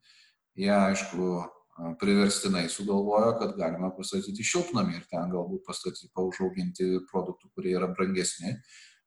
jie, 0.58 0.72
aišku, 0.72 1.30
priverstinai 2.00 2.70
sugalvojo, 2.70 3.34
kad 3.40 3.56
galima 3.60 3.92
pastatyti 3.96 4.46
šiltnamį 4.48 4.96
ir 4.96 5.08
ten 5.12 5.32
galbūt 5.34 5.66
pastatyti, 5.68 6.12
paužauginti 6.16 7.02
produktų, 7.10 7.52
kurie 7.56 7.74
yra 7.76 7.90
brangesni, 7.92 8.56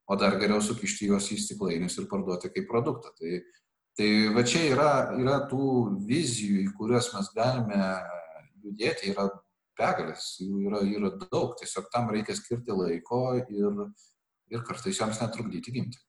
o 0.09 0.17
dar 0.21 0.37
geriau 0.41 0.61
sukišti 0.65 1.09
juos 1.09 1.31
į 1.33 1.39
stiklainius 1.41 1.97
ir 2.01 2.09
parduoti 2.11 2.53
kaip 2.53 2.69
produktą. 2.69 3.13
Tai, 3.17 3.41
tai 3.97 4.11
va 4.37 4.45
čia 4.45 4.67
yra, 4.75 4.91
yra 5.17 5.39
tų 5.49 5.69
vizijų, 6.09 6.67
į 6.67 6.75
kurias 6.77 7.09
mes 7.15 7.31
galime 7.37 7.81
judėti, 8.65 9.15
yra 9.15 9.31
begalės, 9.79 10.35
jų 10.43 10.67
yra, 10.69 10.83
yra 10.85 11.13
daug, 11.25 11.55
tiesiog 11.61 11.89
tam 11.95 12.13
reikia 12.13 12.37
skirti 12.37 12.75
laiko 12.75 13.23
ir, 13.39 13.81
ir 14.53 14.65
kartais 14.67 15.01
joms 15.01 15.23
netrukdyti 15.23 15.73
gimti. 15.73 16.03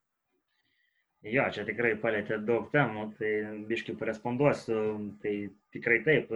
Jo, 1.28 1.50
čia 1.52 1.66
tikrai 1.68 1.98
palėtė 2.00 2.38
daug 2.48 2.70
temų, 2.72 3.10
tai 3.20 3.30
biškai 3.68 3.98
paresponduosiu. 4.00 4.84
Tai 5.20 5.34
tikrai 5.76 5.98
taip, 6.06 6.30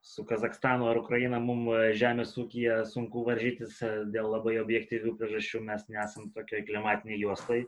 su 0.00 0.24
Kazakstanu 0.24 0.86
ar 0.86 1.00
Ukraina 1.00 1.40
mums 1.42 1.96
žemės 1.98 2.36
ūkija 2.38 2.84
sunku 2.86 3.24
varžytis 3.26 3.80
dėl 4.14 4.30
labai 4.30 4.60
objektyvių 4.62 5.16
priežasčių, 5.18 5.64
mes 5.66 5.88
nesam 5.90 6.30
tokioj 6.36 6.62
klimatiniai 6.70 7.18
juostai. 7.18 7.64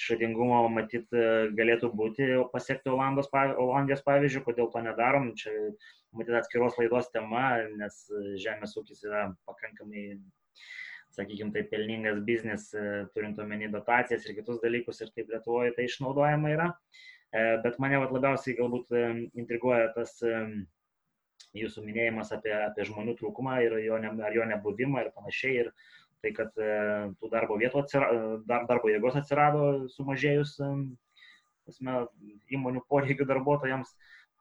Išradingumo 0.00 0.62
matyt 0.72 1.12
galėtų 1.58 1.90
būti, 1.92 2.24
o 2.40 2.46
pasiekti 2.48 2.88
Olandos, 2.88 3.28
Olandijos 3.34 4.00
pavyzdžių, 4.06 4.44
kodėl 4.46 4.70
to 4.72 4.80
nedarom, 4.86 5.34
čia 5.36 5.52
matyt 6.16 6.40
atskiros 6.40 6.78
laidos 6.80 7.10
tema, 7.12 7.58
nes 7.76 8.06
žemės 8.40 8.78
ūkis 8.80 9.04
yra 9.04 9.26
pakankamai 9.50 10.06
sakykime, 11.14 11.52
tai 11.54 11.64
pelningas 11.70 12.20
biznis, 12.26 12.68
e, 12.74 13.04
turint 13.14 13.38
omeny 13.42 13.70
dotacijas 13.72 14.26
ir 14.26 14.36
kitus 14.38 14.60
dalykus 14.62 15.00
ir 15.02 15.12
kaip 15.14 15.32
Lietuvoje 15.32 15.74
tai 15.76 15.86
išnaudojama 15.88 16.52
yra. 16.54 16.68
E, 17.30 17.42
bet 17.64 17.78
mane 17.82 17.98
vat, 18.02 18.12
labiausiai 18.14 18.56
galbūt 18.58 18.94
e, 18.94 19.06
intriguoja 19.42 19.90
tas 19.96 20.16
jūsų 21.56 21.82
minėjimas 21.82 22.30
apie, 22.36 22.52
apie 22.54 22.86
žmonių 22.86 23.16
trūkumą 23.18 23.58
ir 23.64 23.78
jo, 23.84 23.98
ne, 24.02 24.12
ar 24.26 24.36
jo 24.36 24.46
nebuvimą 24.52 25.06
ir 25.06 25.12
panašiai. 25.16 25.64
Ir 25.64 25.72
tai, 26.20 26.34
kad 26.36 26.52
tų 26.52 27.30
darbo 27.32 27.56
vietų 27.58 27.80
atsirado, 27.80 28.32
dar, 28.46 28.66
darbo 28.68 28.90
jėgos 28.92 29.16
atsirado 29.16 29.88
sumažėjus 29.88 30.58
tasme, 30.60 31.94
įmonių 32.52 32.82
poreikių 32.90 33.26
darbuotojams. 33.30 33.94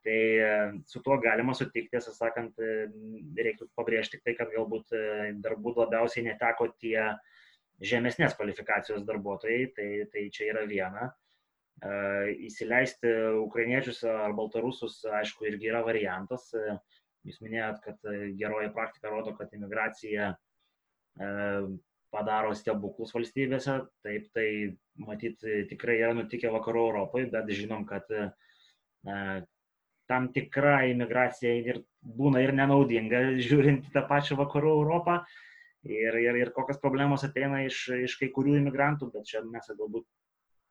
Tai 0.04 0.12
e, 0.12 0.82
su 0.86 1.02
tuo 1.04 1.18
galima 1.20 1.54
sutikti, 1.54 1.92
tiesą 1.92 2.14
sakant, 2.16 2.60
e, 2.64 2.88
reiktų 3.44 3.68
pabrėžti 3.76 4.22
tai, 4.24 4.36
kad 4.38 4.52
galbūt 4.54 4.94
e, 4.96 5.02
darbų 5.44 5.74
labiausiai 5.76 6.24
neteko 6.30 6.70
tie 6.80 7.10
žemesnės 7.84 8.38
kvalifikacijos 8.38 9.04
darbuotojai, 9.08 9.66
tai, 9.76 9.90
tai 10.14 10.30
čia 10.36 10.54
yra 10.54 10.66
viena. 10.68 11.10
Įsileisti 12.44 13.08
ukrainiečius 13.40 14.02
ar 14.04 14.34
baltarusus, 14.36 14.98
aišku, 15.22 15.46
irgi 15.48 15.70
yra 15.72 15.80
variantas. 15.86 16.50
Jūs 17.24 17.38
minėjot, 17.40 17.78
kad 17.86 18.10
geroji 18.36 18.74
praktika 18.76 19.14
rodo, 19.14 19.32
kad 19.38 19.54
imigracija 19.56 20.34
padaro 22.12 22.52
stebuklus 22.60 23.16
valstybėse. 23.16 23.78
Taip, 24.04 24.28
tai 24.36 24.50
matyt 25.00 25.48
tikrai 25.72 26.02
yra 26.02 26.12
nutikę 26.20 26.52
vakarų 26.52 26.84
Europoje, 26.90 27.32
bet 27.32 27.56
žinom, 27.56 27.88
kad 27.88 28.12
tam 30.10 30.30
tikra 30.34 30.82
imigracija 30.90 31.54
ir 31.62 31.84
būna 32.02 32.42
ir 32.44 32.56
nenaudinga, 32.58 33.24
žiūrint 33.48 33.90
į 33.90 33.94
tą 33.96 34.06
pačią 34.10 34.40
vakarų 34.40 34.76
Europą. 34.82 35.22
Ir, 35.88 36.16
ir, 36.20 36.36
ir 36.36 36.50
kokios 36.52 36.80
problemos 36.82 37.24
ateina 37.24 37.62
iš, 37.64 37.86
iš 38.04 38.18
kai 38.20 38.28
kurių 38.36 38.58
imigrantų, 38.60 39.14
bet 39.14 39.30
čia 39.30 39.46
mes 39.48 39.70
galbūt 39.70 40.04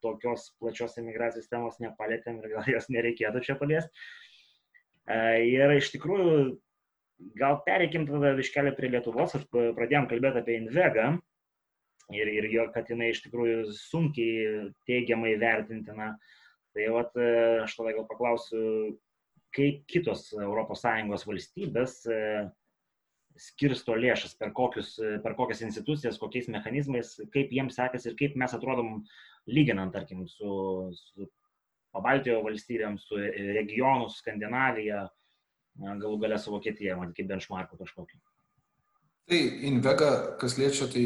tokios 0.03 0.51
plačios 0.61 0.97
imigracijos 1.01 1.49
temos 1.49 1.79
nepalėtėm 1.81 2.37
ir 2.43 2.51
gal 2.53 2.67
jos 2.69 2.89
nereikėtų 2.93 3.41
čia 3.47 3.55
paliesti. 3.59 3.89
E, 5.09 5.17
ir 5.49 5.73
iš 5.75 5.89
tikrųjų, 5.95 6.35
gal 7.39 7.57
pereikim 7.65 8.05
tada 8.07 8.35
iškelį 8.39 8.75
prie 8.77 8.91
Lietuvos, 8.93 9.33
pradėjom 9.49 10.07
kalbėti 10.11 10.43
apie 10.43 10.59
Invegą 10.59 11.09
ir, 12.13 12.29
ir 12.29 12.49
jo, 12.53 12.67
kad 12.75 12.89
jinai 12.91 13.11
iš 13.13 13.23
tikrųjų 13.25 13.63
sunkiai 13.79 14.69
teigiamai 14.89 15.35
vertintina. 15.41 16.13
Tai 16.77 16.89
vat, 16.93 17.15
e, 17.17 17.29
aš 17.65 17.73
tada 17.79 17.95
gal 17.97 18.05
paklausiu, 18.07 18.61
kaip 19.55 19.83
kitos 19.89 20.29
ES 20.33 21.25
valstybės 21.29 21.95
e, 22.07 22.19
skirsto 23.39 23.95
lėšas, 23.95 24.35
per, 24.39 24.53
kokius, 24.55 24.93
e, 25.01 25.17
per 25.23 25.35
kokias 25.37 25.63
institucijas, 25.65 26.19
kokiais 26.21 26.49
mechanizmais, 26.51 27.15
kaip 27.33 27.53
jiems 27.55 27.79
sekasi 27.79 28.11
ir 28.11 28.17
kaip 28.19 28.37
mes 28.39 28.55
atrodom 28.55 29.03
lyginant, 29.49 29.93
tarkim, 29.95 30.25
su, 30.27 30.91
su 30.93 31.29
Pabaltijo 31.89 32.43
valstybėm, 32.45 32.99
su 33.01 33.17
regionu, 33.17 34.11
su 34.11 34.21
Skandinavija, 34.21 35.07
galų 35.81 36.19
galę 36.21 36.37
su 36.37 36.51
Vokietija, 36.53 36.97
man 36.99 37.15
kaip 37.17 37.31
benchmarkų 37.31 37.79
kažkokį. 37.79 38.19
Tai 39.29 39.37
Invega, 39.69 40.07
kas 40.41 40.55
liečia, 40.57 40.87
tai 40.89 41.03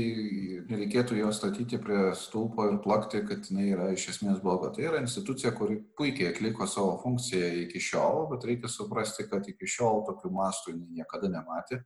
nereikėtų 0.69 1.17
jo 1.17 1.31
statyti 1.35 1.75
prie 1.83 2.13
stulpo 2.15 2.69
ir 2.69 2.77
plakti, 2.79 3.19
kad 3.27 3.49
jinai 3.49 3.65
yra 3.73 3.89
iš 3.91 4.05
esmės 4.13 4.37
bloga. 4.39 4.69
Tai 4.71 4.85
yra 4.87 5.01
institucija, 5.03 5.51
kuri 5.57 5.81
puikiai 5.97 6.29
atliko 6.29 6.63
savo 6.71 6.93
funkciją 7.01 7.49
iki 7.65 7.81
šiol, 7.83 8.29
bet 8.29 8.45
reikia 8.47 8.71
suprasti, 8.71 9.25
kad 9.27 9.49
iki 9.51 9.67
šiol 9.67 10.05
tokių 10.07 10.31
mastų 10.37 10.71
jinai 10.71 11.01
niekada 11.01 11.27
nematė. 11.33 11.81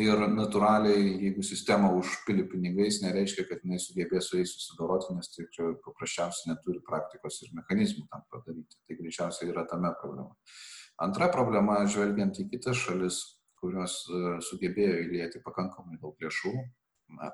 Ir 0.00 0.22
natūraliai, 0.32 1.02
jeigu 1.26 1.44
sistema 1.44 1.90
užpili 1.92 2.46
pinigais, 2.48 3.02
nereiškia, 3.04 3.44
kad 3.50 3.60
jinai 3.60 3.82
sugebės 3.84 4.30
su 4.30 4.38
jais 4.40 4.54
susidoroti, 4.54 5.12
nes 5.18 5.28
tai 5.34 5.44
čia 5.52 5.74
paprasčiausiai 5.84 6.54
neturi 6.54 6.80
praktikos 6.86 7.36
ir 7.44 7.52
mechanizmų 7.58 8.06
tam 8.08 8.24
padaryti. 8.32 8.80
Tai 8.88 8.96
greičiausiai 9.02 9.52
yra 9.52 9.66
tame 9.68 9.92
problema. 10.00 10.32
Antra 11.04 11.28
problema, 11.28 11.82
žvelgiant 11.84 12.40
į 12.40 12.48
kitas 12.54 12.80
šalis, 12.80 13.20
kurios 13.60 14.02
e, 14.08 14.40
sugebėjo 14.48 14.96
įlieti 15.04 15.42
pakankamai 15.44 15.98
daug 16.00 16.18
lėšų. 16.20 16.52
Na, 17.18 17.30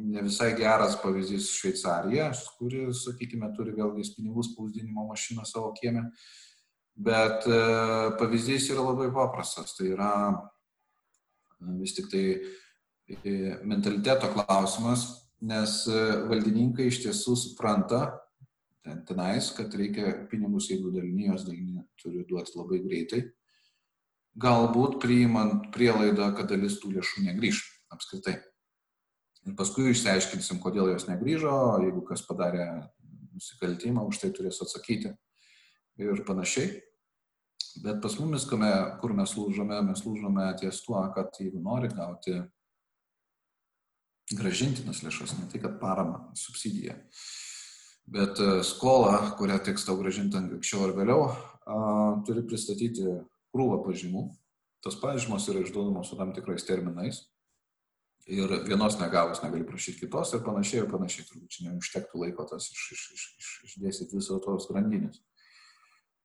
ne 0.00 0.24
visai 0.26 0.52
geras 0.58 0.96
pavyzdys 1.02 1.50
Šveicarija, 1.58 2.30
kuri, 2.58 2.86
sakykime, 2.96 3.50
turi 3.56 3.74
vėlgi 3.76 4.06
pinigų 4.16 4.44
spausdinimo 4.48 5.06
mašiną 5.10 5.44
savo 5.48 5.72
kiemę, 5.78 6.06
bet 6.96 7.46
e, 7.48 7.60
pavyzdys 8.20 8.70
yra 8.74 8.86
labai 8.90 9.10
paprastas. 9.14 9.76
Tai 9.78 9.90
yra 9.94 10.12
vis 11.80 11.94
tik 11.98 12.10
tai 12.12 12.24
e, 12.34 13.36
mentaliteto 13.68 14.32
klausimas, 14.34 15.06
nes 15.40 15.82
valdininkai 16.28 16.90
iš 16.90 16.98
tiesų 17.06 17.32
supranta 17.40 18.02
ten, 18.84 18.98
tenais, 19.08 19.46
kad 19.56 19.72
reikia 19.72 20.26
pinigus, 20.28 20.66
jeigu 20.68 20.92
dalinijos 20.92 21.46
dalinį 21.46 21.86
turi 22.00 22.26
duoti 22.28 22.58
labai 22.58 22.80
greitai 22.84 23.22
galbūt 24.38 25.00
priimant 25.02 25.70
prielaidą, 25.74 26.30
kad 26.36 26.50
dalis 26.52 26.78
tų 26.80 26.94
lėšų 26.96 27.26
negrįž 27.26 27.62
apskritai. 27.94 28.36
Ir 29.48 29.56
paskui 29.56 29.90
išsiaiškinsim, 29.90 30.60
kodėl 30.60 30.92
jos 30.92 31.08
negrįžo, 31.08 31.54
jeigu 31.86 32.04
kas 32.06 32.22
padarė 32.28 32.68
nusikaltimą, 33.32 34.04
už 34.06 34.20
tai 34.20 34.30
turės 34.36 34.60
atsakyti 34.62 35.14
ir 36.00 36.24
panašiai. 36.28 36.78
Bet 37.80 38.00
pas 38.02 38.16
mumis, 38.18 38.44
kur 38.50 39.14
mes 39.16 39.34
lūžome, 39.38 39.78
mes 39.86 40.02
lūžome 40.04 40.46
ties 40.60 40.82
tuo, 40.84 41.00
kad 41.14 41.36
jeigu 41.38 41.62
nori 41.62 41.88
gauti 41.92 42.40
gražintinas 44.36 45.02
lėšas, 45.04 45.36
ne 45.38 45.48
tai 45.50 45.60
kad 45.62 45.78
paramą, 45.80 46.30
subsidiją, 46.38 46.94
bet 48.10 48.38
e, 48.42 48.60
skolą, 48.66 49.14
kurią 49.38 49.58
teks 49.66 49.86
tau 49.88 49.96
gražinti 49.98 50.38
anksčiau 50.38 50.84
ar 50.86 50.94
vėliau, 50.94 51.24
turi 52.26 52.44
pristatyti 52.46 53.06
krūvą 53.54 53.80
pažymų. 53.86 54.28
Tos 54.84 54.96
pažymos 55.00 55.48
yra 55.52 55.64
išduodamos 55.64 56.08
su 56.08 56.16
tam 56.18 56.32
tikrais 56.36 56.64
terminais. 56.68 57.24
Ir 58.30 58.52
vienos 58.68 58.98
negavus 59.00 59.40
negali 59.42 59.66
prašyti 59.66 60.04
kitos 60.04 60.30
ir 60.36 60.44
panašiai 60.44 60.84
ir 60.84 60.90
panašiai. 60.90 61.26
Turbūt 61.28 61.56
čia 61.56 61.66
neužtektų 61.68 62.20
laiko 62.22 62.46
tas 62.48 62.68
iš, 62.70 62.86
iš, 62.94 63.04
iš, 63.16 63.26
iš, 63.40 63.50
išdėstyti 63.70 64.20
visą 64.20 64.38
tos 64.44 64.68
grandinės. 64.70 65.18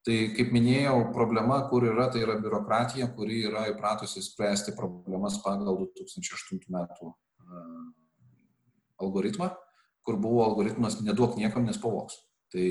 Tai 0.05 0.15
kaip 0.37 0.51
minėjau, 0.53 0.99
problema, 1.15 1.63
kur 1.71 1.87
yra, 1.89 2.05
tai 2.13 2.21
yra 2.21 2.35
biurokratija, 2.37 3.07
kuri 3.17 3.39
yra 3.47 3.63
įpratusi 3.71 4.21
spręsti 4.21 4.75
problemas 4.77 5.39
pagal 5.41 5.79
2008 5.81 6.61
metų 6.75 7.09
algoritmą, 9.01 9.49
kur 10.05 10.19
buvo 10.21 10.43
algoritmas 10.45 10.99
neduok 11.01 11.39
niekam, 11.39 11.65
nes 11.65 11.81
pavoks. 11.81 12.19
Tai 12.53 12.69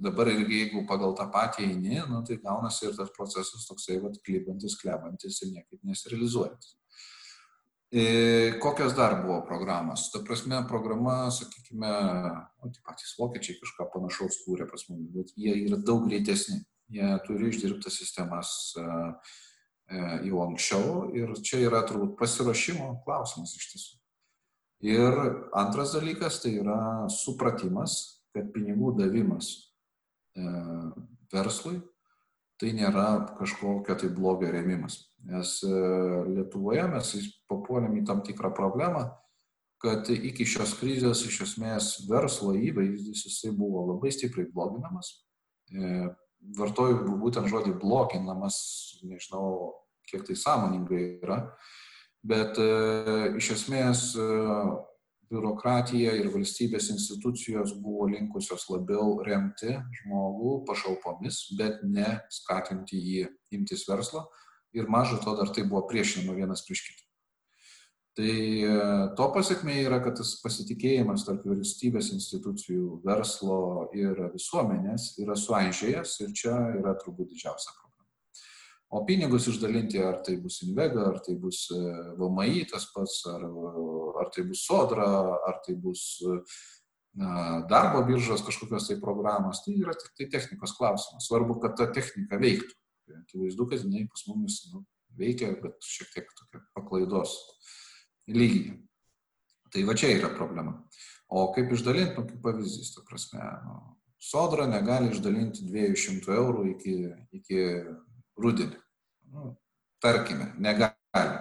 dabar 0.00 0.30
irgi 0.32 0.62
jeigu 0.62 0.84
pagal 0.88 1.12
tą 1.18 1.26
patį 1.32 1.66
eini, 1.68 2.00
nu, 2.08 2.22
tai 2.26 2.38
gaunasi 2.40 2.88
ir 2.88 2.94
tas 2.96 3.12
procesas 3.16 3.66
toksai, 3.68 4.00
vat, 4.02 4.16
klibantis, 4.26 4.78
klebantis 4.80 5.42
ir 5.44 5.52
niekaip 5.54 5.82
nesrealizuojantis. 5.86 6.76
E, 7.92 8.58
kokios 8.62 8.94
dar 8.94 9.16
buvo 9.22 9.40
programos? 9.42 10.10
Ta 10.12 10.20
prasme, 10.22 10.62
programa, 10.68 11.30
sakykime, 11.34 11.90
o 12.62 12.70
tie 12.70 12.82
patys 12.86 13.16
vokiečiai 13.18 13.58
kažką 13.58 13.88
panašaus 13.90 14.44
kūrė 14.44 14.68
pas 14.70 14.84
mus, 14.88 15.08
bet 15.10 15.32
jie 15.34 15.56
yra 15.66 15.78
daug 15.82 16.06
greitesni. 16.06 16.60
Jie 16.90 17.08
turi 17.26 17.50
išdirbtas 17.50 17.98
sistemas 17.98 18.52
e, 18.78 18.84
e, 19.90 20.04
jau 20.28 20.44
anksčiau 20.46 21.10
ir 21.18 21.34
čia 21.42 21.64
yra 21.66 21.82
turbūt 21.86 22.14
pasiruošimo 22.18 22.92
klausimas 23.02 23.56
iš 23.58 23.66
tiesų. 23.74 23.98
Ir 24.86 25.18
antras 25.58 25.92
dalykas 25.98 26.38
tai 26.44 26.54
yra 26.62 26.80
supratimas, 27.10 28.19
kad 28.34 28.52
pinigų 28.54 28.94
davimas 28.98 29.52
E, 30.38 30.42
verslui, 31.30 31.80
tai 32.60 32.74
nėra 32.76 33.06
kažkokio 33.38 33.96
tai 33.98 34.10
blogio 34.14 34.50
rėmimas. 34.52 35.00
Nes 35.26 35.58
e, 35.66 35.72
Lietuvoje 36.30 36.86
mes 36.92 37.14
papuolėm 37.50 37.98
į 38.00 38.04
tam 38.08 38.22
tikrą 38.26 38.52
problemą, 38.54 39.08
kad 39.80 40.10
iki 40.12 40.44
šios 40.46 40.76
krizės 40.78 41.24
iš 41.26 41.40
esmės 41.48 41.92
verslo 42.08 42.52
įvaizdis 42.54 43.24
jisai 43.26 43.54
buvo 43.56 43.86
labai 43.88 44.12
stipriai 44.14 44.50
bloginamas. 44.52 45.14
E, 45.72 46.10
vartoju 46.56 47.18
būtent 47.20 47.50
žodį 47.50 47.74
bloginamas, 47.80 48.60
nežinau, 49.02 49.74
kiek 50.08 50.22
tai 50.28 50.36
sąmoningai 50.38 51.02
yra. 51.24 51.42
Bet 52.20 52.58
iš 53.40 53.46
esmės 53.54 54.00
biurokratija 55.30 56.14
ir 56.18 56.30
valstybės 56.32 56.90
institucijos 56.94 57.74
buvo 57.82 58.08
linkusios 58.10 58.66
labiau 58.70 59.20
remti 59.26 59.76
žmogų 60.00 60.56
pašalpomis, 60.68 61.44
bet 61.58 61.84
ne 61.86 62.18
skatinti 62.32 62.98
jį 62.98 63.28
imtis 63.56 63.86
verslo. 63.88 64.26
Ir 64.74 64.90
mažo 64.90 65.18
to 65.22 65.34
dar 65.38 65.50
tai 65.54 65.64
buvo 65.66 65.86
priešinama 65.90 66.36
vienas 66.36 66.62
prieš 66.66 66.84
kitą. 66.88 67.06
Tai 68.18 68.30
e, 68.30 68.72
to 69.18 69.26
pasiekmė 69.34 69.76
yra, 69.84 70.00
kad 70.02 70.18
tas 70.18 70.34
pasitikėjimas 70.42 71.24
tarp 71.26 71.46
valstybės 71.46 72.10
institucijų, 72.16 73.00
verslo 73.06 73.88
ir 73.96 74.18
visuomenės 74.34 75.12
yra 75.22 75.38
suaižėjęs 75.38 76.16
ir 76.26 76.34
čia 76.42 76.56
yra 76.80 76.96
turbūt 76.98 77.30
didžiausia 77.30 77.70
problema. 77.70 77.89
O 78.90 79.04
pinigus 79.06 79.46
išdalinti, 79.46 80.00
ar 80.02 80.18
tai 80.26 80.34
bus 80.42 80.58
Invega, 80.66 81.04
ar 81.12 81.20
tai 81.22 81.36
bus 81.38 81.68
e, 81.70 81.78
VMI 82.18 82.64
tas 82.72 82.88
pats, 82.90 83.20
ar, 83.30 83.44
ar 84.18 84.32
tai 84.34 84.42
bus 84.48 84.64
Sodra, 84.66 85.06
ar 85.46 85.60
tai 85.66 85.76
bus 85.78 86.02
darbo 87.70 88.02
biržos 88.06 88.42
kažkokios 88.46 88.88
tai 88.88 89.00
programos, 89.00 89.64
tai 89.64 89.74
yra 89.74 89.94
tik 89.94 90.12
tai 90.16 90.26
technikos 90.30 90.76
klausimas. 90.76 91.26
Svarbu, 91.26 91.58
kad 91.60 91.76
ta 91.76 91.86
technika 91.90 92.38
veiktų. 92.38 92.74
Tai 93.06 93.16
akivaizdu, 93.22 93.66
kad 93.66 93.82
jinai 93.82 94.06
pas 94.06 94.26
mumis 94.28 94.60
nu, 94.72 94.84
veikia, 95.18 95.50
bet 95.62 95.82
šiek 95.82 96.12
tiek 96.14 96.28
tokia 96.38 96.62
paklaidos 96.74 97.34
lygiai. 98.30 98.78
Tai 99.70 99.82
va 99.86 99.94
čia 99.94 100.12
yra 100.14 100.30
problema. 100.34 100.76
O 101.30 101.48
kaip 101.54 101.72
išdalinti, 101.74 102.14
nu, 102.18 102.26
kaip 102.26 102.42
pavyzdys, 102.42 102.94
ta 102.94 103.02
prasme, 103.06 103.42
nu, 103.66 103.76
sodra 104.18 104.66
negali 104.70 105.10
išdalinti 105.10 105.66
200 105.66 106.34
eurų 106.36 106.64
iki, 106.76 106.94
iki 107.38 107.60
rudenį. 108.42 108.78
Nu, 109.30 109.54
tarkime, 110.02 110.52
negali. 110.58 111.38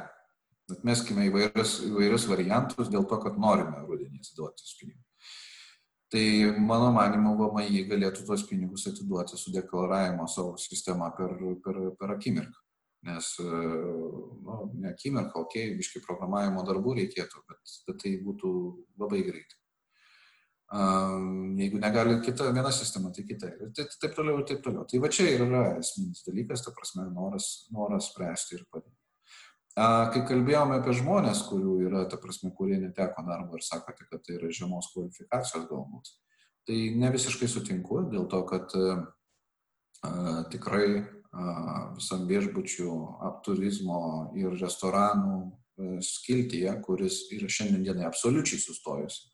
Atmeskime 0.69 1.25
įvairius, 1.25 1.79
įvairius 1.87 2.27
variantus 2.29 2.89
dėl 2.93 3.07
to, 3.09 3.17
kad 3.23 3.37
norime 3.41 3.81
rudenį 3.87 4.19
atiduoti 4.21 4.61
tos 4.61 4.75
pinigus. 4.77 5.05
Tai 6.09 6.23
mano 6.65 6.89
manimo, 6.93 7.35
VMI 7.37 7.83
galėtų 7.89 8.25
tuos 8.25 8.43
pinigus 8.49 8.87
atiduoti 8.89 9.37
su 9.37 9.53
deklaravimo 9.53 10.25
savo 10.29 10.55
sistema 10.61 11.11
per, 11.17 11.35
per, 11.65 11.79
per 11.97 12.13
akimirką. 12.15 12.65
Nes, 13.05 13.31
nu, 13.39 14.55
ne 14.81 14.89
akimirką, 14.91 15.45
okei, 15.45 15.69
okay, 15.69 15.77
biškai 15.79 16.01
programavimo 16.03 16.65
darbų 16.67 16.97
reikėtų, 16.97 17.43
bet, 17.47 17.75
bet 17.87 18.01
tai 18.03 18.15
būtų 18.25 18.51
labai 18.99 19.21
greitai. 19.27 19.59
Jeigu 20.69 21.79
negali 21.81 22.19
kita 22.21 22.51
viena 22.53 22.69
sistema, 22.71 23.09
tai 23.09 23.23
kita. 23.25 23.47
Ir 23.57 23.71
taip, 23.73 23.89
taip 24.01 24.13
toliau, 24.13 24.37
ir 24.37 24.45
taip 24.45 24.61
toliau. 24.61 24.85
Tai 24.85 24.99
va 25.01 25.09
čia 25.09 25.25
ir 25.33 25.41
yra 25.41 25.63
esminis 25.79 26.21
dalykas, 26.27 26.61
ta 26.61 26.73
prasme, 26.75 27.07
noras, 27.09 27.47
noras 27.73 28.11
spręsti 28.11 28.59
ir 28.59 28.65
padėti. 28.69 28.93
Kai 29.79 30.21
kalbėjome 30.29 30.77
apie 30.77 30.93
žmonės, 30.99 31.41
kurių 31.49 31.73
yra, 31.87 32.03
ta 32.09 32.19
prasme, 32.21 32.51
kurie 32.53 32.77
neteko 32.81 33.23
darbo 33.25 33.57
ir 33.57 33.65
sakote, 33.65 34.05
kad 34.11 34.21
tai 34.25 34.35
yra 34.37 34.51
žemos 34.53 34.91
kvalifikacijos 34.93 35.65
galbūt, 35.71 36.11
tai 36.67 36.77
ne 36.99 37.09
visiškai 37.15 37.49
sutinku, 37.49 38.03
dėl 38.11 38.27
to, 38.29 38.43
kad 38.49 38.75
a, 38.75 38.93
tikrai 40.51 40.99
a, 40.99 41.47
visam 41.95 42.27
viešbučių, 42.29 42.91
turizmo 43.47 44.03
ir 44.37 44.53
restoranų 44.59 45.39
skiltyje, 46.03 46.75
kuris 46.83 47.23
yra 47.33 47.49
šiandienai 47.49 48.05
absoliučiai 48.09 48.59
sustojusi 48.61 49.28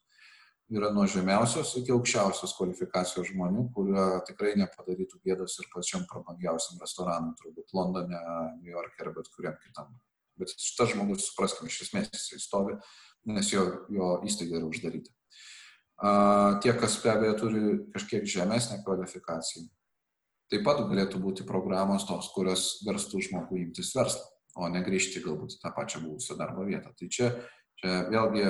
yra 0.74 0.90
nuo 0.94 1.06
žemiausios 1.10 1.76
iki 1.80 1.94
aukščiausios 1.94 2.56
kvalifikacijos 2.58 3.30
žmonių, 3.30 3.68
kurie 3.76 4.06
tikrai 4.30 4.56
nepadarytų 4.58 5.22
gėdos 5.26 5.60
ir 5.62 5.70
pačiam 5.74 6.06
prabangiausiam 6.10 6.82
restoranui, 6.82 7.36
turbūt 7.42 7.76
Londone, 7.78 8.22
New 8.62 8.72
York'e 8.74 9.06
ar 9.06 9.12
bet 9.18 9.30
kuriam 9.36 9.58
kitam. 9.62 9.94
Bet 10.40 10.52
šitas 10.58 10.92
žmogus, 10.92 11.30
supraskime, 11.30 11.70
iš 11.70 11.86
esmės 11.86 12.10
jisai 12.12 12.42
stovi, 12.42 12.76
nes 13.30 13.52
jo, 13.54 13.66
jo 13.94 14.10
įstaiga 14.28 14.60
yra 14.60 14.68
uždaryta. 14.68 15.14
Uh, 15.96 16.58
tie, 16.60 16.74
kas 16.76 16.98
be 17.00 17.14
abejo 17.14 17.36
turi 17.40 17.60
kažkiek 17.94 18.26
žemesnę 18.28 18.82
kvalifikaciją, 18.84 19.70
taip 20.52 20.66
pat 20.66 20.82
galėtų 20.90 21.22
būti 21.24 21.46
programos 21.48 22.04
tos, 22.10 22.28
kurios 22.36 22.82
verstų 22.84 23.22
žmogų 23.30 23.62
imtis 23.62 23.94
verslą, 23.96 24.26
o 24.60 24.68
ne 24.72 24.82
grįžti 24.84 25.24
galbūt 25.24 25.56
į 25.56 25.62
tą 25.62 25.72
pačią 25.78 26.02
buvusią 26.04 26.36
darbo 26.40 26.66
vietą. 26.68 26.92
Tai 27.00 27.08
čia 27.08 27.32
Čia 27.86 28.00
vėlgi 28.10 28.46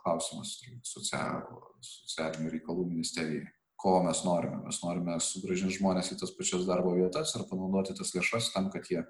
klausimas 0.00 0.56
socialinių 0.82 2.50
reikalų 2.56 2.88
ministerijai. 2.88 3.44
Ko 3.78 4.00
mes 4.02 4.24
norime? 4.26 4.64
Mes 4.64 4.80
norime 4.82 5.14
sugražinti 5.22 5.76
žmonės 5.76 6.10
į 6.10 6.16
tas 6.18 6.32
pačias 6.34 6.64
darbo 6.66 6.96
vietas 6.96 7.36
ir 7.36 7.44
panaudoti 7.46 7.94
tas 7.94 8.10
lėšas 8.16 8.48
tam, 8.54 8.66
kad 8.72 8.88
jie 8.90 9.04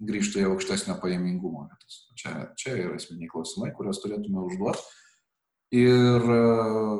grįžtų 0.00 0.40
į 0.40 0.46
aukštesnio 0.52 0.96
pajamingumo 1.02 1.66
vietas. 1.66 1.98
Čia, 2.16 2.32
čia 2.56 2.72
yra 2.78 2.96
esminiai 2.96 3.28
klausimai, 3.34 3.74
kuriuos 3.76 4.00
turėtume 4.00 4.46
užduoti. 4.46 4.86
Ir 5.72 6.24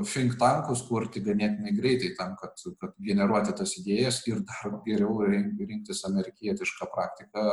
think 0.09 0.35
tankus 0.41 0.83
kurti 0.89 1.21
ganėtinai 1.23 1.75
greitai 1.77 2.15
tam, 2.19 2.33
kad, 2.41 2.57
kad 2.81 2.95
generuoti 2.99 3.55
tas 3.55 3.77
idėjas 3.79 4.23
ir 4.27 4.41
dar 4.49 4.81
geriau 4.87 5.21
rinktis 5.29 6.03
amerikietišką 6.09 6.89
praktiką, 6.95 7.45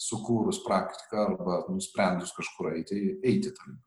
sukūrus 0.00 0.64
praktiką 0.64 1.26
arba 1.28 1.58
nusprendus 1.68 2.34
kažkur 2.34 2.72
eiti, 2.74 3.18
eiti 3.22 3.52
linkmę. 3.52 3.82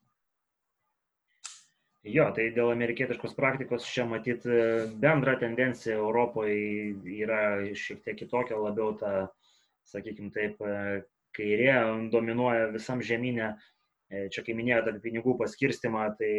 Jo, 2.07 2.29
tai 2.31 2.51
dėl 2.55 2.71
amerikietiškos 2.71 3.33
praktikos 3.35 3.87
čia 3.91 4.05
matyt 4.07 4.45
bendra 5.01 5.33
tendencija 5.41 5.97
Europoje 5.97 6.93
yra 7.17 7.41
šiek 7.75 7.99
tiek 8.05 8.15
kitokia, 8.21 8.55
labiau 8.61 8.93
ta, 8.95 9.27
sakykime 9.91 10.31
taip, 10.31 10.61
kairė 11.35 11.73
dominuoja 12.13 12.69
visam 12.71 13.03
žemynė. 13.03 13.55
Čia, 14.07 14.39
kai 14.45 14.53
minėjote 14.55 14.93
apie 14.93 15.01
pinigų 15.03 15.33
paskirstimą, 15.35 16.05
tai 16.15 16.31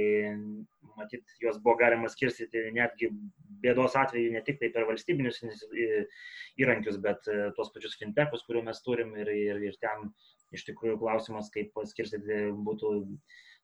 matyt, 0.97 1.35
juos 1.43 1.59
buvo 1.61 1.75
galima 1.83 2.09
skirstyti 2.09 2.63
netgi 2.73 3.11
bėdos 3.61 3.97
atveju 4.01 4.31
ne 4.33 4.41
tik 4.47 4.57
tai 4.63 4.71
per 4.73 4.87
valstybinius 4.89 5.43
įrankius, 6.57 6.97
bet 7.05 7.29
tuos 7.59 7.69
pačius 7.75 7.99
fintechus, 8.01 8.47
kuriuo 8.47 8.65
mes 8.71 8.81
turim 8.87 9.13
ir, 9.21 9.29
ir, 9.35 9.61
ir 9.69 9.77
ten 9.85 10.09
iš 10.57 10.65
tikrųjų 10.71 10.97
klausimas, 11.03 11.53
kaip 11.53 11.75
paskirstyti 11.77 12.47
būtų 12.65 12.95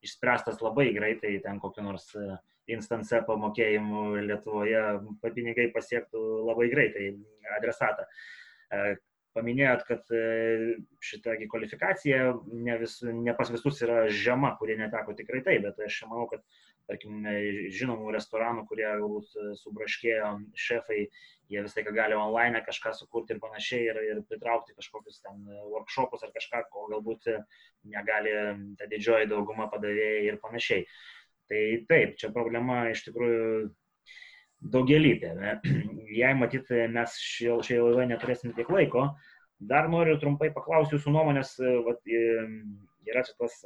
išspręstas 0.04 0.60
labai 0.60 0.90
greitai, 0.92 1.38
ten 1.40 1.62
kokiu 1.62 1.86
nors 1.86 2.10
instance 2.68 3.22
pamokėjimų 3.24 4.04
Lietuvoje 4.28 4.84
pinigai 5.24 5.70
pasiektų 5.72 6.20
labai 6.50 6.68
greitai 6.76 7.08
adresatą 7.56 8.04
paminėjot, 9.34 9.82
kad 9.88 10.12
e, 10.14 10.76
šita 11.04 11.36
kvalifikacija 11.50 12.30
ne, 12.52 12.76
vis, 12.80 13.00
ne 13.04 13.34
pas 13.36 13.50
visus 13.50 13.80
yra 13.84 14.04
žema, 14.10 14.54
kurie 14.60 14.76
neteko 14.80 15.16
tikrai 15.18 15.42
taip, 15.46 15.66
bet 15.66 15.80
aš 15.86 16.04
manau, 16.10 16.28
kad, 16.30 16.44
tarkim, 16.88 17.24
žinomų 17.72 18.12
restoranų, 18.14 18.66
kurie 18.70 18.86
galbūt 18.86 19.36
e, 19.40 19.46
subraškėjo 19.60 20.30
šefai, 20.66 21.00
jie 21.52 21.64
visą 21.64 21.80
laiką 21.80 21.94
gali 21.96 22.16
online 22.18 22.62
kažką 22.64 22.94
sukurti 22.96 23.34
ir 23.34 23.42
panašiai 23.42 23.88
ir, 23.90 24.00
ir 24.10 24.22
pritraukti 24.28 24.76
kažkokius 24.78 25.20
ten 25.24 25.42
workshopus 25.72 26.24
ar 26.24 26.32
kažką, 26.36 26.64
ko 26.72 26.86
galbūt 26.92 27.28
negali 27.92 28.32
ta 28.78 28.88
didžioji 28.90 29.28
dauguma 29.32 29.68
padavėjai 29.72 30.28
ir 30.30 30.40
panašiai. 30.44 30.86
Tai 31.50 31.64
taip, 31.90 32.14
čia 32.20 32.30
problema 32.32 32.86
iš 32.88 33.04
tikrųjų 33.04 33.74
daugelįpė. 34.72 35.32
Jei 36.20 36.36
matyt, 36.38 36.70
mes 36.94 37.18
šioje 37.20 37.80
laidoje 37.82 38.08
neturėsim 38.12 38.54
tiek 38.56 38.70
laiko, 38.72 39.08
dar 39.60 39.90
noriu 39.92 40.16
trumpai 40.20 40.52
paklausti 40.54 40.96
jūsų 40.96 41.12
nuomonės, 41.14 41.56
vat, 41.86 42.00
yra 43.08 43.24
čia 43.26 43.36
tas 43.38 43.60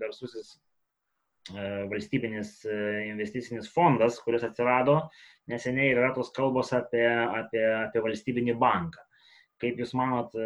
garsusis 0.00 0.56
valstybinis 1.88 2.58
investicinis 3.08 3.70
fondas, 3.72 4.18
kuris 4.20 4.44
atsirado 4.44 4.98
neseniai 5.48 5.92
ir 5.92 6.00
yra 6.02 6.10
tos 6.16 6.28
kalbos 6.36 6.74
apie, 6.76 7.06
apie, 7.08 7.62
apie 7.86 8.02
valstybinį 8.04 8.56
banką. 8.60 9.04
Kaip 9.58 9.80
Jūs 9.80 9.94
manot, 9.98 10.36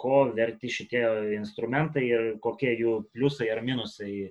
ko 0.00 0.20
verti 0.36 0.70
šitie 0.72 1.02
instrumentai 1.36 2.06
ir 2.08 2.28
kokie 2.40 2.72
jų 2.78 3.02
pliusai 3.12 3.50
ar 3.52 3.60
minusai, 3.66 4.30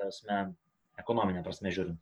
tasme, 0.00 0.40
ekonominė 0.98 1.44
prasme 1.46 1.70
žiūrint? 1.70 2.00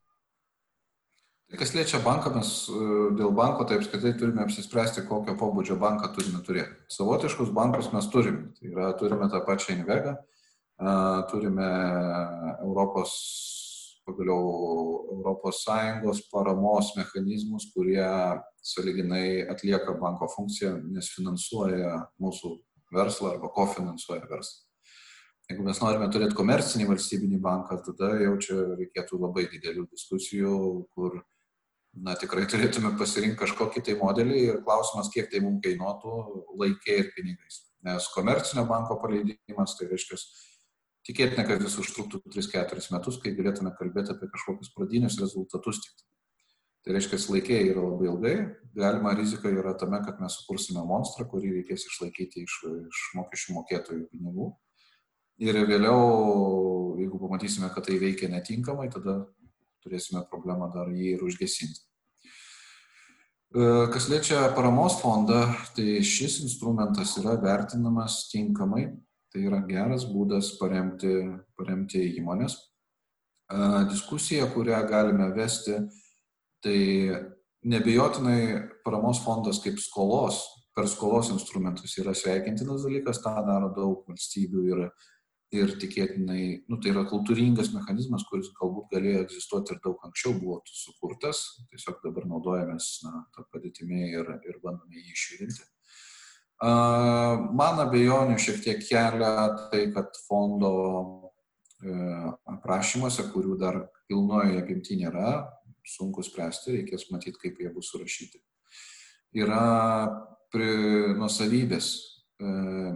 Tai 1.51 1.59
kas 1.61 1.75
liečia 1.77 2.01
banką, 2.03 2.33
mes 2.35 2.53
e, 2.73 2.85
dėl 3.19 3.35
banko 3.37 3.67
tai 3.69 3.79
apskritai 3.79 4.15
turime 4.19 4.43
apsispręsti, 4.43 5.05
kokio 5.09 5.37
pobūdžio 5.39 5.77
banką 5.81 6.09
turime 6.17 6.41
turėti. 6.47 6.79
Savotiškus 6.91 7.53
bankus 7.55 7.91
mes 7.95 8.09
turime. 8.13 8.49
Tai 8.57 8.71
yra, 8.71 8.93
turime 8.99 9.29
tą 9.33 9.43
pačią 9.47 9.77
Invegą, 9.77 10.17
turime 11.31 11.69
Europos, 12.65 13.13
pagaliau 14.09 15.07
Europos 15.13 15.63
Sąjungos 15.65 16.25
paramos 16.33 16.97
mechanizmus, 16.97 17.69
kurie 17.75 18.09
saliginai 18.65 19.47
atlieka 19.49 19.95
banko 20.01 20.29
funkciją, 20.29 20.79
nes 20.97 21.13
finansuoja 21.15 22.01
mūsų 22.21 22.57
verslą 22.95 23.35
arba 23.35 23.53
kofinansuoja 23.53 24.27
verslą. 24.31 24.65
Jeigu 25.51 25.65
mes 25.67 25.81
norime 25.83 26.09
turėti 26.09 26.37
komercinį 26.39 26.87
valstybinį 26.89 27.39
banką, 27.45 27.77
tada 27.85 28.15
jau 28.23 28.35
čia 28.41 28.55
reikėtų 28.79 29.19
labai 29.21 29.45
didelių 29.53 29.85
diskusijų, 29.91 30.55
kur 30.97 31.19
na, 32.03 32.15
tikrai 32.19 32.47
turėtume 32.51 32.95
pasirinkti 32.99 33.41
kažkokį 33.43 33.83
tai 33.87 33.95
modelį 34.01 34.41
ir 34.49 34.59
klausimas, 34.67 35.11
kiek 35.15 35.31
tai 35.31 35.43
mums 35.45 35.63
kainuotų 35.65 36.17
laikė 36.61 36.99
ir 37.03 37.13
pinigais. 37.17 37.61
Nes 37.85 38.09
komercinio 38.15 38.65
banko 38.69 38.97
paleidimas, 39.03 39.77
tai 39.79 39.91
reiškia, 39.91 40.19
tikėtina, 41.07 41.45
kad 41.47 41.63
jis 41.63 41.77
užtruktų 41.83 42.23
3-4 42.33 42.89
metus, 42.97 43.21
kai 43.23 43.35
galėtume 43.37 43.75
kalbėti 43.79 44.15
apie 44.15 44.31
kažkokius 44.33 44.73
pradinius 44.75 45.21
rezultatus 45.21 45.83
tik. 45.85 46.05
Tai 46.85 46.93
reiškia, 46.97 47.17
laikėjai 47.33 47.69
yra 47.71 47.81
labai 47.81 48.09
ilgai, 48.11 48.35
galima 48.77 49.15
rizika 49.17 49.49
yra 49.49 49.73
tame, 49.81 50.03
kad 50.05 50.19
mes 50.21 50.35
sukursime 50.37 50.83
monstrą, 50.85 51.25
kurį 51.31 51.55
reikės 51.61 51.87
išlaikyti 51.89 52.45
iš, 52.45 52.59
iš 52.91 53.05
mokesčių 53.17 53.55
mokėtojų 53.57 54.09
pinigų. 54.11 54.51
Ir 55.45 55.57
vėliau, 55.67 56.03
jeigu 57.01 57.19
pamatysime, 57.23 57.71
kad 57.73 57.89
tai 57.89 57.97
veikia 58.03 58.29
netinkamai, 58.31 58.91
tada 58.93 59.23
turėsime 59.85 60.25
problemą 60.31 60.71
dar 60.75 60.91
jį 60.93 61.15
ir 61.15 61.25
užgesinti. 61.27 61.83
E, 63.55 63.67
kas 63.95 64.09
liečia 64.11 64.43
paramos 64.57 64.99
fondą, 65.03 65.47
tai 65.77 66.01
šis 66.03 66.41
instrumentas 66.43 67.17
yra 67.21 67.37
vertinamas 67.41 68.25
tinkamai, 68.33 68.89
tai 69.31 69.45
yra 69.49 69.61
geras 69.69 70.09
būdas 70.11 70.55
paremti, 70.59 71.13
paremti 71.59 72.03
įmonės. 72.19 72.57
E, 72.57 73.85
diskusija, 73.93 74.49
kurią 74.57 74.81
galime 74.91 75.29
vesti, 75.37 75.83
Tai 76.65 77.13
nebejotinai 77.69 78.41
paramos 78.85 79.19
fondas 79.21 79.59
kaip 79.61 79.77
skolos, 79.77 80.39
per 80.73 80.89
skolos 80.89 81.29
instrumentus 81.35 81.93
yra 82.01 82.15
sveikintinas 82.17 82.87
dalykas, 82.87 83.21
tą 83.21 83.35
daro 83.45 83.69
daug 83.77 84.07
valstybių 84.09 84.63
ir, 84.71 84.81
ir 85.55 85.75
tikėtinai, 85.81 86.43
nu, 86.69 86.79
tai 86.83 86.93
yra 86.93 87.05
kultūringas 87.09 87.71
mechanizmas, 87.75 88.25
kuris 88.29 88.51
galbūt 88.59 88.91
galėjo 88.95 89.23
egzistuoti 89.25 89.75
ir 89.75 89.81
daug 89.85 90.03
anksčiau 90.07 90.35
buvo 90.39 90.61
sukurtas, 90.69 91.45
tiesiog 91.73 92.01
dabar 92.05 92.27
naudojamės 92.31 92.89
na, 93.07 93.25
tą 93.37 93.47
padėtimį 93.55 94.03
ir, 94.11 94.33
ir 94.49 94.59
bandome 94.65 94.99
jį 94.99 95.15
išjudinti. 95.15 95.69
Man 96.63 97.83
abejonių 97.83 98.39
šiek 98.41 98.63
tiek 98.65 98.83
kelia 98.87 99.49
tai, 99.73 99.89
kad 99.93 100.15
fondo 100.29 100.73
e, 101.83 101.95
aprašymuose, 102.55 103.27
kurių 103.35 103.59
dar 103.61 103.81
pilnoje 104.09 104.61
apimti 104.63 104.97
nėra, 105.01 105.43
sunku 105.85 106.25
spręsti, 106.25 106.79
reikės 106.79 107.11
matyti, 107.13 107.41
kaip 107.43 107.61
jie 107.61 107.73
bus 107.75 107.91
surašyti. 107.93 108.41
Yra 109.35 109.65
nusavybės 111.19 111.87
e, 111.91 112.47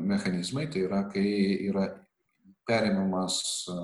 mechanizmai, 0.07 0.69
tai 0.71 0.85
yra, 0.87 1.03
kai 1.11 1.27
yra 1.67 1.89
perimamas 2.69 3.41
e, 3.71 3.79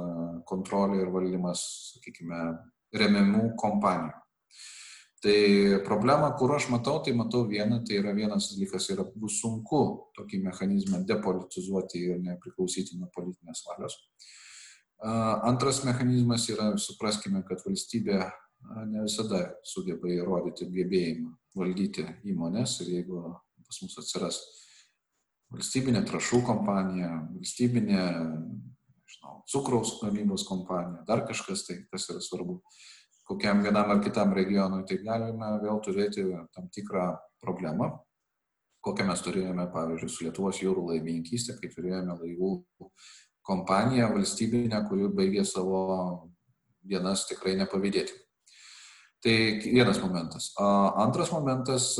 kontrolė 0.49 1.01
ir 1.03 1.11
valdymas, 1.15 1.65
sakykime, 1.95 2.43
remiamų 2.95 3.55
kompanijų. 3.61 4.21
Tai 5.25 5.39
problema, 5.87 6.29
kur 6.37 6.53
aš 6.53 6.67
matau, 6.69 6.99
tai 7.01 7.15
matau 7.17 7.47
vieną, 7.49 7.79
tai 7.89 7.97
yra 8.03 8.13
vienas 8.13 8.51
dalykas, 8.53 8.91
yra 8.93 9.07
bus 9.17 9.39
sunku 9.41 9.81
tokį 10.19 10.43
mechanizmą 10.45 11.01
depolitizuoti 11.09 12.03
ir 12.11 12.19
nepriklausyti 12.21 12.99
nuo 13.01 13.09
politinės 13.15 13.65
valios. 13.71 13.97
Antras 15.49 15.81
mechanizmas 15.89 16.45
yra, 16.53 16.75
supraskime, 16.77 17.41
kad 17.49 17.65
valstybė 17.65 18.19
ne 18.91 19.07
visada 19.07 19.47
sugeba 19.65 20.13
įrodyti 20.13 20.69
gebėjimą 20.73 21.33
valdyti 21.57 22.05
įmonės 22.29 22.79
ir 22.85 22.93
jeigu 22.99 23.25
pas 23.65 23.81
mus 23.81 23.97
atsiras 24.01 24.43
valstybinė 25.55 26.03
trašų 26.09 26.41
kompanija, 26.47 27.11
valstybinė 27.33 28.05
nežinau, 29.15 29.45
cukraus 29.47 30.01
gamybos 30.03 30.45
kompanija, 30.47 31.05
dar 31.07 31.27
kažkas 31.27 31.67
tai, 31.67 31.87
kas 31.91 32.09
yra 32.11 32.21
svarbu, 32.21 32.61
kokiam 33.25 33.63
vienam 33.63 33.91
ar 33.91 34.03
kitam 34.03 34.33
regionui, 34.35 34.85
tai 34.87 34.99
galime 35.03 35.61
vėl 35.63 35.81
turėti 35.81 36.25
tam 36.55 36.69
tikrą 36.69 37.17
problemą, 37.41 38.01
kokią 38.85 39.07
mes 39.07 39.21
turėjome, 39.23 39.71
pavyzdžiui, 39.73 40.11
su 40.11 40.25
Lietuvos 40.25 40.61
jūrų 40.61 40.91
laivininkystė, 40.91 41.59
kai 41.61 41.71
turėjome 41.73 42.19
laivų 42.21 42.65
kompaniją 43.45 44.11
valstybinę, 44.13 44.87
kuri 44.89 45.09
baigė 45.09 45.45
savo 45.45 46.31
dienas 46.83 47.27
tikrai 47.29 47.57
nepavydėti. 47.57 48.13
Tai 49.25 49.37
vienas 49.65 50.01
momentas. 50.03 50.53
Antras 50.61 51.33
momentas 51.33 51.95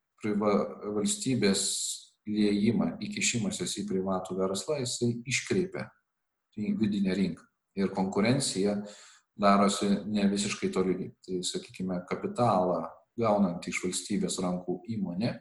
-valstybės 0.96 1.62
liejimą, 2.28 2.98
įkišimasis 3.02 3.80
į 3.80 3.88
privatų 3.88 4.36
verslą, 4.38 4.78
jisai 4.78 5.16
iškreipia 5.26 5.88
vidinę 6.56 7.14
rinką. 7.14 7.44
Ir 7.78 7.92
konkurencija 7.94 8.80
darosi 9.40 9.88
ne 10.10 10.26
visiškai 10.28 10.72
tolygi. 10.74 11.12
Tai, 11.26 11.42
sakykime, 11.46 12.02
kapitalą 12.08 12.82
gaunant 13.20 13.66
iš 13.68 13.82
valstybės 13.84 14.40
rankų 14.42 14.80
įmonė 14.96 15.36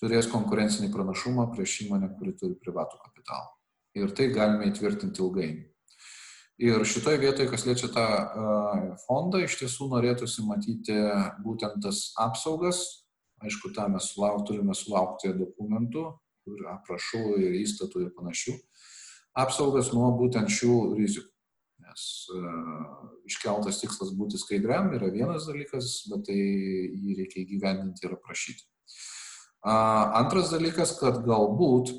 turės 0.00 0.28
konkurencinį 0.30 0.90
pranašumą 0.94 1.48
prieš 1.54 1.84
įmonę, 1.86 2.10
kuri 2.18 2.34
turi 2.38 2.58
privatų 2.60 2.98
kapitalą. 3.02 3.52
Ir 3.94 4.10
tai 4.16 4.28
galime 4.34 4.68
įtvirtinti 4.72 5.22
ilgainiui. 5.22 5.70
Ir 6.64 6.84
šitoje 6.86 7.18
vietoje, 7.18 7.48
kas 7.50 7.64
liečia 7.66 7.88
tą 7.94 8.04
fondą, 9.06 9.40
iš 9.42 9.56
tiesų 9.58 9.88
norėtųsi 9.90 10.44
matyti 10.46 10.98
būtent 11.42 11.80
tas 11.82 12.12
apsaugas. 12.20 12.82
Aišku, 13.42 13.72
tą 13.74 13.88
mes 13.90 14.06
sulauk, 14.12 14.44
turime 14.48 14.74
sulaukti 14.78 15.32
dokumentų, 15.34 16.04
aprašų 16.70 17.24
ir 17.42 17.56
įstatų 17.58 18.04
ir 18.04 18.12
panašių. 18.14 18.54
Apsaugas 19.34 19.92
nuo 19.94 20.12
būtent 20.18 20.52
šių 20.52 20.78
rizikų. 20.98 21.30
Nes 21.84 22.04
uh, 22.34 23.10
iškeltas 23.28 23.80
tikslas 23.82 24.14
būti 24.16 24.38
skaidriam 24.40 24.92
yra 24.96 25.10
vienas 25.14 25.48
dalykas, 25.50 26.04
bet 26.10 26.26
tai 26.28 26.38
jį 26.38 27.18
reikia 27.20 27.42
įgyvendinti 27.42 28.06
ir 28.06 28.16
aprašyti. 28.16 28.66
Uh, 29.64 30.14
antras 30.20 30.52
dalykas, 30.52 30.94
kad 31.00 31.22
galbūt 31.26 31.94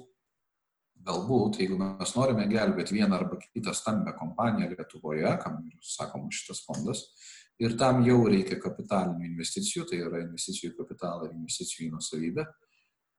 galbūt, 1.06 1.60
jeigu 1.62 1.78
mes 1.80 2.14
norime 2.18 2.48
gelbėti 2.50 2.98
vieną 2.98 3.20
arba 3.20 3.38
kitą 3.44 3.74
stambę 3.78 4.14
kompaniją 4.18 4.72
Lietuvoje, 4.72 5.32
kam 5.44 5.60
ir 5.70 5.78
sakoma 5.86 6.32
šitas 6.34 6.64
fondas, 6.66 7.04
ir 7.62 7.78
tam 7.80 8.02
jau 8.08 8.24
reikia 8.30 8.58
kapitalinių 8.62 9.28
investicijų, 9.30 9.86
tai 9.92 10.02
yra 10.08 10.24
investicijų 10.26 10.74
į 10.74 10.78
kapitalą 10.80 11.30
ir 11.30 11.36
investicijų 11.38 11.88
į 11.88 11.92
nusavybę, 11.94 12.48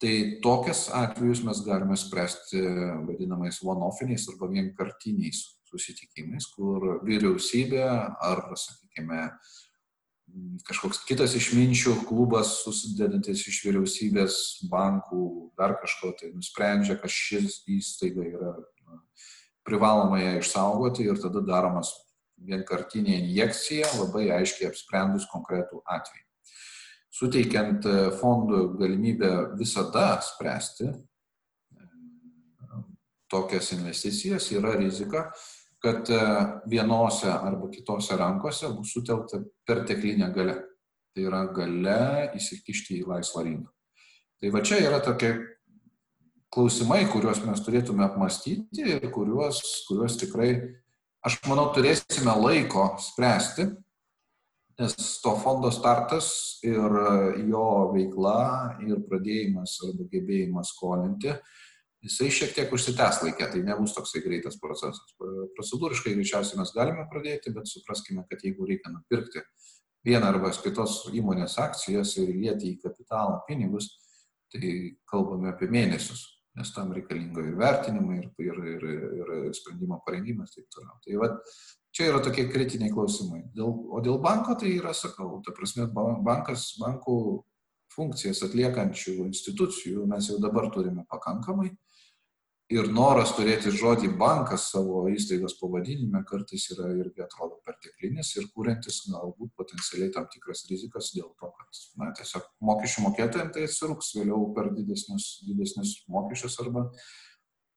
tai 0.03 0.14
tokias 0.44 0.86
atvejus 0.92 1.42
mes 1.47 1.61
galime 1.64 1.97
spręsti 1.97 2.61
vadinamais 3.09 3.62
one-offiniais 3.64 4.26
arba 4.32 4.51
vienkartiniais 4.53 5.42
susitikimais, 5.70 6.49
kur 6.55 7.01
vyriausybė 7.07 7.84
ar, 7.84 8.42
sakykime, 8.61 9.22
kažkoks 10.66 11.03
kitas 11.09 11.34
išminčių 11.38 11.94
klubas 12.09 12.59
susidedantis 12.64 13.47
iš 13.49 13.62
vyriausybės, 13.64 14.38
bankų, 14.70 15.22
dar 15.59 15.78
kažko 15.80 16.12
tai 16.20 16.32
nusprendžia, 16.34 16.99
kad 17.01 17.12
šis 17.12 17.62
įstaiga 17.70 18.26
yra 18.26 18.57
privaloma 19.66 20.20
ją 20.20 20.36
išsaugoti 20.40 21.09
ir 21.09 21.18
tada 21.22 21.42
daromas 21.42 21.90
vienkartinė 22.47 23.16
injekcija, 23.22 23.88
labai 23.99 24.28
aiškiai 24.36 24.68
apsprendus 24.70 25.26
konkretų 25.32 25.80
atvejį. 25.82 26.25
Suteikiant 27.16 27.86
fondų 28.20 28.62
galimybę 28.76 29.30
visada 29.56 30.18
spręsti 30.20 30.90
tokias 33.28 33.72
investicijas, 33.72 34.50
yra 34.52 34.74
rizika, 34.76 35.30
kad 35.82 36.10
e, 36.10 36.20
vienose 36.66 37.30
arba 37.30 37.68
kitose 37.70 38.16
rankose 38.18 38.70
bus 38.74 38.94
sutelkta 38.94 39.42
perteklinė 39.66 40.30
gale. 40.34 40.56
Tai 41.16 41.24
yra 41.24 41.44
gale 41.48 42.00
įsikišti 42.36 43.00
į 43.00 43.06
laisvą 43.08 43.46
rinką. 43.46 43.70
Tai 44.36 44.50
va 44.52 44.60
čia 44.60 44.82
yra 44.84 44.98
tokie 45.00 45.30
klausimai, 46.52 47.06
kuriuos 47.08 47.40
mes 47.46 47.62
turėtume 47.64 48.04
apmastyti 48.04 48.84
ir 48.84 49.06
kuriuos, 49.14 49.62
kuriuos 49.88 50.18
tikrai, 50.20 50.50
aš 51.24 51.38
manau, 51.48 51.70
turėsime 51.72 52.34
laiko 52.36 52.90
spręsti, 53.00 53.70
nes 54.80 54.96
to 55.22 55.32
fondo 55.40 55.70
startas 55.72 56.58
ir 56.66 56.98
jo 57.48 57.68
veikla 57.94 58.40
ir 58.84 59.00
pradėjimas 59.08 59.78
arba 59.88 60.04
gebėjimas 60.12 60.74
skolinti 60.74 61.32
jisai 62.06 62.30
šiek 62.32 62.54
tiek 62.56 62.72
užsitęs 62.74 63.22
laikė, 63.24 63.48
tai 63.52 63.62
nebus 63.66 63.94
toksai 63.96 64.22
greitas 64.24 64.58
procesas. 64.62 65.14
Procedūriškai 65.56 66.14
greičiausiai 66.16 66.60
mes 66.60 66.72
galime 66.76 67.06
pradėti, 67.10 67.52
bet 67.54 67.70
supraskime, 67.70 68.26
kad 68.30 68.44
jeigu 68.44 68.68
reikia 68.68 68.92
nupirkti 68.94 69.42
vieną 70.06 70.30
arba 70.30 70.52
kitos 70.54 71.00
įmonės 71.16 71.58
akcijas 71.62 72.14
ir 72.22 72.32
lieti 72.34 72.74
į 72.74 72.80
kapitalą 72.84 73.40
pinigus, 73.48 73.90
tai 74.52 74.96
kalbame 75.10 75.50
apie 75.50 75.68
mėnesius, 75.72 76.22
nes 76.56 76.70
tam 76.74 76.92
reikalinga 76.94 77.42
ir 77.42 77.56
vertinimai, 77.58 78.20
ir, 78.44 78.60
ir, 78.76 78.86
ir, 78.92 79.34
ir 79.48 79.56
sprendimo 79.56 79.98
parengimas 80.06 80.54
ir 80.54 80.62
taip 80.62 80.78
toliau. 80.78 81.00
Tai 81.02 81.18
va, 81.24 81.32
čia 81.97 82.11
yra 82.11 82.20
tokie 82.24 82.44
kritiniai 82.53 82.92
klausimai. 82.92 83.47
Dėl, 83.57 83.72
o 83.88 84.03
dėl 84.05 84.20
banko 84.22 84.59
tai 84.61 84.74
yra, 84.76 84.92
sakau, 84.97 85.40
ta 85.44 85.55
prasme, 85.57 85.88
bankas, 85.94 86.74
bankų 86.82 87.16
funkcijas 87.97 88.42
atliekančių 88.44 89.22
institucijų 89.30 90.05
mes 90.11 90.28
jau 90.28 90.36
dabar 90.42 90.68
turime 90.74 91.07
pakankamai 91.09 91.70
ir 92.72 92.88
noras 92.90 93.30
turėti 93.36 93.70
žodį 93.70 94.11
bankas 94.18 94.66
savo 94.72 95.05
įstaigos 95.12 95.55
pavadinime 95.61 96.22
kartais 96.26 96.64
yra 96.74 96.88
irgi 96.99 97.22
atrodo 97.22 97.61
perteklinis 97.66 98.32
ir 98.40 98.49
kūrentis 98.55 99.05
galbūt 99.12 99.53
potencialiai 99.59 100.11
tam 100.14 100.26
tikras 100.32 100.64
rizikas 100.70 101.12
dėl 101.14 101.30
to, 101.38 101.53
kad 101.53 101.80
na, 102.01 102.11
tiesiog 102.18 102.49
mokesčių 102.70 103.07
mokėtojams 103.07 103.55
tai 103.55 103.68
atsirūks 103.68 104.11
vėliau 104.18 104.51
per 104.57 104.72
didesnius, 104.74 105.28
didesnius 105.47 105.94
mokesčius 106.11 106.59
arba 106.64 106.88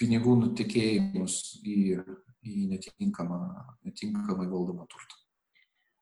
pinigų 0.02 0.36
nutekėjimus 0.42 1.38
į, 1.62 1.78
į 2.46 2.68
netinkamą, 2.74 3.40
netinkamai 3.88 4.48
valdomą 4.48 4.88
turtą. 4.92 5.18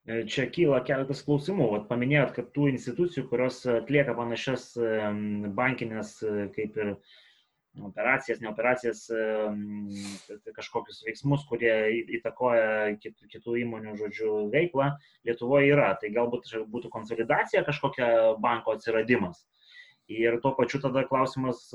Čia 0.07 0.45
kyla 0.47 0.79
keletas 0.87 1.19
klausimų. 1.27 1.65
Vat 1.73 1.87
paminėjot, 1.89 2.29
kad 2.37 2.51
tų 2.55 2.69
institucijų, 2.71 3.25
kurios 3.27 3.59
atlieka 3.67 4.13
panašias 4.15 4.69
bankinės 5.57 6.13
kaip 6.55 6.77
ir 6.79 6.93
operacijas, 7.83 8.39
ne 8.41 8.47
operacijas, 8.49 9.01
kažkokius 10.55 11.03
veiksmus, 11.09 11.43
kurie 11.49 11.73
įtakoja 12.21 12.95
kitų, 13.03 13.57
įmonių, 13.65 13.97
žodžių, 13.99 14.31
veiklą, 14.53 14.93
Lietuvoje 15.27 15.73
yra. 15.75 15.91
Tai 15.99 16.13
galbūt 16.15 16.55
būtų 16.71 16.93
konsolidacija 16.93 17.65
kažkokia 17.67 18.09
banko 18.39 18.77
atsiradimas. 18.77 19.43
Ir 20.07 20.39
tuo 20.39 20.53
pačiu 20.55 20.79
tada 20.79 21.03
klausimas, 21.03 21.67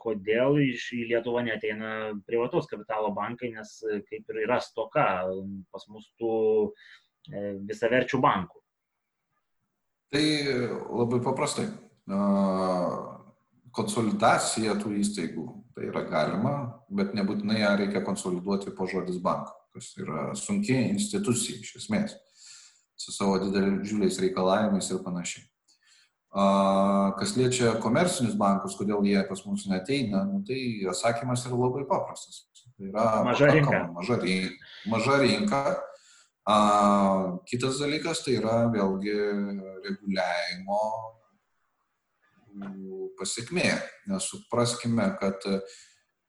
kodėl 0.00 0.58
iš 0.64 0.88
į 0.96 1.04
Lietuvą 1.12 1.44
neteina 1.46 1.92
privatus 2.26 2.68
kapitalo 2.70 3.12
bankai, 3.16 3.52
nes 3.54 3.76
kaip 4.08 4.32
ir 4.32 4.42
yra 4.46 4.58
stoka 4.64 5.06
pas 5.70 5.86
mus 5.92 6.08
tų 6.20 6.34
e, 6.66 7.54
visaverčių 7.68 8.20
bankų. 8.24 8.58
Tai 10.10 10.26
labai 10.90 11.20
paprastai 11.22 11.68
konsolidacija 13.70 14.74
tų 14.80 14.96
įstaigų 14.98 15.44
tai 15.80 15.88
yra 15.88 16.02
galima, 16.10 16.54
bet 16.92 17.14
nebūtinai 17.16 17.62
ją 17.62 17.70
reikia 17.80 18.02
konsoliduoti 18.04 18.74
po 18.76 18.84
žodis 18.90 19.20
banko, 19.22 19.54
kas 19.74 19.92
yra 20.00 20.30
sunki 20.36 20.76
institucija 20.90 21.60
iš 21.60 21.76
esmės, 21.80 22.16
su 23.00 23.14
savo 23.14 23.38
dideliais 23.40 24.20
reikalavimais 24.20 24.90
ir 24.92 25.00
panašiai. 25.06 25.46
Kas 26.30 27.32
liečia 27.34 27.72
komercinius 27.82 28.36
bankus, 28.38 28.76
kodėl 28.78 29.02
jie 29.02 29.18
pas 29.26 29.40
mus 29.48 29.64
neteina, 29.66 30.22
nu, 30.28 30.44
tai 30.46 30.60
atsakymas 30.92 31.42
yra 31.48 31.58
labai 31.58 31.82
paprastas. 31.90 32.44
Tai 32.78 32.86
yra 32.86 33.06
maža 33.26 33.48
rinka. 33.50 33.80
Maža. 33.96 34.18
Maža 34.92 35.16
rinka. 35.24 35.62
A, 36.46 36.56
kitas 37.50 37.80
dalykas 37.82 38.22
tai 38.22 38.36
yra 38.38 38.62
vėlgi 38.70 39.16
reguliavimo 39.88 40.78
pasiekmė. 43.18 43.66
Nes 44.10 44.30
supraskime, 44.30 45.10
kad 45.18 45.42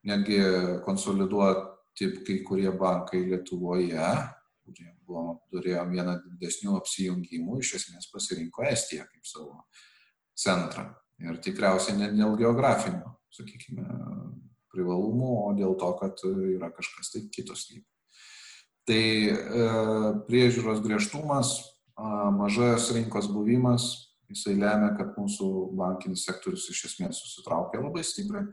netgi 0.09 0.41
konsoliduoti 0.85 2.09
kai 2.25 2.39
kurie 2.47 2.73
bankai 2.73 3.21
Lietuvoje, 3.27 4.09
kurie 4.65 4.89
buvo, 5.05 5.37
turėjom 5.53 5.93
vieną 5.93 6.17
didesnių 6.25 6.75
apsijungimų, 6.79 7.61
iš 7.61 7.75
esmės 7.83 8.09
pasirinko 8.09 8.65
Estiją 8.65 9.05
kaip 9.05 9.29
savo 9.29 9.61
centrą. 10.37 10.89
Ir 11.21 11.37
tikriausiai 11.43 11.99
ne 11.99 12.09
dėl 12.15 12.37
geografinių, 12.39 13.11
sakykime, 13.35 13.85
privalumų, 14.73 15.31
o 15.45 15.49
dėl 15.57 15.75
to, 15.77 15.91
kad 15.99 16.23
yra 16.25 16.71
kažkas 16.73 17.11
tai 17.13 17.25
kitos 17.33 17.67
lygiai. 17.69 17.87
Tai 18.89 19.03
e, 19.03 19.67
priežiūros 20.25 20.81
griežtumas, 20.81 21.53
mažas 22.33 22.89
rinkos 22.95 23.27
buvimas 23.29 23.91
jisai 24.31 24.55
lemia, 24.57 24.91
kad 24.97 25.15
mūsų 25.19 25.47
bankinis 25.77 26.25
sektorius 26.27 26.69
iš 26.71 26.85
esmės 26.89 27.21
susitraukia 27.21 27.81
labai 27.83 28.03
stipriai. 28.07 28.47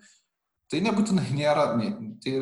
Tai 0.69 0.81
nebūtinai 0.85 1.31
nėra, 1.33 1.71
tai 2.25 2.35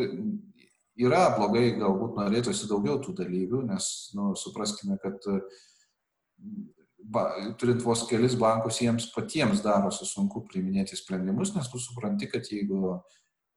yra 0.98 1.22
blogai, 1.36 1.68
galbūt 1.78 2.16
norėtųsi 2.18 2.68
daugiau 2.70 2.98
tų 3.02 3.14
dalyvių, 3.20 3.62
nes, 3.68 3.90
nu, 4.16 4.32
supraskime, 4.38 4.98
kad 5.02 5.28
ba, 7.12 7.26
turint 7.60 7.82
vos 7.84 8.04
kelis 8.10 8.34
bankus, 8.38 8.80
jiems 8.82 9.10
patiems 9.14 9.62
darosi 9.64 10.06
sunku 10.08 10.42
priiminėti 10.48 10.98
sprendimus, 10.98 11.54
nes 11.56 11.68
tu 11.70 11.80
supranti, 11.82 12.28
kad 12.30 12.48
jeigu 12.50 12.96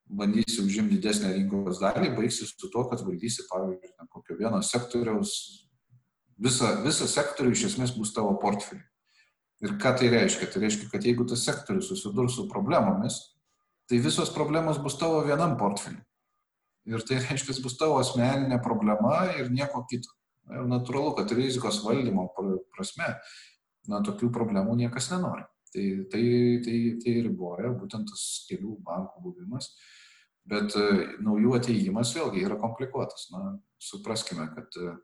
bandysi 0.10 0.62
užimti 0.64 0.98
didesnę 0.98 1.32
rinkos 1.36 1.82
dalį, 1.82 2.14
baigsi 2.18 2.48
su 2.50 2.70
to, 2.70 2.86
kad 2.90 3.02
valdysi, 3.06 3.46
pavyzdžiui, 3.50 4.10
kokio 4.10 4.38
vieno 4.40 4.62
sektoriaus, 4.66 5.34
visą, 6.42 6.74
visą 6.86 7.10
sektorių 7.10 7.54
iš 7.54 7.68
esmės 7.72 7.94
bus 7.98 8.14
tavo 8.16 8.34
portfelį. 8.42 8.82
Ir 9.66 9.76
ką 9.82 9.92
tai 10.00 10.10
reiškia? 10.14 10.48
Tai 10.54 10.62
reiškia, 10.64 10.88
kad 10.94 11.06
jeigu 11.06 11.26
tas 11.28 11.44
sektorius 11.46 11.90
susidurs 11.92 12.38
su 12.40 12.48
problemomis, 12.52 13.20
tai 13.92 14.00
visos 14.00 14.32
problemos 14.32 14.80
bus 14.82 14.96
tavo 14.98 15.20
vienam 15.26 15.58
portfeliu. 15.60 16.00
Ir 16.90 17.04
tai 17.06 17.20
reiškia, 17.26 17.58
bus 17.62 17.76
tavo 17.78 18.00
asmeninė 18.00 18.62
problema 18.64 19.26
ir 19.36 19.52
nieko 19.54 19.84
kito. 19.90 20.14
Ir 20.50 20.68
natūralu, 20.70 21.14
kad 21.18 21.32
rizikos 21.38 21.82
valdymo 21.86 22.28
prasme, 22.74 23.14
na, 23.90 24.02
tokių 24.06 24.32
problemų 24.34 24.76
niekas 24.80 25.12
nenori. 25.14 25.46
Tai, 25.70 25.86
tai, 26.10 26.24
tai, 26.66 26.78
tai 27.04 27.16
riboja 27.28 27.70
būtent 27.78 28.10
tas 28.10 28.24
kelių 28.50 28.80
bankų 28.86 29.22
buvimas. 29.28 29.70
Bet 30.50 30.74
e, 30.80 30.86
naujų 31.22 31.54
ateimas 31.60 32.16
vėlgi 32.18 32.42
yra 32.48 32.58
komplikuotas. 32.58 33.28
Na, 33.34 33.60
supraskime, 33.78 34.48
kad 34.56 34.80
e, 34.82 34.96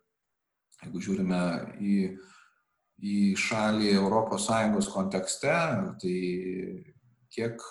jeigu 0.82 1.04
žiūrime 1.06 1.44
į 1.78 2.00
į 3.04 3.36
šalį 3.36 3.92
ES 4.00 4.88
kontekste, 4.94 5.54
tai 6.00 6.20
kiek 7.34 7.62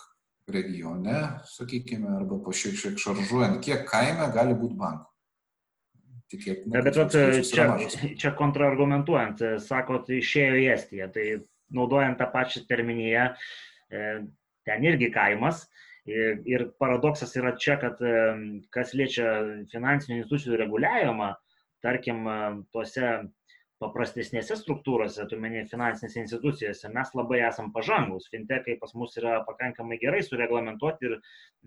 regione, 0.48 1.40
sakykime, 1.48 2.10
arba 2.18 2.38
po 2.44 2.52
šiek 2.52 2.76
tiek 2.76 2.98
šaržuojant, 3.00 3.62
kiek 3.64 3.86
kaime 3.88 4.28
gali 4.34 4.54
būti 4.54 4.76
bankų. 4.76 5.08
Tikėtina. 6.34 6.82
Bet, 6.84 6.98
bet 6.98 7.46
čia, 7.48 7.66
čia 8.20 8.32
kontrargumentuojant, 8.38 9.42
sakot, 9.64 10.10
išėjo 10.10 10.58
į 10.60 10.66
Estiją, 10.74 11.08
tai 11.14 11.26
naudojant 11.74 12.18
tą 12.20 12.28
pačią 12.32 12.64
terminiją, 12.68 13.30
e, 13.90 14.04
ten 14.66 14.86
irgi 14.90 15.10
kaimas. 15.14 15.64
Ir, 16.04 16.42
ir 16.44 16.66
paradoksas 16.76 17.32
yra 17.40 17.54
čia, 17.56 17.78
kad 17.80 18.02
e, 18.04 18.16
kas 18.74 18.92
liečia 18.98 19.30
finansinių 19.72 20.18
institucijų 20.20 20.58
reguliavimą, 20.60 21.30
tarkim, 21.84 22.26
tuose 22.72 23.08
paprastesnėse 23.84 24.56
struktūrose, 24.58 25.26
tu 25.28 25.36
meni 25.40 25.62
finansinėse 25.68 26.22
institucijose, 26.22 26.88
mes 26.94 27.10
labai 27.16 27.40
esam 27.46 27.70
pažangus. 27.74 28.30
Fintekai 28.32 28.78
pas 28.80 28.94
mus 28.96 29.16
yra 29.20 29.38
pakankamai 29.46 29.98
gerai 30.02 30.22
sureglamentuoti 30.24 31.08
ir 31.08 31.16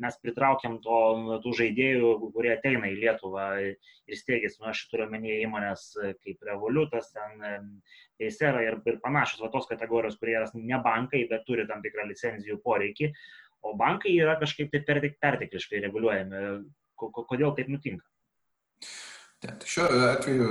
mes 0.03 0.18
pritraukiam 0.24 0.80
to, 0.84 0.99
tų 1.43 1.53
žaidėjų, 1.61 2.11
kurie 2.36 2.53
ateina 2.55 2.89
į 2.91 2.97
Lietuvą 3.03 3.47
ir 3.68 4.20
steigėsi. 4.22 4.61
Nu, 4.61 4.72
aš 4.74 4.84
turiu 4.91 5.09
menyje 5.11 5.43
įmonės 5.45 5.86
kaip 6.24 6.49
Revolutas, 6.49 7.11
ten 7.15 7.45
Eisera 8.20 8.63
ir, 8.65 8.80
ir 8.89 8.99
panašios 9.03 9.43
va 9.45 9.51
tos 9.53 9.70
kategorijos, 9.70 10.18
kurie 10.18 10.39
yra 10.39 10.49
ne 10.57 10.82
bankai, 10.84 11.28
bet 11.30 11.45
turi 11.49 11.68
tam 11.70 11.86
tikrą 11.86 12.07
licenzijų 12.09 12.59
poreikį, 12.65 13.13
o 13.68 13.76
bankai 13.78 14.15
yra 14.18 14.38
kažkaip 14.41 14.74
tai 14.74 15.13
pertekliškai 15.22 15.86
reguliuojami. 15.86 16.43
Kodėl 16.97 17.53
taip 17.53 17.70
nutinka? 17.70 18.05
Šiuo 19.70 19.86
atveju 20.07 20.47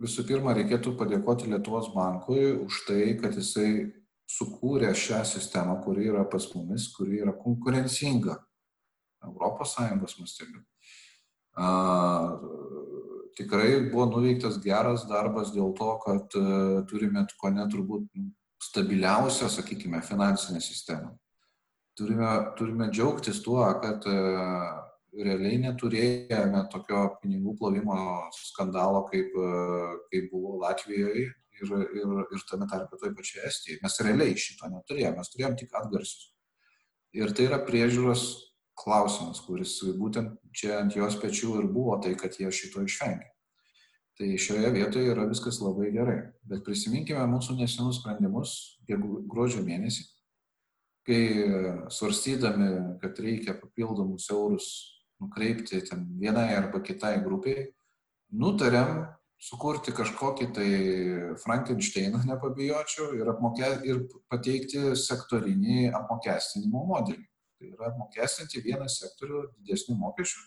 visų 0.00 0.24
pirma 0.28 0.54
reikėtų 0.56 0.94
padėkoti 0.98 1.50
Lietuvos 1.50 1.90
bankui 1.94 2.52
už 2.64 2.84
tai, 2.88 3.02
kad 3.20 3.36
jisai 3.36 3.92
sukūrė 4.30 4.92
šią 4.96 5.22
sistemą, 5.28 5.78
kuri 5.84 6.08
yra 6.10 6.24
pas 6.28 6.46
mumis, 6.54 6.88
kuri 6.94 7.20
yra 7.24 7.34
konkurencinga 7.36 8.38
ES 9.22 10.14
masteliu. 10.18 10.62
Tikrai 13.36 13.90
buvo 13.90 14.06
nuveiktas 14.10 14.58
geras 14.60 15.06
darbas 15.08 15.52
dėl 15.54 15.72
to, 15.76 15.90
kad 16.04 16.36
uh, 16.36 16.82
turime 16.88 17.24
ko 17.40 17.50
neturbūt 17.52 18.08
stabiliausią, 18.62 19.48
sakykime, 19.48 20.02
finansinę 20.04 20.60
sistemą. 20.60 21.14
Turime, 21.96 22.28
turime 22.58 22.90
džiaugtis 22.92 23.40
tuo, 23.44 23.64
kad 23.80 24.04
uh, 24.08 24.81
realiai 25.12 25.58
neturėjome 25.60 26.62
tokio 26.72 27.04
pinigų 27.22 27.56
plovimo 27.58 27.96
skandalo, 28.36 29.04
kaip, 29.10 29.34
kaip 30.12 30.30
buvo 30.32 30.56
Latvijoje 30.62 31.26
ir, 31.26 31.34
ir, 31.62 32.14
ir 32.32 32.46
tame 32.48 32.68
tarpe 32.70 32.96
toje 33.00 33.12
pačioje 33.16 33.48
Estijoje. 33.48 33.80
Mes 33.82 33.98
realiai 34.06 34.38
šito 34.40 34.70
neturėjome, 34.72 35.18
mes 35.20 35.32
turėjome 35.32 35.60
tik 35.60 35.76
atgarsius. 35.78 36.30
Ir 37.12 37.34
tai 37.36 37.44
yra 37.50 37.60
priežiūros 37.66 38.24
klausimas, 38.78 39.42
kuris 39.44 39.76
būtent 40.00 40.38
čia 40.56 40.78
ant 40.80 40.96
jos 40.96 41.18
pečių 41.20 41.58
ir 41.60 41.68
buvo 41.72 41.98
tai, 42.02 42.14
kad 42.18 42.38
jie 42.40 42.48
šito 42.54 42.84
išvengė. 42.86 43.28
Tai 44.16 44.28
šioje 44.40 44.70
vietoje 44.72 45.12
yra 45.12 45.26
viskas 45.28 45.60
labai 45.64 45.90
gerai. 45.92 46.18
Bet 46.48 46.64
prisiminkime 46.64 47.24
mūsų 47.28 47.56
nesenus 47.60 48.00
sprendimus 48.00 48.56
gruodžio 48.88 49.60
mėnesį, 49.64 50.04
kai 51.08 51.22
svarstydami, 51.92 52.72
kad 53.02 53.20
reikia 53.20 53.56
papildomus 53.60 54.28
eurus 54.32 54.68
nukreipti 55.22 55.80
ten 55.88 56.04
vienai 56.20 56.50
arba 56.56 56.82
kitai 56.84 57.16
grupiai, 57.24 57.70
nutarėm 58.32 59.02
sukurti 59.42 59.94
kažkokį 59.94 60.48
tai 60.56 60.68
Frankensteiną, 61.42 62.22
nepabijočiau, 62.30 63.12
ir, 63.18 63.32
apmokė, 63.34 63.72
ir 63.88 64.04
pateikti 64.32 64.92
sektorinį 64.98 65.90
apmokestinimo 65.98 66.84
modelį. 66.92 67.26
Tai 67.58 67.72
yra 67.74 67.90
apmokestinti 67.92 68.62
vieną 68.64 68.88
sektorių 68.90 69.44
didesnių 69.60 69.98
mokesčių, 70.00 70.46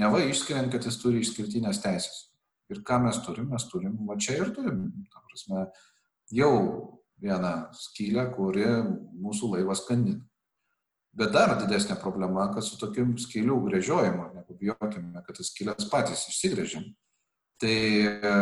neva 0.00 0.22
išskiriant, 0.24 0.72
kad 0.72 0.86
jis 0.88 1.00
turi 1.02 1.20
išskirtinės 1.24 1.82
teisės. 1.84 2.20
Ir 2.72 2.80
ką 2.86 2.96
mes 3.04 3.18
turim? 3.26 3.50
Mes 3.52 3.66
turim, 3.68 3.98
va 4.08 4.16
čia 4.16 4.38
ir 4.40 4.52
turim, 4.56 4.86
ta 5.12 5.20
prasme, 5.26 5.66
jau 6.32 6.54
vieną 7.20 7.52
skylę, 7.76 8.24
kuri 8.36 8.64
mūsų 9.20 9.52
laivas 9.56 9.84
skandina. 9.84 10.24
Bet 11.14 11.30
dar 11.30 11.52
didesnė 11.60 11.94
problema, 12.02 12.48
kad 12.50 12.64
su 12.66 12.74
tokiu 12.80 13.06
skylių 13.22 13.60
grėžiojimu, 13.68 14.32
nebijokime, 14.34 15.20
kad 15.22 15.36
tas 15.38 15.52
skylės 15.52 15.86
patys 15.90 16.24
išsigrėžim, 16.32 16.88
tai 17.62 17.76
e, 18.02 18.32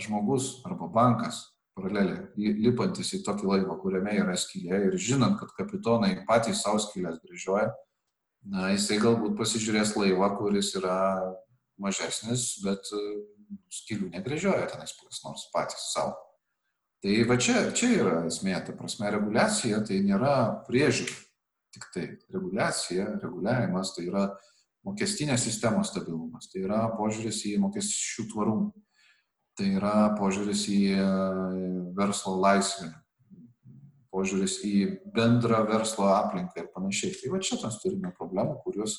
žmogus 0.00 0.62
arba 0.64 0.88
bankas 0.94 1.42
paraleliai 1.76 2.54
lipantis 2.64 3.12
į 3.18 3.20
tokį 3.26 3.50
laivą, 3.50 3.76
kuriame 3.82 4.14
yra 4.16 4.36
skylė 4.40 4.86
ir 4.86 4.96
žinant, 4.96 5.36
kad 5.42 5.52
kapitonai 5.58 6.14
patys 6.28 6.62
savo 6.64 6.80
skylės 6.80 7.20
grėžioja, 7.20 7.68
na, 8.48 8.70
jisai 8.72 8.96
galbūt 9.02 9.36
pasižiūrės 9.36 9.92
laivą, 10.00 10.30
kuris 10.38 10.72
yra 10.80 10.96
mažesnis, 11.76 12.46
bet 12.64 12.88
e, 12.96 13.02
skylių 13.82 14.08
negrėžioja 14.16 14.72
tenais 14.72 14.96
kas 14.96 15.20
nors 15.26 15.44
patys 15.52 15.90
savo. 15.92 16.16
Tai 17.04 17.20
va 17.28 17.36
čia, 17.36 17.68
čia 17.76 17.92
yra 18.00 18.16
esmė, 18.32 18.56
ta 18.64 18.72
prasme, 18.72 19.12
reguliacija 19.12 19.84
tai 19.84 20.00
nėra 20.00 20.64
priežiūra 20.64 21.25
tik 21.76 21.88
tai 21.94 22.06
reguliacija, 22.32 23.06
reguliavimas, 23.22 23.92
tai 23.96 24.08
yra 24.08 24.26
mokestinės 24.86 25.44
sistemos 25.44 25.90
stabilumas, 25.92 26.48
tai 26.50 26.64
yra 26.64 26.86
požiūris 26.96 27.42
į 27.50 27.56
mokesčių 27.64 28.26
tvarumą, 28.32 28.70
tai 29.58 29.72
yra 29.78 29.96
požiūris 30.18 30.66
į 30.72 30.80
e, 30.94 31.06
verslo 31.96 32.36
laisvę, 32.38 32.90
požiūris 34.14 34.58
į 34.64 34.74
bendrą 35.16 35.62
verslo 35.68 36.08
aplinką 36.14 36.62
ir 36.62 36.72
panašiai. 36.74 37.16
Tai 37.20 37.34
va 37.34 37.40
čia 37.44 37.60
mes 37.60 37.78
turime 37.82 38.12
problemų, 38.16 38.60
kuriuos, 38.64 38.98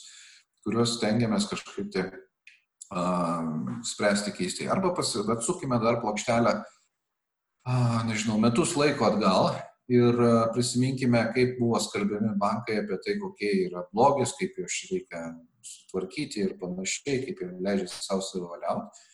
kuriuos 0.66 0.98
stengiamės 0.98 1.48
kažkaip 1.50 1.88
tai 1.96 2.04
uh, 2.12 3.48
spręsti 3.88 4.36
keistai. 4.38 4.68
Arba 4.70 4.92
atsukime 4.94 5.80
dar 5.82 5.98
plokštelę, 6.04 6.54
uh, 6.62 7.98
nežinau, 8.10 8.38
metus 8.44 8.76
laiko 8.78 9.10
atgal 9.10 9.56
ir 9.88 10.20
e, 10.20 10.32
prisiminkime, 10.54 11.22
kaip 11.36 11.58
buvo 11.60 11.80
skalbiami 11.80 12.36
bankai 12.40 12.82
apie 12.82 13.00
tai, 13.04 13.18
kokie 13.22 13.52
yra 13.68 13.86
blogis, 13.94 14.36
kaip 14.40 14.60
juos 14.60 14.80
reikia 14.92 15.24
sutvarkyti 15.64 16.44
ir 16.44 16.56
panašiai, 16.60 17.22
kaip 17.26 17.44
jie 17.44 17.52
leidžia 17.64 17.90
savo 17.92 18.24
savivaliauti. 18.24 19.06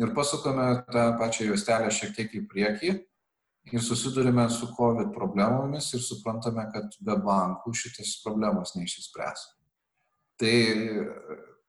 Ir 0.00 0.12
pasukame 0.14 0.66
tą 0.90 1.06
pačią 1.18 1.50
juostelę 1.50 1.90
šiek 1.92 2.14
tiek 2.16 2.34
į 2.38 2.44
priekį 2.50 2.92
ir 3.74 3.82
susidurime 3.84 4.46
su 4.50 4.70
COVID 4.76 5.10
problemomis 5.14 5.90
ir 5.94 6.02
suprantame, 6.02 6.64
kad 6.72 6.94
be 7.04 7.16
bankų 7.26 7.74
šitas 7.76 8.16
problemas 8.24 8.76
neišsispręs. 8.78 9.42
Tai 10.40 10.54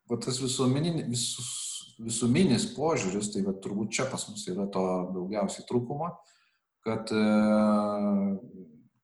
va, 0.07 0.19
tas 0.21 0.37
visuminis, 0.39 1.01
visus, 1.09 1.49
visuminis 1.99 2.69
požiūris, 2.77 3.33
tai 3.33 3.43
va, 3.43 3.57
turbūt 3.57 3.91
čia 3.97 4.05
pas 4.09 4.23
mus 4.29 4.45
yra 4.47 4.69
to 4.71 4.85
daugiausiai 5.17 5.65
trūkumo 5.67 6.13
kad 6.85 7.11
e, 7.13 7.25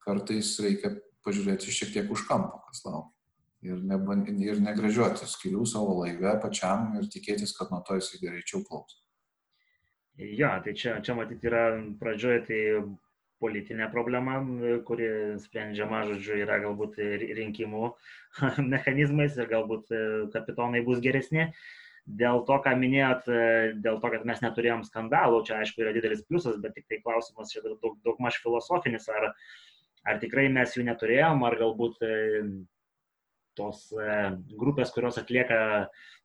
kartais 0.05 0.53
reikia 0.63 0.95
pažiūrėti 1.28 1.73
šiek 1.73 1.93
tiek 1.95 2.11
už 2.13 2.25
kampo, 2.30 2.61
kas 2.69 2.84
laukia. 2.88 3.13
Ir, 3.65 3.82
ne, 3.89 3.97
ir 4.45 4.61
negražiuoti 4.61 5.28
skilių 5.28 5.65
savo 5.67 5.97
laive 6.03 6.36
pačiam 6.43 6.93
ir 6.99 7.09
tikėtis, 7.11 7.55
kad 7.57 7.73
nuo 7.73 7.82
to 7.86 7.97
jisai 7.97 8.21
greičiau 8.21 8.61
plauks. 8.67 9.01
Jo, 10.17 10.55
tai 10.65 10.73
čia, 10.78 10.95
čia 11.05 11.13
matyti 11.17 11.49
yra 11.49 11.63
pradžioje 11.99 12.43
tai 12.47 12.61
politinė 13.41 13.89
problema, 13.93 14.39
kuri 14.86 15.09
sprendžiama, 15.41 16.05
žodžiu, 16.09 16.39
yra 16.41 16.57
galbūt 16.63 16.97
rinkimų 17.38 17.91
mechanizmais 18.73 19.38
ir 19.38 19.49
galbūt 19.51 19.93
e, 19.93 19.99
kapitonai 20.34 20.82
bus 20.86 21.01
geresni. 21.03 21.51
Dėl 22.07 22.45
to, 22.47 22.55
ką 22.63 22.71
minėjot, 22.79 23.25
e, 23.27 23.39
dėl 23.83 23.97
to, 23.99 24.09
kad 24.13 24.23
mes 24.27 24.39
neturėjom 24.39 24.85
skandalų, 24.87 25.41
čia 25.47 25.57
aišku 25.59 25.83
yra 25.83 25.91
didelis 25.95 26.23
pliusas, 26.23 26.55
bet 26.63 26.77
tik 26.77 26.85
tai 26.87 27.01
klausimas 27.03 27.51
čia 27.51 27.63
daug, 27.65 27.97
daug 28.05 28.21
maž 28.23 28.37
filosofinis, 28.43 29.09
ar, 29.11 29.33
ar 30.07 30.21
tikrai 30.21 30.45
mes 30.47 30.77
jų 30.77 30.85
neturėjom, 30.87 31.43
ar 31.43 31.57
galbūt 31.59 31.99
e, 32.07 32.13
tos 33.59 33.89
e, 33.91 34.19
grupės, 34.55 34.93
kurios 34.95 35.19
atlieka 35.19 35.59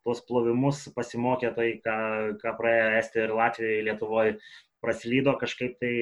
tos 0.07 0.23
plovimus, 0.29 0.85
pasimokė 0.95 1.51
tai, 1.57 1.69
ką, 1.83 1.99
ką 2.39 2.55
praėjo 2.61 2.87
Estijoje 3.01 3.27
ir 3.27 3.35
Latvijoje, 3.41 3.83
Lietuvoje, 3.89 4.39
praslydo 4.83 5.35
kažkaip 5.39 5.77
tai 5.83 5.93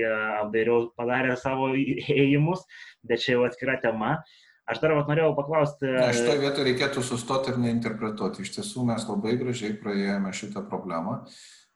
apdairiau 0.43 0.91
padarė 0.97 1.35
savo 1.41 1.73
ėjimus, 1.77 2.65
bet 3.05 3.25
čia 3.25 3.39
jau 3.39 3.49
atskira 3.49 3.81
tema. 3.81 4.19
Aš 4.71 4.79
dar 4.83 4.95
vat, 4.95 5.09
norėjau 5.11 5.33
paklausti. 5.35 5.89
Na, 5.91 6.13
šitoje 6.15 6.43
vietoje 6.45 6.67
reikėtų 6.69 7.03
sustoti 7.03 7.51
ir 7.51 7.59
neinterpretuoti. 7.59 8.45
Iš 8.45 8.53
tiesų 8.59 8.85
mes 8.87 9.07
labai 9.09 9.35
gražiai 9.41 9.75
praėjome 9.81 10.31
šitą 10.37 10.63
problemą 10.71 11.25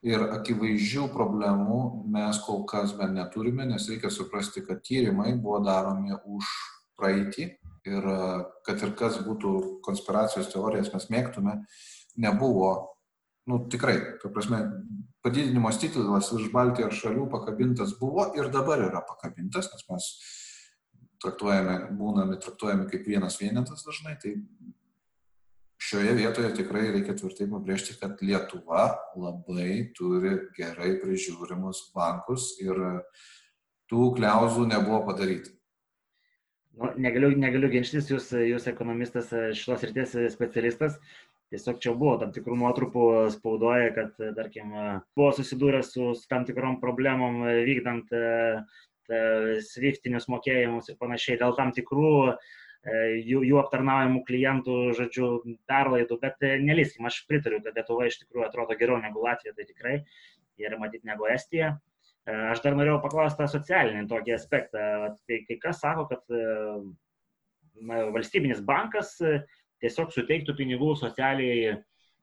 ir 0.04 0.22
akivaizdžių 0.36 1.08
problemų 1.14 1.80
mes 2.14 2.38
kol 2.44 2.62
kas 2.68 2.92
bent 2.98 3.16
neturime, 3.16 3.66
nes 3.66 3.88
reikia 3.90 4.12
suprasti, 4.12 4.62
kad 4.66 4.84
tyrimai 4.84 5.32
buvo 5.40 5.62
daromi 5.64 6.14
už 6.14 6.50
praeitį 7.00 7.48
ir 7.88 8.10
kad 8.64 8.84
ir 8.84 8.92
kas 8.98 9.18
būtų 9.24 9.54
konspiracijos 9.84 10.52
teorijas 10.52 10.92
mes 10.94 11.08
mėgtume, 11.12 11.56
nebuvo, 12.20 12.70
nu 13.50 13.64
tikrai, 13.72 13.96
ta 14.22 14.30
prasme, 14.32 14.60
padidinimo 15.24 15.72
stiklas 15.72 16.30
iš 16.36 16.50
Baltijos 16.52 17.00
šalių 17.00 17.26
pakabintas 17.32 17.96
buvo 17.98 18.28
ir 18.38 18.52
dabar 18.52 18.84
yra 18.86 19.02
pakabintas, 19.08 19.72
nes 19.72 19.88
mes 19.90 20.10
traktuojami, 21.24 21.76
būnami 21.98 22.38
traktuojami 22.44 22.88
kaip 22.92 23.08
vienas 23.08 23.40
vienetas 23.40 23.84
dažnai, 23.86 24.14
tai 24.22 24.36
šioje 25.84 26.14
vietoje 26.20 26.52
tikrai 26.60 26.86
reikia 26.94 27.16
tvirtai 27.18 27.48
pabrėžti, 27.50 27.96
kad 28.00 28.22
Lietuva 28.24 28.86
labai 29.18 29.90
turi 29.96 30.36
gerai 30.56 30.94
prižiūrimus 31.02 31.88
bankus 31.96 32.54
ir 32.62 32.80
tų 33.90 34.14
kliauzų 34.16 34.68
nebuvo 34.70 35.02
padaryti. 35.08 35.52
Nu, 36.74 36.90
negaliu, 36.98 37.30
negaliu 37.38 37.68
ginčytis, 37.70 38.08
jūs, 38.10 38.32
jūs 38.34 38.64
ekonomistas, 38.66 39.28
šitos 39.54 39.84
ryties 39.86 40.16
specialistas, 40.34 40.96
tiesiog 41.54 41.78
čia 41.82 41.92
buvo 41.94 42.16
tam 42.18 42.32
tikrų 42.34 42.56
nuotrupų 42.58 43.04
spaudoje, 43.36 43.92
kad, 43.94 44.16
tarkim, 44.38 44.72
buvo 45.14 45.30
susidūrę 45.36 45.84
su, 45.86 46.10
tam 46.30 46.48
tikrom 46.48 46.80
problemom 46.82 47.44
vykdant 47.68 48.10
sviftinius 49.64 50.28
mokėjimus 50.32 50.90
ir 50.90 50.98
panašiai 51.00 51.38
dėl 51.40 51.54
tam 51.58 51.72
tikrų 51.76 52.12
e, 52.30 52.34
jų, 53.20 53.42
jų 53.48 53.58
aptarnaujamų 53.60 54.22
klientų, 54.28 54.76
žodžiu, 54.98 55.30
perlaidų, 55.70 56.18
bet 56.22 56.44
e, 56.46 56.54
nelyskim, 56.62 57.06
aš 57.08 57.22
pritariu, 57.28 57.60
kad 57.64 57.76
Lietuva 57.76 58.08
iš 58.08 58.20
tikrųjų 58.22 58.46
atrodo 58.48 58.76
geriau 58.80 59.00
negu 59.02 59.24
Latvija, 59.24 59.54
tai 59.56 59.68
tikrai, 59.68 59.96
ir 60.62 60.78
matyti 60.80 61.08
negu 61.08 61.28
Estija. 61.30 61.74
Aš 62.24 62.62
dar 62.64 62.72
norėjau 62.72 63.02
paklausti 63.04 63.42
tą 63.42 63.46
socialinį 63.52 64.06
tokį 64.08 64.32
aspektą. 64.32 64.84
Tai 65.28 65.36
kai 65.44 65.56
kas 65.60 65.82
sako, 65.82 66.06
kad 66.08 66.22
na, 67.84 67.98
valstybinis 68.14 68.62
bankas 68.64 69.18
tiesiog 69.84 70.14
suteiktų 70.14 70.54
pinigų 70.56 70.94
socialiai 70.96 71.74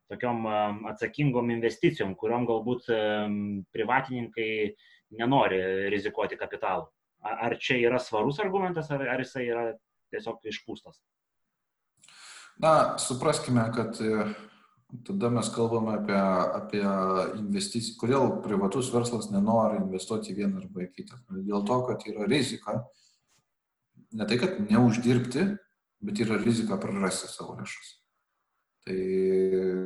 tokiom 0.09 0.47
atsakingom 0.89 1.53
investicijom, 1.53 2.15
kuriuom 2.17 2.47
galbūt 2.49 2.89
privatininkai 3.75 4.49
nenori 5.17 5.61
rizikuoti 5.93 6.37
kapitalu. 6.39 6.87
Ar 7.21 7.55
čia 7.61 7.77
yra 7.77 7.99
svarus 8.01 8.39
argumentas, 8.41 8.89
ar, 8.91 9.03
ar 9.13 9.21
jisai 9.21 9.45
yra 9.45 9.65
tiesiog 10.13 10.41
išpūstas? 10.49 10.97
Na, 12.61 12.97
supraskime, 13.01 13.63
kad 13.75 13.99
e, 14.01 14.25
tada 15.07 15.29
mes 15.33 15.49
kalbame 15.53 15.95
apie, 15.99 16.17
apie 16.57 16.83
investiciją. 17.39 17.95
Kodėl 18.01 18.35
privatus 18.45 18.91
verslas 18.93 19.29
nenori 19.33 19.79
investuoti 19.81 20.33
į 20.33 20.39
vieną 20.41 20.65
arba 20.65 20.85
į 20.85 20.91
kitą? 20.97 21.21
Dėl 21.37 21.65
to, 21.67 21.79
kad 21.87 22.05
yra 22.09 22.27
rizika, 22.29 22.81
ne 24.17 24.27
tai, 24.27 24.41
kad 24.41 24.59
neuždirbti, 24.65 25.47
bet 26.01 26.25
yra 26.25 26.41
rizika 26.41 26.79
prarasti 26.81 27.29
savo 27.31 27.55
lėšas. 27.59 28.00
Tai 28.81 28.97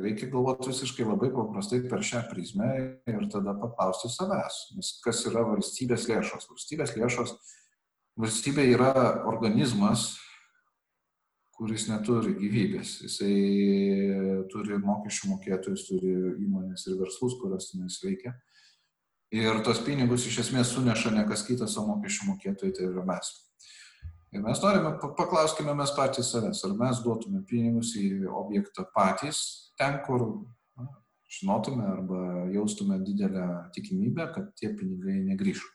reikia 0.00 0.30
galvoti 0.32 0.70
visiškai 0.70 1.04
labai 1.04 1.28
paprastai 1.34 1.82
per 1.84 2.00
šią 2.00 2.22
prizmę 2.30 2.68
ir 3.12 3.26
tada 3.32 3.52
paklausti 3.60 4.08
savęs, 4.08 4.60
nes 4.76 4.92
kas 5.04 5.20
yra 5.28 5.42
valstybės 5.44 6.06
lėšos. 6.08 6.48
Valstybės 6.48 6.94
lėšos, 6.96 7.34
valstybė 8.16 8.64
yra 8.72 8.94
organizmas, 9.28 10.14
kuris 11.56 11.86
neturi 11.90 12.34
gyvybės. 12.40 12.94
Jisai 13.04 13.36
turi 14.52 14.80
mokesčių 14.80 15.32
mokėtojus, 15.34 15.86
turi 15.90 16.12
įmonės 16.46 16.88
ir 16.88 16.96
verslus, 17.00 17.36
kurios 17.40 17.70
tenais 17.72 18.00
veikia. 18.04 18.32
Ir 19.36 19.60
tos 19.66 19.80
pinigus 19.84 20.24
iš 20.28 20.40
esmės 20.46 20.72
suneša 20.72 21.12
ne 21.12 21.24
kas 21.28 21.44
kitas, 21.44 21.76
o 21.76 21.84
mokesčių 21.88 22.30
mokėtojai, 22.30 22.72
tai 22.76 22.88
yra 22.88 23.04
mes. 23.08 23.32
Ir 24.36 24.42
mes 24.44 24.60
norime, 24.60 24.90
paklauskime 25.16 25.72
mes 25.78 25.92
patys 25.96 26.28
savęs, 26.34 26.60
ar 26.66 26.74
mes 26.76 26.98
duotume 27.00 27.40
pinigus 27.48 27.94
į 27.96 28.26
objektą 28.28 28.84
patys, 28.92 29.38
ten, 29.80 29.96
kur 30.04 30.26
na, 30.76 30.90
žinotume 31.38 31.86
arba 31.88 32.20
jaustume 32.52 32.98
didelę 33.06 33.46
tikimybę, 33.72 34.28
kad 34.34 34.50
tie 34.60 34.74
pinigai 34.76 35.22
negrįžtų. 35.30 35.72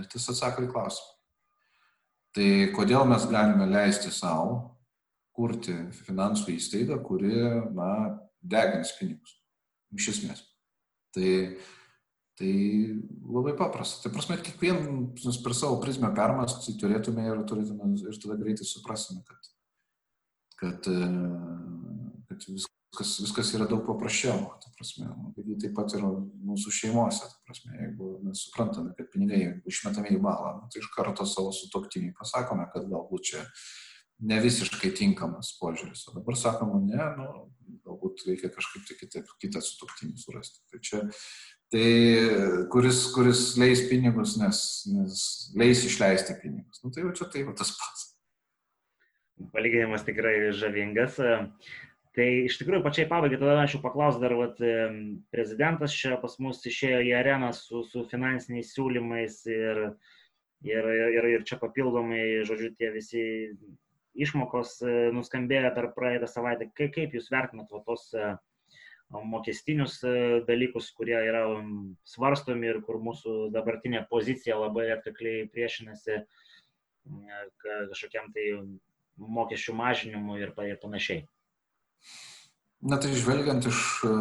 Ir 0.00 0.08
tas 0.08 0.30
atsako 0.32 0.64
į 0.64 0.70
klausimą. 0.72 1.14
Tai 2.38 2.48
kodėl 2.76 3.04
mes 3.10 3.28
galime 3.28 3.68
leisti 3.68 4.14
savo 4.14 4.56
kurti 5.36 5.76
finansų 6.06 6.54
įstaigą, 6.56 6.96
kuri, 7.04 7.34
na, 7.76 7.90
degins 8.40 8.94
pinigus. 8.96 9.36
Iš 9.92 10.08
esmės. 10.14 10.40
Tai 11.12 11.28
Tai 12.38 13.02
labai 13.26 13.54
paprasta. 13.58 14.04
Tai 14.04 14.14
prasme, 14.14 14.36
kiekvienas 14.38 15.40
per 15.42 15.56
savo 15.58 15.80
prizmę 15.82 16.12
permastyti 16.14 16.76
turėtume 16.78 17.24
ir, 17.26 17.40
turėtume, 17.50 17.90
ir 17.98 18.18
tada 18.22 18.36
greitai 18.38 18.66
suprasime, 18.68 19.24
kad, 19.26 19.48
kad, 20.60 20.86
e, 20.86 21.08
kad 22.28 22.46
viskas, 22.46 23.16
viskas 23.24 23.50
yra 23.58 23.66
daug 23.66 23.82
paprasčiau. 23.88 24.52
Ta 24.62 24.70
prasme, 24.78 25.10
lygiai 25.34 25.58
taip 25.64 25.74
pat 25.80 25.96
ir 25.98 26.06
mūsų 26.06 26.76
šeimose. 26.78 27.26
Ta 27.26 27.42
prasme, 27.48 27.74
jeigu 27.74 28.14
mes 28.28 28.46
suprantame, 28.46 28.94
kad 28.94 29.10
pinigai 29.10 29.42
išmetami 29.66 30.14
į 30.14 30.22
balą, 30.22 30.54
nu, 30.60 30.70
tai 30.70 30.84
iš 30.84 30.92
karto 30.94 31.26
savo 31.26 31.50
sutoktiniai 31.56 32.14
pasakome, 32.20 32.70
kad 32.70 32.86
galbūt 32.86 33.32
čia 33.32 33.42
ne 34.30 34.38
visiškai 34.42 34.92
tinkamas 34.98 35.56
požiūris. 35.58 36.06
O 36.10 36.14
dabar 36.20 36.38
sakoma, 36.38 36.78
ne, 36.86 37.02
nu, 37.18 37.28
galbūt 37.82 38.28
reikia 38.30 38.50
kažkaip 38.54 38.86
tai 38.86 38.96
kitaip, 39.02 39.34
kitą 39.42 39.62
sutoktinį 39.62 40.18
surasti. 40.22 40.62
Tai 40.70 40.80
čia 40.86 41.02
tai 41.72 41.88
kuris, 42.72 43.02
kuris 43.12 43.42
leis 43.60 43.82
pinigus, 43.90 44.36
nes, 44.40 44.60
nes 44.92 45.18
leis 45.58 45.84
išleisti 45.84 46.38
pinigus. 46.40 46.80
Nu, 46.84 46.92
tai 46.94 47.04
jau 47.04 47.12
čia 47.16 47.28
tai 47.32 47.44
jau 47.44 47.52
tas 47.56 47.74
pats. 47.76 48.06
Palyginimas 49.52 50.06
tikrai 50.06 50.50
žavingas. 50.56 51.20
Tai 52.18 52.26
iš 52.48 52.56
tikrųjų 52.58 52.82
pačiai 52.82 53.06
pabaigai 53.06 53.38
tada 53.38 53.60
aš 53.62 53.76
jau 53.76 53.82
paklausiu 53.84 54.22
dar, 54.24 54.32
vat, 54.34 54.56
prezidentas 55.30 55.94
čia 55.94 56.16
pas 56.18 56.34
mus 56.42 56.64
išėjo 56.66 57.04
į 57.06 57.12
areną 57.14 57.52
su, 57.54 57.84
su 57.86 58.02
finansiniais 58.10 58.72
siūlymais 58.74 59.36
ir, 59.52 59.82
ir, 60.66 60.88
ir, 61.14 61.28
ir 61.36 61.44
čia 61.46 61.60
papildomai, 61.60 62.24
žodžiu, 62.48 62.72
tie 62.80 62.90
visi 62.96 63.22
išmokos 64.18 64.80
nuskambėjo 65.14 65.70
per 65.76 65.92
praeitą 65.94 66.26
savaitę. 66.26 66.72
Kaip, 66.74 66.96
kaip 66.96 67.14
jūs 67.14 67.30
vertinat 67.30 67.70
va, 67.70 67.84
tos 67.86 68.08
mokestinius 69.10 70.02
e, 70.04 70.42
dalykus, 70.48 70.90
kurie 70.96 71.16
yra 71.16 71.44
svarstomi 72.08 72.68
ir 72.68 72.80
kur 72.84 73.00
mūsų 73.02 73.48
dabartinė 73.54 74.04
pozicija 74.10 74.58
labai 74.60 74.90
atkakliai 74.96 75.48
priešinasi 75.52 76.20
kažkokiam 77.88 78.28
tai 78.34 78.44
mokesčių 79.16 79.74
mažinimui 79.78 80.42
ir, 80.42 80.52
ir 80.68 80.80
panašiai. 80.82 81.24
Na 82.84 82.98
tai 83.00 83.14
žvelgiant 83.16 83.64
iš, 83.66 83.80
e, 84.04 84.12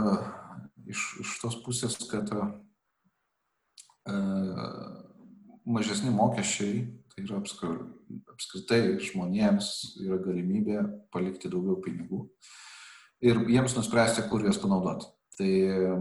iš, 0.94 1.04
iš 1.24 1.34
tos 1.44 1.60
pusės, 1.66 2.00
kad 2.10 2.32
e, 2.32 2.48
mažesni 5.68 6.16
mokesčiai, 6.16 6.88
tai 7.12 7.28
yra 7.28 7.42
apskritai 7.44 8.82
žmonėms 9.04 10.00
yra 10.06 10.22
galimybė 10.24 10.80
palikti 11.12 11.52
daugiau 11.52 11.78
pinigų. 11.84 12.24
E, 12.24 12.77
ir 13.24 13.40
jiems 13.50 13.76
nuspręsti, 13.78 14.28
kur 14.32 14.44
juos 14.46 14.60
panaudoti. 14.62 15.10
Tai 15.38 15.50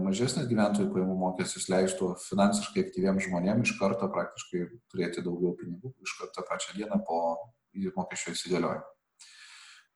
mažesnis 0.01 0.47
gyventojų 0.49 0.89
pajamų 0.95 1.15
mokestis 1.21 1.67
leistų 1.69 2.15
finansiškai 2.23 2.87
aktyviems 2.87 3.27
žmonėms 3.27 3.69
iš 3.69 3.77
karto 3.77 4.09
praktiškai 4.09 4.63
turėti 4.89 5.21
daugiau 5.25 5.53
pinigų, 5.59 5.93
iš 6.01 6.15
karto 6.17 6.45
pačią 6.47 6.73
dieną 6.79 7.03
po 7.05 7.19
mokesčio 7.99 8.33
įsigaliojimo. 8.33 8.87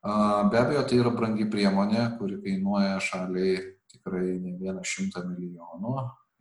Be 0.02 0.58
abejo, 0.58 0.84
tai 0.90 0.98
yra 0.98 1.12
brangi 1.14 1.46
priemonė, 1.50 2.06
kuri 2.18 2.40
kainuoja 2.42 3.02
šaliai 3.06 3.58
tikrai 3.92 4.38
ne 4.42 4.56
vieną 4.62 4.86
šimtą 4.86 5.22
milijonų 5.28 5.98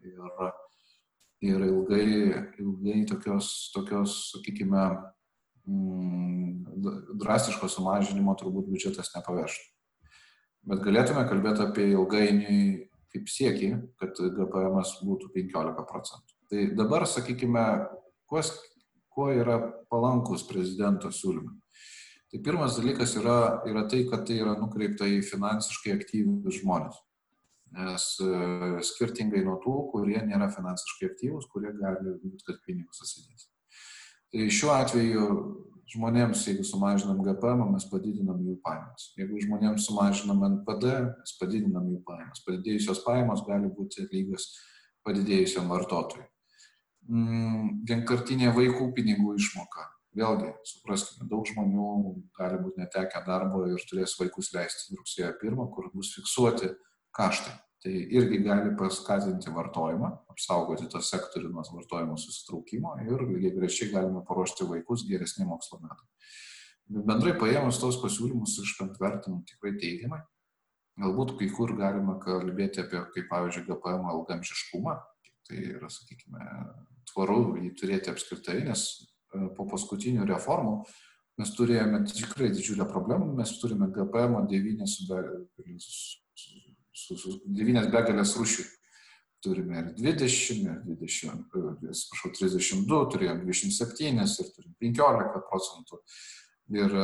ir, 0.09 0.47
ir 1.49 1.67
ilgai, 1.67 2.07
ilgai 2.61 3.03
tokios, 3.09 3.51
tokios 3.75 4.17
sakykime, 4.35 4.87
mm, 5.69 7.13
drastiško 7.21 7.69
sumažinimo 7.69 8.37
turbūt 8.41 8.69
biudžetas 8.73 9.13
nepaveštų. 9.17 9.69
Bet 10.69 10.83
galėtume 10.85 11.25
kalbėti 11.29 11.65
apie 11.65 11.87
ilgainiui 11.95 12.91
kaip 13.11 13.31
siekį, 13.31 13.71
kad 14.01 14.19
GPM 14.19 14.77
būtų 15.07 15.31
15 15.35 15.87
procentų. 15.89 16.37
Tai 16.51 16.67
dabar, 16.79 17.07
sakykime, 17.07 17.65
kuo, 18.31 18.43
kuo 19.15 19.31
yra 19.35 19.59
palankus 19.91 20.45
prezidento 20.47 21.11
siūlymai. 21.15 21.57
Tai 22.31 22.41
pirmas 22.47 22.77
dalykas 22.79 23.17
yra, 23.19 23.63
yra 23.67 23.87
tai, 23.91 24.05
kad 24.11 24.23
tai 24.27 24.37
yra 24.39 24.55
nukreipta 24.59 25.09
į 25.11 25.23
finansiškai 25.27 25.97
aktyvius 25.97 26.61
žmonės. 26.61 27.01
Nes 27.75 28.05
e, 28.23 28.29
skirtingai 28.87 29.43
nuo 29.47 29.57
tų, 29.63 29.75
kurie 29.93 30.19
nėra 30.27 30.47
finansiškai 30.55 31.09
aktyvus, 31.11 31.49
kurie 31.51 31.73
gali 31.75 32.15
būti, 32.23 32.45
kad 32.47 32.63
pinigus 32.67 33.03
atsidės. 33.03 33.49
Tai 34.31 34.47
šiuo 34.59 34.71
atveju 34.77 35.27
žmonėms, 35.91 36.43
jeigu 36.49 36.65
sumažinam 36.67 37.21
GPM, 37.25 37.65
mes 37.75 37.87
padidinam 37.91 38.41
jų 38.47 38.57
pajamas. 38.65 39.11
Jeigu 39.19 39.41
žmonėms 39.45 39.87
sumažinam 39.89 40.43
NPD, 40.49 40.91
mes 41.19 41.37
padidinam 41.41 41.87
jų 41.91 42.01
pajamas. 42.07 42.43
Padidėjusios 42.47 43.03
pajamos 43.07 43.45
gali 43.47 43.71
būti 43.75 44.07
lygios 44.11 44.51
padidėjusiam 45.07 45.71
vartotojui. 45.73 46.27
Mm, 47.11 47.81
vienkartinė 47.89 48.53
vaikų 48.57 48.91
pinigų 48.99 49.35
išmoka. 49.41 49.89
Vėlgi, 50.17 50.53
supraskime, 50.67 51.29
daug 51.31 51.47
žmonių 51.47 52.15
gali 52.39 52.59
būti 52.63 52.83
netekę 52.83 53.23
darbo 53.27 53.65
ir 53.71 53.83
turės 53.91 54.17
vaikus 54.19 54.51
leisti 54.57 54.97
rugsėjo 54.99 55.35
1, 55.39 55.67
kur 55.75 55.91
bus 55.95 56.15
fiksuoti 56.17 56.73
kaštai 57.15 57.55
tai 57.81 57.93
irgi 58.13 58.43
gali 58.45 58.75
paskatinti 58.77 59.53
vartojimą, 59.55 60.11
apsaugoti 60.33 60.89
tą 60.93 61.01
sektorių 61.05 61.53
nuo 61.55 61.65
vartojimo 61.65 62.19
susitraukimo 62.21 62.97
ir 63.07 63.25
lygiai 63.25 63.55
grečiai 63.57 63.89
galime 63.95 64.21
paruošti 64.29 64.69
vaikus 64.69 65.07
geresnį 65.09 65.49
mokslo 65.49 65.81
metą. 65.81 66.05
Bendrai 66.91 67.33
paėmus 67.39 67.79
tos 67.81 67.97
pasiūlymus 68.03 68.59
iš 68.65 68.75
bent 68.81 69.01
vertinu 69.01 69.41
tikrai 69.49 69.77
teigiamai. 69.81 70.21
Galbūt 71.01 71.37
kai 71.39 71.49
kur 71.55 71.73
galima 71.79 72.19
kalbėti 72.21 72.83
apie, 72.83 73.01
kaip 73.15 73.29
pavyzdžiui, 73.31 73.69
GPM 73.69 74.09
ilgamžiškumą. 74.11 74.97
Tai 75.49 75.61
yra, 75.63 75.89
sakykime, 75.91 76.49
tvaru 77.13 77.39
jį 77.63 77.71
turėti 77.79 78.11
apskritai, 78.13 78.59
nes 78.67 78.83
e, 78.99 79.49
po 79.57 79.65
paskutinių 79.71 80.27
reformų 80.29 80.75
mes 81.41 81.53
turėjome 81.57 82.03
tikrai 82.11 82.51
didžiulę 82.53 82.85
problemą, 82.91 83.31
mes 83.39 83.55
turime 83.63 83.89
GPM 83.95 84.37
9 84.51 84.91
su, 84.91 85.07
su 87.01 87.39
devynės 87.47 87.91
begalės 87.93 88.37
rūšių. 88.39 88.67
Turime 89.41 89.79
ir 89.81 89.87
20, 89.97 90.67
ir 90.69 90.99
20, 91.01 91.47
atsiprašau, 91.89 92.33
32, 92.37 92.99
turėjom 93.15 93.39
27 93.47 94.21
ir 94.21 94.51
turim 94.57 94.75
15 94.85 95.41
procentų 95.49 96.01
ir, 96.77 96.97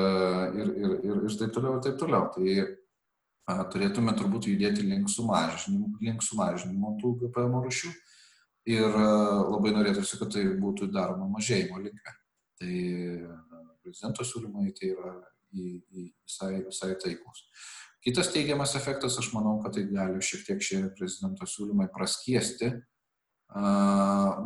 ir, 0.61 0.73
ir, 0.83 0.97
ir, 1.01 1.23
ir 1.31 1.39
taip 1.41 1.55
toliau, 1.57 1.79
ir 1.79 1.87
taip 1.87 1.97
toliau. 2.03 2.29
Tai 2.35 2.59
a, 3.47 3.57
turėtume 3.73 4.13
turbūt 4.19 4.51
judėti 4.51 4.85
link 4.85 5.09
sumažinimo, 5.13 5.95
link 6.05 6.27
sumažinimo 6.27 6.93
tų 7.01 7.15
GPM 7.23 7.57
rūšių 7.65 7.95
ir 8.75 9.01
a, 9.01 9.09
labai 9.55 9.73
norėtųsi, 9.79 10.21
kad 10.21 10.37
tai 10.37 10.45
būtų 10.61 10.91
daroma 10.93 11.31
mažėjimo 11.39 11.81
linkme. 11.87 12.17
Tai 12.61 12.77
prezidento 13.85 14.25
siūlymai 14.27 14.73
tai 14.77 14.93
yra 14.93 15.15
į, 15.55 15.67
į 15.79 16.07
visai, 16.27 16.53
visai 16.67 16.95
taikus. 17.01 17.47
Kitas 18.07 18.29
teigiamas 18.31 18.77
efektas, 18.79 19.17
aš 19.19 19.33
manau, 19.35 19.57
kad 19.65 19.75
tai 19.75 19.83
gali 19.91 20.21
šiek 20.23 20.45
tiek 20.47 20.61
šie 20.63 20.85
prezidento 20.95 21.49
siūlymai 21.51 21.89
praskiesti 21.91 22.69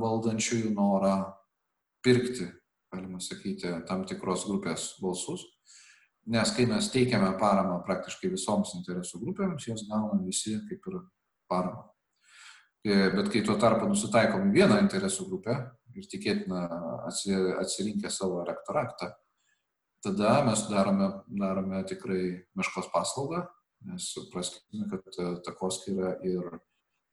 valdančiųjų 0.01 0.71
norą 0.73 1.15
pirkti, 2.05 2.47
galima 2.93 3.21
sakyti, 3.21 3.69
tam 3.89 4.07
tikros 4.09 4.47
grupės 4.49 4.95
balsus. 5.03 5.45
Nes 6.31 6.53
kai 6.57 6.65
mes 6.69 6.89
teikiame 6.93 7.31
paramą 7.41 7.81
praktiškai 7.85 8.33
visoms 8.33 8.75
interesų 8.79 9.21
grupėms, 9.27 9.69
jas 9.69 9.85
gauna 9.89 10.21
visi 10.25 10.57
kaip 10.69 10.89
ir 10.89 10.99
paramą. 11.51 11.89
E, 12.85 13.11
bet 13.13 13.29
kai 13.33 13.43
tuo 13.45 13.57
tarpu 13.61 13.89
nusitaikom 13.89 14.49
į 14.49 14.55
vieną 14.57 14.81
interesų 14.87 15.27
grupę 15.29 15.57
ir 15.97 16.07
tikėtina 16.09 16.65
atsirinkę 17.61 18.13
savo 18.13 18.41
elektoratą, 18.45 19.11
tada 20.05 20.41
mes 20.47 20.65
darome, 20.71 21.11
darome 21.29 21.83
tikrai 21.89 22.23
meškos 22.59 22.91
paslaugą, 22.95 23.45
nes 23.89 24.11
supraskime, 24.15 24.89
kad 24.91 25.19
e, 25.19 25.31
takoskira 25.47 26.15
ir 26.27 26.61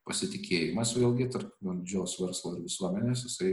pasitikėjimas 0.08 0.94
vėlgi 0.96 1.28
tarp 1.34 1.52
valdžios 1.64 2.16
verslo 2.22 2.56
ir 2.56 2.64
visuomenės, 2.68 3.26
jisai 3.28 3.52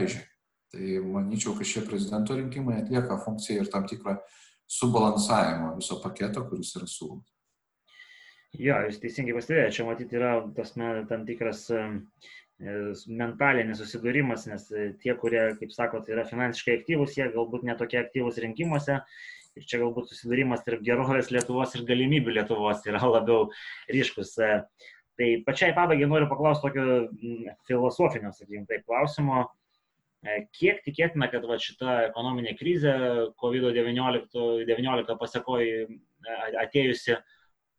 aižiai. 0.00 0.26
Tai 0.74 0.98
manyčiau, 1.06 1.54
kad 1.54 1.68
šie 1.68 1.84
prezidento 1.86 2.34
rinkimai 2.34 2.80
atlieka 2.80 3.20
funkciją 3.22 3.62
ir 3.62 3.70
tam 3.70 3.86
tikrą 3.86 4.16
subalansavimo 4.66 5.76
viso 5.78 6.00
paketo, 6.02 6.42
kuris 6.50 6.74
yra 6.78 6.88
siūlomas. 6.90 7.30
Jo, 8.56 8.78
jūs 8.88 8.98
teisingai 9.02 9.36
pastebėjote, 9.36 9.74
čia 9.76 9.86
matyti 9.86 10.16
yra 10.18 10.32
tas 10.56 10.72
tam 10.74 11.24
tikras 11.28 11.66
mentalinis 12.58 13.80
susidūrimas, 13.82 14.46
nes 14.48 14.68
e, 14.72 14.90
tie, 15.02 15.12
kurie, 15.20 15.42
kaip 15.60 15.72
sakot, 15.74 16.08
yra 16.08 16.24
finansiškai 16.28 16.78
aktyvus, 16.80 17.16
jie 17.18 17.28
galbūt 17.34 17.66
netokie 17.68 18.00
aktyvus 18.00 18.40
rinkimuose. 18.40 19.02
Ir 19.56 19.64
čia 19.64 19.80
galbūt 19.80 20.10
susidūrimas 20.10 20.64
tarp 20.64 20.82
gerovės 20.84 21.30
Lietuvos 21.32 21.74
ir 21.76 21.84
galimybių 21.88 22.38
Lietuvos 22.38 22.82
yra 22.88 23.02
labiau 23.16 23.50
ryškus. 23.92 24.36
E, 24.40 24.50
tai 25.16 25.30
pačiai 25.44 25.76
pabaigai 25.76 26.08
noriu 26.08 26.28
paklausti 26.32 26.68
tokio 26.68 27.52
filosofinio, 27.68 28.32
sakykime, 28.36 28.66
taip 28.68 28.84
klausimo. 28.88 29.46
Kiek 30.56 30.80
tikėtina, 30.82 31.28
kad 31.30 31.44
va, 31.46 31.54
šita 31.60 32.08
ekonominė 32.08 32.56
krizė 32.58 32.92
COVID-19 33.38 35.16
pasiekoji 35.20 35.84
atėjusi 36.64 37.14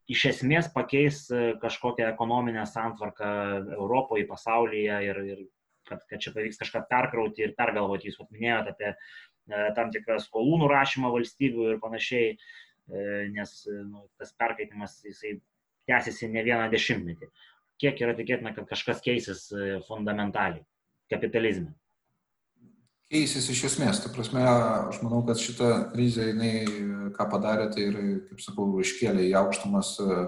iš 0.08 0.24
esmės 0.32 0.70
pakeis 0.72 1.26
kažkokią 1.62 2.08
ekonominę 2.14 2.64
santvarką 2.66 3.32
Europoje, 3.76 4.26
pasaulyje 4.28 5.00
ir, 5.04 5.20
ir 5.34 5.42
kad, 5.88 6.04
kad 6.08 6.22
čia 6.22 6.32
pavyks 6.36 6.60
kažką 6.62 6.84
perkrauti 6.90 7.44
ir 7.44 7.54
pergalvoti. 7.58 8.08
Jūs 8.10 8.22
minėjote 8.32 8.74
apie 8.74 8.94
tam 9.76 9.92
tikrą 9.92 10.18
skolų 10.20 10.62
nurašymą 10.64 11.12
valstybių 11.12 11.68
ir 11.72 11.82
panašiai, 11.82 12.32
nes 13.34 13.54
nu, 13.68 14.06
tas 14.20 14.32
perkaitimas 14.40 14.98
jisai 15.04 15.38
tęsiasi 15.88 16.28
ne 16.32 16.44
vieną 16.44 16.68
dešimtmetį. 16.72 17.30
Kiek 17.78 18.00
yra 18.02 18.16
tikėtina, 18.18 18.52
kad 18.56 18.68
kažkas 18.68 19.04
keisis 19.04 19.46
fundamentaliai 19.86 20.64
kapitalizme? 21.12 21.72
Keisis 23.12 23.48
iš 23.52 23.64
esmės. 23.72 24.02
Ta 24.02 24.12
prasme, 24.12 24.44
aš 24.44 25.00
manau, 25.04 25.22
kad 25.26 25.40
šita 25.40 25.72
krizė, 25.92 26.30
jinai 26.32 26.52
ką 27.16 27.28
padarė, 27.32 27.68
tai 27.74 27.88
ir, 27.88 27.98
kaip 28.28 28.40
sakau, 28.44 28.68
iškėlė 28.82 29.26
į 29.30 29.36
aukštumas 29.40 29.94
e, 30.04 30.18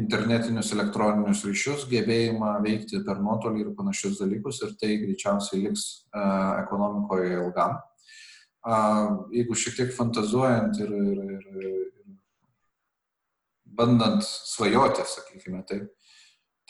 internetinius 0.00 0.72
elektroninius 0.76 1.44
ryšius, 1.48 1.86
gebėjimą 1.90 2.52
veikti 2.66 3.00
per 3.06 3.22
nuotolį 3.24 3.64
ir 3.64 3.70
panašius 3.78 4.20
dalykus 4.20 4.60
ir 4.66 4.76
tai 4.78 4.92
greičiausiai 5.02 5.64
liks 5.64 5.86
uh, 6.14 6.60
ekonomikoje 6.60 7.32
ilgam. 7.40 7.74
Jeigu 9.34 9.56
šiek 9.58 9.80
tiek 9.80 9.90
fantazuojant 9.96 10.78
ir, 10.84 10.92
ir, 10.94 11.18
ir, 11.34 11.64
ir 11.64 11.66
bandant 13.80 14.22
svajoti, 14.22 15.08
sakykime 15.10 15.64
taip, 15.66 15.90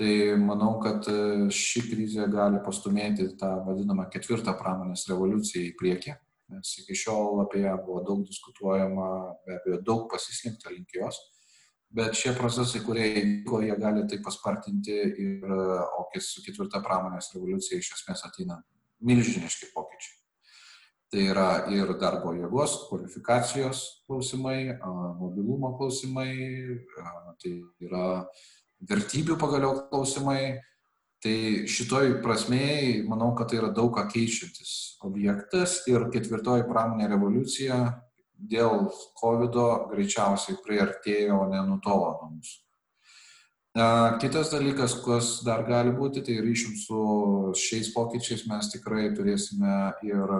Tai 0.00 0.36
manau, 0.40 0.78
kad 0.80 1.04
e, 1.12 1.14
ši 1.52 1.82
krizė 1.90 2.24
gali 2.32 2.56
pastumėti 2.64 3.26
tą 3.40 3.50
vadinamą 3.66 4.06
ketvirtą 4.08 4.54
pramonės 4.56 5.02
revoliuciją 5.10 5.66
į 5.66 5.74
priekį, 5.76 6.14
nes 6.54 6.70
iki 6.80 6.94
šiol 6.96 7.42
apie 7.42 7.66
ją 7.66 7.74
buvo 7.84 8.00
daug 8.06 8.22
diskutuojama, 8.24 9.08
be 9.44 9.58
abejo, 9.58 9.80
daug 9.84 10.06
pasislinkta 10.08 10.72
link 10.72 10.94
jos, 10.96 11.18
bet 11.92 12.16
šie 12.16 12.32
procesai, 12.38 12.80
kurie 12.86 13.10
įvyko, 13.10 13.60
jie 13.66 13.76
gali 13.82 14.06
tai 14.08 14.22
paspartinti 14.24 14.96
ir, 15.10 15.44
e, 15.44 15.76
o 16.00 16.06
su 16.24 16.46
ketvirta 16.46 16.80
pramonės 16.86 17.34
revoliucija 17.34 17.82
iš 17.82 17.92
esmės 17.98 18.24
ateina 18.30 18.56
milžiniški 19.04 19.68
pokyčiai. 19.74 20.16
Tai 21.12 21.26
yra 21.26 21.50
ir 21.74 21.92
darbo 22.00 22.32
jėgos, 22.38 22.86
kvalifikacijos 22.88 23.84
klausimai, 24.08 24.78
mobilumo 25.20 25.74
klausimai, 25.76 26.32
tai 27.42 27.52
yra 27.84 28.06
vertybių 28.88 29.38
pagaliau 29.40 29.86
klausimai. 29.90 30.60
Tai 31.20 31.36
šitoj 31.68 32.14
prasmėje, 32.24 33.02
manau, 33.04 33.34
kad 33.36 33.50
tai 33.50 33.58
yra 33.58 33.68
daug 33.76 33.90
ką 33.92 34.06
keičiantis 34.08 34.70
objektas 35.04 35.82
ir 35.90 36.06
ketvirtoji 36.14 36.64
pramonė 36.64 37.10
revoliucija 37.12 37.76
dėl 38.40 38.86
COVID 39.20 39.58
greičiausiai 39.90 40.56
priartėjo, 40.64 41.42
o 41.42 41.48
ne 41.50 41.60
nutolo 41.68 42.14
nuo 42.22 42.30
mūsų. 42.38 42.56
Kitas 44.22 44.48
dalykas, 44.50 44.96
kas 45.04 45.28
dar 45.46 45.62
gali 45.68 45.92
būti, 45.94 46.24
tai 46.26 46.40
ryšim 46.42 46.72
su 46.80 47.02
šiais 47.54 47.92
pokyčiais 47.94 48.48
mes 48.50 48.72
tikrai 48.72 49.10
turėsime 49.14 49.76
ir 50.08 50.32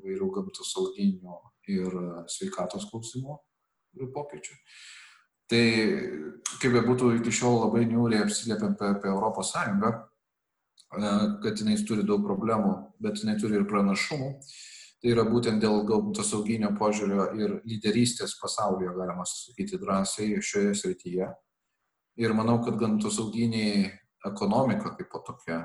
įvairių 0.00 0.30
gamtos 0.34 0.72
sauginių 0.72 1.36
ir 1.76 1.92
sveikatos 2.32 2.88
klausimų 2.90 3.36
pokyčių. 4.16 4.56
Tai 5.50 5.64
kaip 6.60 6.72
be 6.74 6.82
būtų 6.86 7.12
iki 7.20 7.32
šiol 7.34 7.60
labai 7.64 7.84
niūriai 7.86 8.24
apsiliepiam 8.24 8.74
apie, 8.74 8.92
apie 8.96 9.10
Europos 9.12 9.52
Sąjungą, 9.54 9.92
e, 9.94 11.10
kad 11.44 11.60
jinai 11.62 11.76
turi 11.86 12.06
daug 12.06 12.24
problemų, 12.26 12.72
bet 13.02 13.22
jinai 13.22 13.36
turi 13.40 13.60
ir 13.60 13.68
pranašumų. 13.70 14.32
Tai 15.02 15.12
yra 15.12 15.26
būtent 15.28 15.60
dėl 15.62 15.84
gamtos 15.86 16.32
sauginio 16.32 16.72
požiūrio 16.78 17.28
ir 17.38 17.58
lyderystės 17.68 18.38
pasaulyje, 18.40 18.94
galima 18.96 19.26
sakyti 19.28 19.78
drąsiai, 19.78 20.40
šioje 20.42 20.72
srityje. 20.80 21.28
Ir 22.16 22.32
manau, 22.34 22.56
kad 22.64 22.78
gamtos 22.80 23.18
sauginiai 23.20 23.90
ekonomika 24.26 24.94
kaip 24.96 25.10
po 25.12 25.20
tokia 25.26 25.60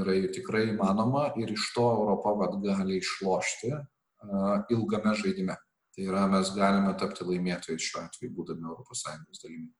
yra 0.00 0.14
tikrai 0.34 0.70
įmanoma 0.72 1.28
ir 1.38 1.52
iš 1.54 1.70
to 1.76 1.84
Europa 1.92 2.32
vat, 2.40 2.56
gali 2.64 2.98
išlošti 2.98 3.72
uh, 3.76 4.64
ilgame 4.72 5.14
žaidime. 5.20 5.56
Tai 5.94 6.06
yra, 6.06 6.26
mes 6.30 6.52
galime 6.54 6.92
tapti 6.98 7.26
laimėtojais 7.26 7.82
šiuo 7.82 8.04
atveju, 8.04 8.34
būdami 8.36 8.74
ES 8.94 9.42
dalimi. 9.42 9.70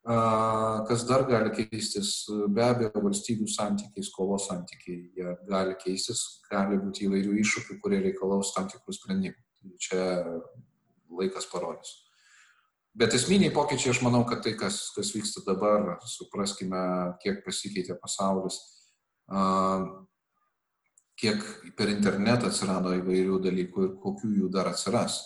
Kas 0.00 1.04
dar 1.08 1.26
gali 1.28 1.50
keistis? 1.52 2.24
Be 2.48 2.64
abejo, 2.64 3.02
valstybių 3.04 3.48
santykiai, 3.52 4.04
skolos 4.04 4.46
santykiai, 4.48 5.10
jie 5.16 5.34
gali 5.48 5.76
keistis, 5.80 6.42
gali 6.48 6.78
būti 6.80 7.04
įvairių 7.08 7.36
iššūkių, 7.42 7.80
kurie 7.82 8.00
reikalaus 8.06 8.54
tam 8.56 8.68
tikrų 8.72 8.96
sprendimų. 8.96 9.40
Tai 9.60 9.74
čia 9.84 10.04
laikas 11.20 11.48
parodys. 11.52 11.98
Bet 12.96 13.14
esminiai 13.14 13.52
pokyčiai, 13.54 13.92
aš 13.92 14.00
manau, 14.02 14.24
kad 14.26 14.40
tai, 14.42 14.56
kas, 14.58 14.88
kas 14.96 15.12
vyksta 15.14 15.44
dabar, 15.46 15.98
supraskime, 16.08 16.80
kiek 17.22 17.44
pasikeitė 17.44 17.94
pasaulis, 18.00 18.56
kiek 21.20 21.44
per 21.76 21.92
internetą 21.92 22.48
atsirado 22.48 22.94
įvairių 22.96 23.40
dalykų 23.44 23.86
ir 23.86 23.94
kokių 24.02 24.32
jų 24.38 24.50
dar 24.52 24.70
atsiras. 24.72 25.20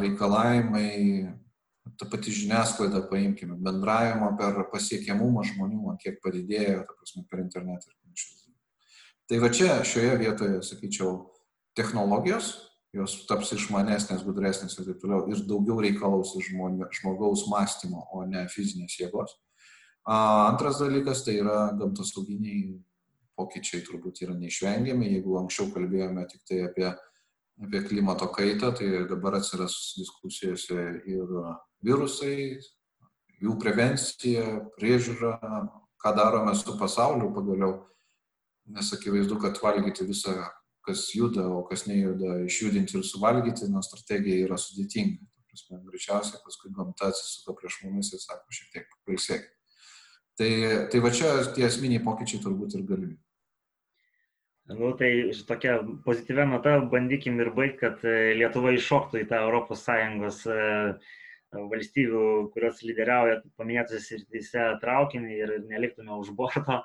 Reikalavimai, 0.00 0.90
ta 1.98 2.06
pati 2.10 2.32
žiniasklaida, 2.34 3.02
paimkime, 3.10 3.56
bendravimo 3.58 4.30
per 4.38 4.62
pasiekiamumą 4.72 5.44
žmonių, 5.48 5.96
kiek 6.02 6.20
padidėjo, 6.24 6.84
ta 6.86 6.96
prasme, 6.96 7.24
per 7.30 7.42
internetą 7.42 7.90
ir 7.90 7.96
panašiai. 7.98 8.40
Tai 9.30 9.38
va 9.38 9.50
čia, 9.54 9.76
šioje 9.86 10.14
vietoje, 10.18 10.58
sakyčiau, 10.66 11.10
technologijos, 11.78 12.50
jos 12.90 13.12
taps 13.28 13.52
išmanesnės, 13.54 14.24
gudresnės 14.26 14.74
ir 14.78 14.88
taip 14.88 14.98
toliau, 15.02 15.22
ir 15.30 15.44
daugiau 15.46 15.78
reikalaus 15.84 16.34
žmogaus 16.42 17.44
mąstymo, 17.50 18.08
o 18.10 18.24
ne 18.26 18.42
fizinės 18.50 18.96
jėgos. 18.98 19.36
Antras 20.10 20.80
dalykas 20.82 21.22
tai 21.22 21.36
yra 21.38 21.68
gamtosauginiai 21.78 22.80
pokyčiai 23.40 23.82
turbūt 23.88 24.22
yra 24.26 24.36
neišvengiami. 24.36 25.14
Jeigu 25.16 25.40
anksčiau 25.40 25.72
kalbėjome 25.74 26.26
tik 26.30 26.44
tai 26.48 26.60
apie, 26.68 26.90
apie 27.64 27.82
klimato 27.88 28.28
kaitą, 28.36 28.74
tai 28.76 29.06
dabar 29.10 29.40
atsiras 29.40 29.96
diskusijose 29.98 30.86
ir 31.08 31.34
virusai, 31.84 32.60
jų 33.40 33.56
prevencija, 33.60 34.46
priežiūra, 34.76 35.36
ką 36.00 36.14
darome 36.16 36.54
su 36.56 36.76
pasauliu 36.80 37.32
pagaliau. 37.36 37.78
Nes 38.70 38.92
akivaizdu, 38.94 39.38
kad 39.42 39.58
valgyti 39.62 40.06
visą, 40.06 40.34
kas 40.86 41.08
juda, 41.16 41.46
o 41.48 41.64
kas 41.66 41.86
nejuda, 41.88 42.42
išjudinti 42.46 42.98
ir 42.98 43.06
suvalgyti, 43.06 43.68
nors 43.72 43.88
strategija 43.90 44.44
yra 44.46 44.58
sudėtinga. 44.60 45.24
Prasme, 45.50 45.80
greičiausiai 45.88 46.38
paskui 46.44 46.70
gamta 46.76 47.08
atsisuka 47.10 47.56
prieš 47.58 47.80
mumis 47.82 48.12
ir 48.14 48.20
sako 48.22 48.54
šiek 48.54 48.68
tiek 48.76 48.92
pailsėkit. 49.08 49.56
Tai, 50.38 50.50
tai 50.92 51.00
va 51.04 51.10
čia 51.12 51.32
tie 51.56 51.66
esminiai 51.66 52.04
pokyčiai 52.04 52.40
turbūt 52.44 52.78
ir 52.78 52.86
galimi. 52.88 53.16
Nu, 54.70 54.92
tai 54.94 55.30
tokia 55.46 55.80
pozityvia 56.04 56.44
nota 56.46 56.76
bandykim 56.92 57.40
ir 57.42 57.48
baigti, 57.56 57.78
kad 57.80 58.04
e, 58.06 58.34
Lietuva 58.38 58.70
iššoktų 58.76 59.24
į 59.24 59.26
tą 59.32 59.40
ES 59.50 60.38
e, 60.46 60.58
valstybių, 61.72 62.22
kurios 62.54 62.84
lyderiauja 62.86 63.40
paminėtose 63.58 63.98
srityse 64.04 64.68
traukinį 64.84 65.40
ir 65.40 65.54
neliktume 65.66 66.14
už 66.22 66.30
borto. 66.38 66.78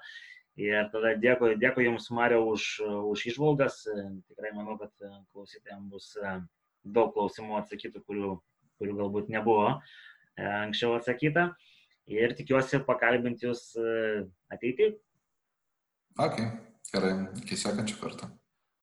Ir 0.57 0.89
tada 0.89 1.13
dėkui, 1.19 1.53
dėkui 1.61 1.85
Jums, 1.85 2.09
Mario, 2.09 2.41
už, 2.55 2.67
už 3.13 3.27
išvalgas. 3.29 3.83
E, 3.85 4.09
tikrai 4.31 4.55
manau, 4.57 4.79
kad 4.81 4.93
klausytėjams 5.35 5.89
bus 5.93 6.11
daug 6.81 7.13
klausimų 7.13 7.59
atsakytų, 7.61 8.01
kurių, 8.09 8.35
kurių 8.81 9.01
galbūt 9.03 9.33
nebuvo 9.35 9.75
anksčiau 10.41 10.97
atsakyta. 10.97 11.51
Ir 12.09 12.33
tikiuosi 12.37 12.81
pakalbinti 12.87 13.45
Jūs 13.45 13.75
ateitį. 14.49 14.95
Okay. 16.17 16.49
Gerai, 16.93 17.13
iki 17.41 17.57
sekančio 17.57 17.97
karto. 18.01 18.29